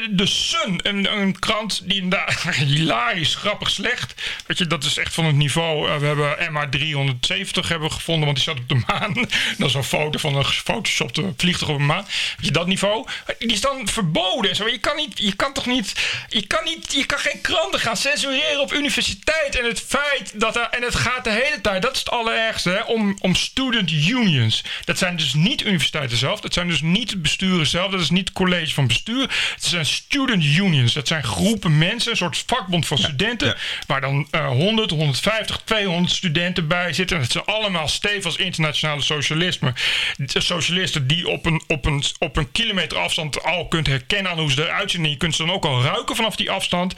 de 0.09 0.25
Sun, 0.25 0.79
een, 0.83 1.11
een 1.11 1.39
krant 1.39 1.81
die 1.83 2.01
inderdaad 2.01 2.41
hilarisch, 2.55 3.35
grappig, 3.35 3.69
slecht. 3.69 4.13
Weet 4.45 4.57
je, 4.57 4.67
dat 4.67 4.83
is 4.83 4.97
echt 4.97 5.13
van 5.13 5.25
het 5.25 5.35
niveau. 5.35 5.89
eh, 5.89 5.97
we 5.97 6.05
hebben 6.05 6.37
MH370 6.37 7.67
hebben 7.67 7.87
we 7.87 7.93
gevonden, 7.93 8.25
want 8.25 8.35
die 8.35 8.45
zat 8.45 8.57
op 8.59 8.69
de 8.69 8.81
maan. 8.87 9.13
dat 9.57 9.67
is 9.67 9.73
een 9.73 9.83
foto 9.83 10.19
van 10.19 10.35
een 10.35 10.45
gefotoshopte 10.45 11.33
vliegtuig 11.37 11.71
op 11.71 11.77
de 11.77 11.83
maan. 11.83 12.05
Weet 12.37 12.45
je, 12.45 12.51
dat 12.51 12.67
niveau. 12.67 13.07
Die 13.39 13.51
is 13.51 13.61
dan 13.61 13.87
verboden. 13.87 14.49
en 14.49 14.55
Zo. 14.55 14.67
Je, 14.67 14.79
kan 14.79 14.95
niet, 14.95 15.19
je 15.19 15.35
kan 15.35 15.53
toch 15.53 15.65
niet. 15.65 15.93
Je 16.29 16.47
kan, 16.47 16.63
niet, 16.63 16.93
je 16.93 17.05
kan 17.05 17.19
geen 17.19 17.41
kranten 17.41 17.79
gaan 17.79 17.97
censureren 17.97 18.61
op 18.61 18.73
universiteit. 18.73 19.59
En 19.59 19.65
het 19.65 19.79
feit 19.87 20.39
dat 20.39 20.55
er. 20.55 20.67
En 20.71 20.81
het 20.81 20.95
gaat 20.95 21.23
de 21.23 21.31
hele 21.31 21.61
tijd. 21.61 21.81
Dat 21.81 21.93
is 21.93 21.99
het 21.99 22.09
allerergste. 22.09 22.38
Hè, 22.63 22.81
om, 22.81 23.17
om 23.19 23.35
student 23.35 23.91
unions. 23.91 24.63
Dat 24.85 24.97
zijn 24.97 25.15
dus 25.15 25.33
niet 25.33 25.65
universiteiten 25.65 26.17
zelf. 26.17 26.39
Dat 26.39 26.53
zijn 26.53 26.67
dus 26.67 26.81
niet 26.81 27.09
het 27.09 27.21
besturen 27.21 27.67
zelf. 27.67 27.91
Dat 27.91 28.01
is 28.01 28.09
niet 28.09 28.27
het 28.27 28.37
college 28.37 28.73
van 28.73 28.87
bestuur. 28.87 29.21
Het 29.53 29.63
zijn 29.65 29.85
student 29.85 30.43
unions. 30.43 30.93
Dat 30.93 31.07
zijn 31.07 31.23
groepen 31.23 31.77
mensen. 31.77 32.11
Een 32.11 32.17
soort 32.17 32.43
vakbond 32.47 32.87
van 32.87 32.97
studenten. 32.97 33.47
ja. 33.47 33.55
Waar 33.87 34.01
dan 34.01 34.27
eh 34.31 34.47
100, 34.47 34.89
150, 34.89 35.61
200 35.63 36.13
studenten 36.13 36.67
bij 36.67 36.93
zitten. 36.93 37.15
En 37.17 37.23
het 37.23 37.31
zijn 37.31 37.45
allemaal 37.45 37.87
stevig 37.87 38.25
als 38.25 38.35
internationale 38.35 39.01
socialisme. 39.01 39.73
De 40.17 40.41
Socialisten 40.41 41.07
die 41.07 41.27
op 41.27 41.45
een, 41.45 41.61
op, 41.67 41.85
een, 41.85 42.03
op 42.19 42.37
een 42.37 42.51
kilometer 42.51 42.97
afstand 42.97 43.43
al 43.43 43.67
kunt 43.67 43.87
herkennen 43.87 44.31
aan 44.31 44.39
hoe 44.39 44.51
ze 44.51 44.63
eruit 44.63 44.91
zien. 44.91 45.03
En 45.03 45.09
je 45.09 45.17
kunt 45.17 45.35
ze 45.35 45.45
dan 45.45 45.55
ook 45.55 45.65
al 45.65 45.81
ruiken 45.81 46.15
vanaf 46.15 46.35
die 46.35 46.51
afstand. 46.51 46.93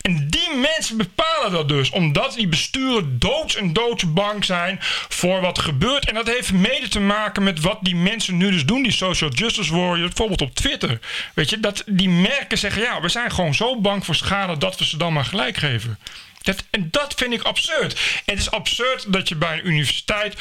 En 0.00 0.28
die 0.28 0.54
mensen 0.54 0.96
bepalen 0.96 1.25
dat 1.50 1.68
dus. 1.68 1.90
Omdat 1.90 2.34
die 2.34 2.48
besturen 2.48 3.18
doods 3.18 3.56
en 3.56 3.72
doodsbang 3.72 4.44
zijn 4.44 4.78
voor 5.08 5.40
wat 5.40 5.58
gebeurt. 5.58 6.08
En 6.08 6.14
dat 6.14 6.26
heeft 6.26 6.52
mede 6.52 6.88
te 6.88 7.00
maken 7.00 7.42
met 7.42 7.60
wat 7.60 7.78
die 7.82 7.96
mensen 7.96 8.36
nu 8.36 8.50
dus 8.50 8.64
doen. 8.64 8.82
Die 8.82 8.92
social 8.92 9.30
justice 9.30 9.76
warriors. 9.76 10.08
Bijvoorbeeld 10.08 10.40
op 10.42 10.54
Twitter. 10.54 10.98
Weet 11.34 11.50
je, 11.50 11.60
dat 11.60 11.82
die 11.86 12.08
merken 12.08 12.58
zeggen... 12.58 12.82
Ja, 12.82 13.00
we 13.00 13.08
zijn 13.08 13.30
gewoon 13.30 13.54
zo 13.54 13.80
bang 13.80 14.04
voor 14.04 14.14
schade 14.14 14.58
dat 14.58 14.78
we 14.78 14.84
ze 14.84 14.96
dan 14.96 15.12
maar 15.12 15.24
gelijk 15.24 15.56
geven. 15.56 15.98
Dat, 16.42 16.64
en 16.70 16.88
dat 16.90 17.14
vind 17.16 17.32
ik 17.32 17.42
absurd. 17.42 18.00
Het 18.24 18.38
is 18.38 18.50
absurd 18.50 19.12
dat 19.12 19.28
je 19.28 19.34
bij 19.34 19.58
een 19.58 19.66
universiteit 19.66 20.34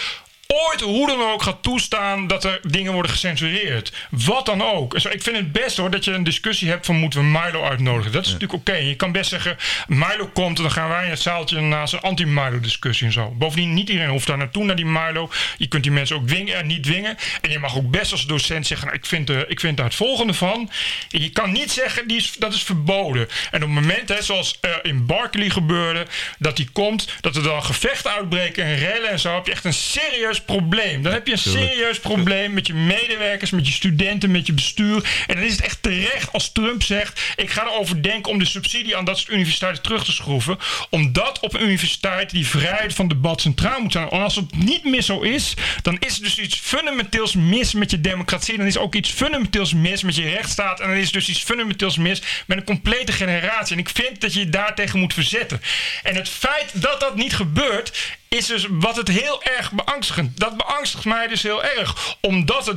ooit 0.70 0.82
hoe 0.82 1.08
dan 1.08 1.22
ook 1.22 1.42
gaat 1.42 1.64
toestaan 1.64 2.28
dat 2.28 2.44
er 2.44 2.60
dingen 2.68 2.94
worden 2.94 3.12
gecensureerd. 3.12 3.92
Wat 4.10 4.46
dan 4.46 4.64
ook. 4.64 5.00
Zo, 5.00 5.10
ik 5.10 5.22
vind 5.22 5.38
het 5.38 5.52
best 5.52 5.78
hoor 5.78 5.92
dat 5.92 6.06
je 6.06 6.12
een 6.12 6.24
discussie 6.24 6.70
hebt 6.70 6.86
van 6.86 6.96
moeten 6.96 7.20
we 7.20 7.26
Milo 7.26 7.64
uitnodigen. 7.64 8.12
Dat 8.12 8.26
is 8.26 8.32
natuurlijk 8.32 8.60
oké. 8.60 8.76
Je 8.76 8.96
kan 8.96 9.12
best 9.12 9.30
zeggen 9.30 9.58
Milo 9.88 10.30
komt 10.34 10.58
en 10.58 10.64
dan 10.64 10.72
gaan 10.72 10.90
wij 10.90 11.04
in 11.04 11.10
het 11.10 11.22
zaaltje 11.22 11.62
naast 11.62 11.94
een 11.94 12.00
anti-Milo 12.00 12.60
discussie 12.60 13.08
en 13.08 13.14
zo. 13.14 13.34
Bovendien 13.38 13.74
niet 13.74 13.90
iedereen 13.90 14.10
hoeft 14.10 14.28
daar 14.28 14.38
naartoe 14.38 14.64
naar 14.64 14.76
die 14.76 14.86
Milo. 14.86 15.30
Je 15.58 15.68
kunt 15.68 15.84
die 15.84 15.92
mensen 15.92 16.16
ook 16.16 16.28
dwingen 16.28 16.56
en 16.56 16.68
niet 16.68 16.84
dwingen. 16.84 17.18
En 17.42 17.52
je 17.52 17.60
mag 17.60 17.78
ook 17.78 17.92
best 17.92 18.12
als 18.12 18.26
docent 18.26 18.68
zeggen 18.68 18.88
nou, 18.88 19.00
ik, 19.00 19.06
vind, 19.06 19.30
eh, 19.30 19.40
ik 19.48 19.60
vind 19.60 19.78
daar 19.78 19.86
het 19.86 19.96
volgende 19.96 20.34
van. 20.34 20.70
En 21.12 21.22
je 21.22 21.30
kan 21.30 21.52
niet 21.52 21.72
zeggen 21.72 22.08
die 22.08 22.18
is, 22.18 22.34
dat 22.40 22.54
is 22.54 22.64
verboden. 22.64 23.28
En 23.52 23.64
op 23.64 23.70
het 23.70 23.80
moment 23.80 24.10
hè, 24.10 24.22
zoals 24.22 24.58
eh, 24.62 24.72
in 24.82 25.06
Barkley 25.06 25.50
gebeurde 25.50 26.06
dat 26.40 26.58
die 26.58 26.70
komt 26.74 27.08
dat 27.22 27.36
er 27.36 27.44
dan 27.44 27.64
gevechten 27.64 28.12
uitbreken 28.12 28.64
en 28.64 28.78
rellen 28.78 29.10
en 29.10 29.20
zo 29.20 29.34
heb 29.34 29.46
je 29.46 29.52
echt 29.52 29.66
een 29.66 29.74
serieus 29.74 30.42
probleem. 30.46 31.04
Dan 31.04 31.14
heb 31.14 31.28
je 31.28 31.32
een 31.32 31.38
serieus 31.38 32.00
probleem 32.00 32.54
met 32.54 32.68
je 32.68 32.74
medewerkers, 32.74 33.52
met 33.52 33.68
je 33.68 33.74
studenten, 33.74 34.32
met 34.32 34.46
je 34.46 34.54
bestuur. 34.54 35.24
En 35.28 35.36
dan 35.36 35.44
is 35.44 35.52
het 35.52 35.62
echt 35.62 35.84
terecht 35.84 36.32
als 36.32 36.52
Trump 36.52 36.84
zegt: 36.84 37.22
Ik 37.36 37.52
ga 37.52 37.64
erover 37.66 38.04
denken 38.04 38.32
om 38.32 38.40
de 38.40 38.46
subsidie 38.46 38.98
aan 38.98 39.06
dat 39.06 39.18
soort 39.18 39.32
universiteiten 39.32 39.84
terug 39.84 40.06
te 40.06 40.12
schroeven. 40.12 40.58
Omdat 40.90 41.40
op 41.40 41.54
een 41.54 41.64
universiteit 41.64 42.30
die 42.30 42.48
vrijheid 42.48 42.94
van 42.94 43.08
debat 43.08 43.42
centraal 43.42 43.82
moet 43.82 43.92
zijn. 43.92 44.10
En 44.10 44.22
als 44.22 44.36
het 44.36 44.58
niet 44.58 44.84
meer 44.84 45.02
zo 45.02 45.22
is, 45.22 45.54
dan 45.82 45.98
is 46.00 46.16
er 46.18 46.24
dus 46.24 46.40
iets 46.40 46.60
fundamenteels 46.60 47.36
mis 47.36 47.74
met 47.74 47.92
je 47.92 48.02
democratie. 48.02 48.58
Dan 48.58 48.66
is 48.66 48.76
er 48.76 48.82
ook 48.82 48.96
iets 48.96 49.10
fundamenteels 49.10 49.74
mis 49.74 50.04
met 50.04 50.16
je 50.16 50.30
rechtsstaat. 50.30 50.80
En 50.80 50.88
dan 50.88 50.98
is 50.98 51.08
er 51.08 51.14
dus 51.14 51.30
iets 51.30 51.44
fundamenteels 51.44 51.98
mis 51.98 52.22
met 52.48 52.58
een 52.58 52.64
complete 52.64 53.12
generatie. 53.12 53.76
En 53.76 53.82
ik 53.82 53.90
vind 53.90 54.22
dat 54.22 54.34
je 54.34 54.40
je 54.40 54.50
daartegen 54.50 55.00
moet 55.00 55.14
verzetten. 55.14 55.62
En 56.04 56.16
het 56.16 56.30
feit 56.30 56.82
dat 56.82 57.00
dat 57.00 57.16
niet 57.16 57.36
gebeurt, 57.36 58.18
is 58.36 58.46
dus 58.46 58.68
wat 58.70 58.96
het 58.96 59.08
heel 59.08 59.44
erg 59.44 59.72
beangstigend. 59.72 60.40
Dat 60.40 60.58
beangstigt 60.58 61.06
mij 61.06 61.28
dus 61.28 61.42
heel 61.42 61.64
erg. 61.64 62.16
Omdat 62.22 62.68
er 62.68 62.76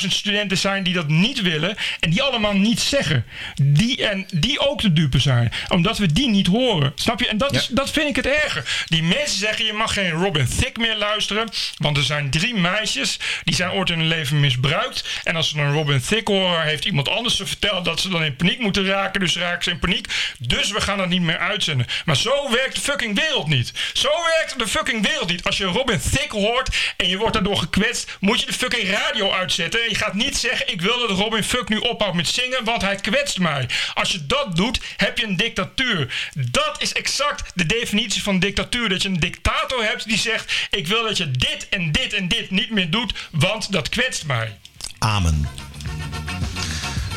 30.000 0.00 0.06
studenten 0.08 0.58
zijn 0.58 0.82
die 0.82 0.94
dat 0.94 1.08
niet 1.08 1.42
willen. 1.42 1.76
En 2.00 2.10
die 2.10 2.22
allemaal 2.22 2.52
niet 2.52 2.80
zeggen. 2.80 3.24
Die, 3.62 4.06
en 4.06 4.26
die 4.32 4.60
ook 4.60 4.80
de 4.80 4.92
dupe 4.92 5.18
zijn. 5.18 5.52
Omdat 5.68 5.98
we 5.98 6.12
die 6.12 6.28
niet 6.28 6.46
horen. 6.46 6.92
Snap 6.94 7.20
je? 7.20 7.28
En 7.28 7.38
dat, 7.38 7.54
is, 7.54 7.66
dat 7.66 7.90
vind 7.90 8.08
ik 8.08 8.16
het 8.16 8.26
erger. 8.26 8.84
Die 8.86 9.02
mensen 9.02 9.38
zeggen 9.38 9.64
je 9.64 9.72
mag 9.72 9.92
geen 9.92 10.10
Robin 10.10 10.48
Thicke 10.58 10.80
meer 10.80 10.96
luisteren. 10.96 11.48
Want 11.76 11.96
er 11.96 12.02
zijn 12.02 12.30
drie 12.30 12.54
meisjes. 12.54 13.18
Die 13.44 13.54
zijn 13.54 13.70
ooit 13.70 13.90
in 13.90 13.98
hun 13.98 14.08
leven 14.08 14.40
misbruikt. 14.40 15.04
En 15.24 15.36
als 15.36 15.48
ze 15.48 15.58
een 15.58 15.72
Robin 15.72 16.00
Thicke 16.00 16.32
horen. 16.32 16.62
Heeft 16.62 16.84
iemand 16.84 17.08
anders 17.08 17.36
ze 17.36 17.46
verteld 17.46 17.84
dat 17.84 18.00
ze 18.00 18.08
dan 18.08 18.24
in 18.24 18.36
paniek 18.36 18.58
moeten 18.58 18.86
raken. 18.86 19.20
Dus 19.20 19.36
raken 19.36 19.64
ze 19.64 19.70
in 19.70 19.78
paniek. 19.78 20.06
Dus 20.38 20.70
we 20.70 20.80
gaan 20.80 20.98
dat 20.98 21.08
niet 21.08 21.22
meer 21.22 21.38
uitzenden. 21.38 21.86
Maar 22.04 22.16
zo 22.16 22.50
werkt 22.50 22.74
de 22.74 22.80
fucking 22.80 23.20
wereld 23.20 23.48
niet. 23.48 23.72
Zo 23.92 24.10
werkt 24.36 24.58
de 24.58 24.68
fucking 24.68 24.87
wereld 24.96 25.28
niet. 25.28 25.44
Als 25.44 25.56
je 25.56 25.64
Robin 25.64 26.00
Thicke 26.10 26.36
hoort 26.36 26.76
en 26.96 27.08
je 27.08 27.16
wordt 27.16 27.32
daardoor 27.32 27.56
gekwetst, 27.56 28.16
moet 28.20 28.40
je 28.40 28.46
de 28.46 28.52
fucking 28.52 28.90
radio 28.90 29.32
uitzetten. 29.32 29.82
En 29.82 29.88
je 29.88 29.94
gaat 29.94 30.14
niet 30.14 30.36
zeggen: 30.36 30.72
Ik 30.72 30.80
wil 30.80 30.98
dat 31.08 31.18
Robin 31.18 31.44
Fuck 31.44 31.68
nu 31.68 31.76
ophoudt 31.76 32.14
met 32.16 32.28
zingen, 32.28 32.64
want 32.64 32.82
hij 32.82 32.96
kwetst 32.96 33.38
mij. 33.38 33.68
Als 33.94 34.12
je 34.12 34.26
dat 34.26 34.56
doet, 34.56 34.80
heb 34.96 35.18
je 35.18 35.26
een 35.26 35.36
dictatuur. 35.36 36.30
Dat 36.34 36.76
is 36.82 36.92
exact 36.92 37.50
de 37.54 37.66
definitie 37.66 38.22
van 38.22 38.38
dictatuur. 38.38 38.88
Dat 38.88 39.02
je 39.02 39.08
een 39.08 39.20
dictator 39.20 39.84
hebt 39.84 40.04
die 40.08 40.18
zegt: 40.18 40.52
Ik 40.70 40.86
wil 40.86 41.02
dat 41.02 41.16
je 41.16 41.30
dit 41.30 41.66
en 41.68 41.92
dit 41.92 42.12
en 42.12 42.28
dit 42.28 42.50
niet 42.50 42.70
meer 42.70 42.90
doet, 42.90 43.12
want 43.30 43.72
dat 43.72 43.88
kwetst 43.88 44.24
mij. 44.26 44.56
Amen. 44.98 45.48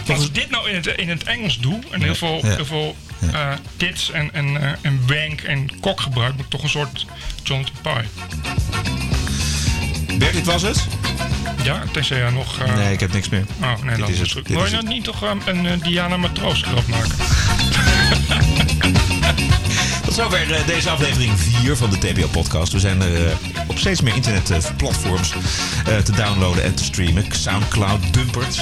Als 0.07 0.25
ik 0.25 0.33
dit 0.35 0.49
nou 0.49 0.69
in 0.69 0.75
het, 0.75 0.87
in 0.87 1.09
het 1.09 1.23
Engels 1.23 1.57
doe 1.59 1.79
en 1.91 2.01
heel 2.01 2.15
veel, 2.15 2.39
Ja. 2.43 2.55
heel 2.55 2.65
veel 2.65 2.95
eh, 3.33 3.51
tits 3.77 4.11
en, 4.11 4.33
en, 4.33 4.61
eh, 4.61 4.71
en 4.81 5.01
wank 5.07 5.41
en 5.41 5.79
kok 5.79 6.01
gebruik, 6.01 6.33
moet 6.35 6.43
ik 6.43 6.49
toch 6.49 6.63
een 6.63 6.69
soort 6.69 7.05
Jonathan 7.43 7.73
Pie. 7.81 8.09
Bert, 10.17 10.33
dit 10.33 10.45
was 10.45 10.61
het? 10.61 10.85
Ja, 11.63 11.81
tenzij 11.91 12.17
jij 12.17 12.29
nog. 12.29 12.59
eh, 12.59 12.75
Nee, 12.75 12.93
ik 12.93 12.99
heb 12.99 13.13
niks 13.13 13.29
meer. 13.29 13.45
Oh, 13.61 13.67
nee, 13.81 13.89
Dit 13.95 13.99
dan 13.99 14.09
is 14.09 14.19
het, 14.19 14.47
Wil 14.47 14.65
je 14.65 14.71
nou 14.71 14.87
niet 14.87 15.03
toch 15.03 15.23
eh, 15.23 15.31
een 15.45 15.79
Diana 15.79 16.17
Matroos 16.17 16.61
grap 16.61 16.87
maken? 16.87 17.15
Tot 20.11 20.19
zover 20.19 20.53
eh, 20.53 20.67
deze 20.67 20.89
aflevering 20.89 21.39
4 21.39 21.77
van 21.77 21.89
de 21.89 21.97
TPO-podcast. 21.97 22.71
We 22.71 22.79
zijn 22.79 23.01
er 23.01 23.27
eh, 23.27 23.33
op 23.67 23.77
steeds 23.77 24.01
meer 24.01 24.15
internetplatforms 24.15 25.33
eh, 25.85 25.97
te 25.97 26.11
downloaden 26.11 26.63
en 26.63 26.75
te 26.75 26.83
streamen. 26.83 27.25
Soundcloud, 27.29 28.13
Dumpert, 28.13 28.55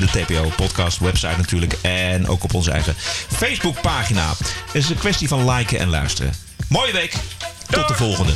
de 0.00 0.06
TPO-podcast 0.06 0.98
website 0.98 1.36
natuurlijk. 1.36 1.76
En 1.82 2.28
ook 2.28 2.44
op 2.44 2.54
onze 2.54 2.70
eigen 2.70 2.94
Facebook-pagina. 3.28 4.28
Het 4.28 4.74
is 4.74 4.88
een 4.88 4.98
kwestie 4.98 5.28
van 5.28 5.50
liken 5.50 5.78
en 5.78 5.88
luisteren. 5.88 6.32
Mooie 6.68 6.92
week. 6.92 7.14
Tot 7.70 7.88
de 7.88 7.94
volgende. 7.94 8.32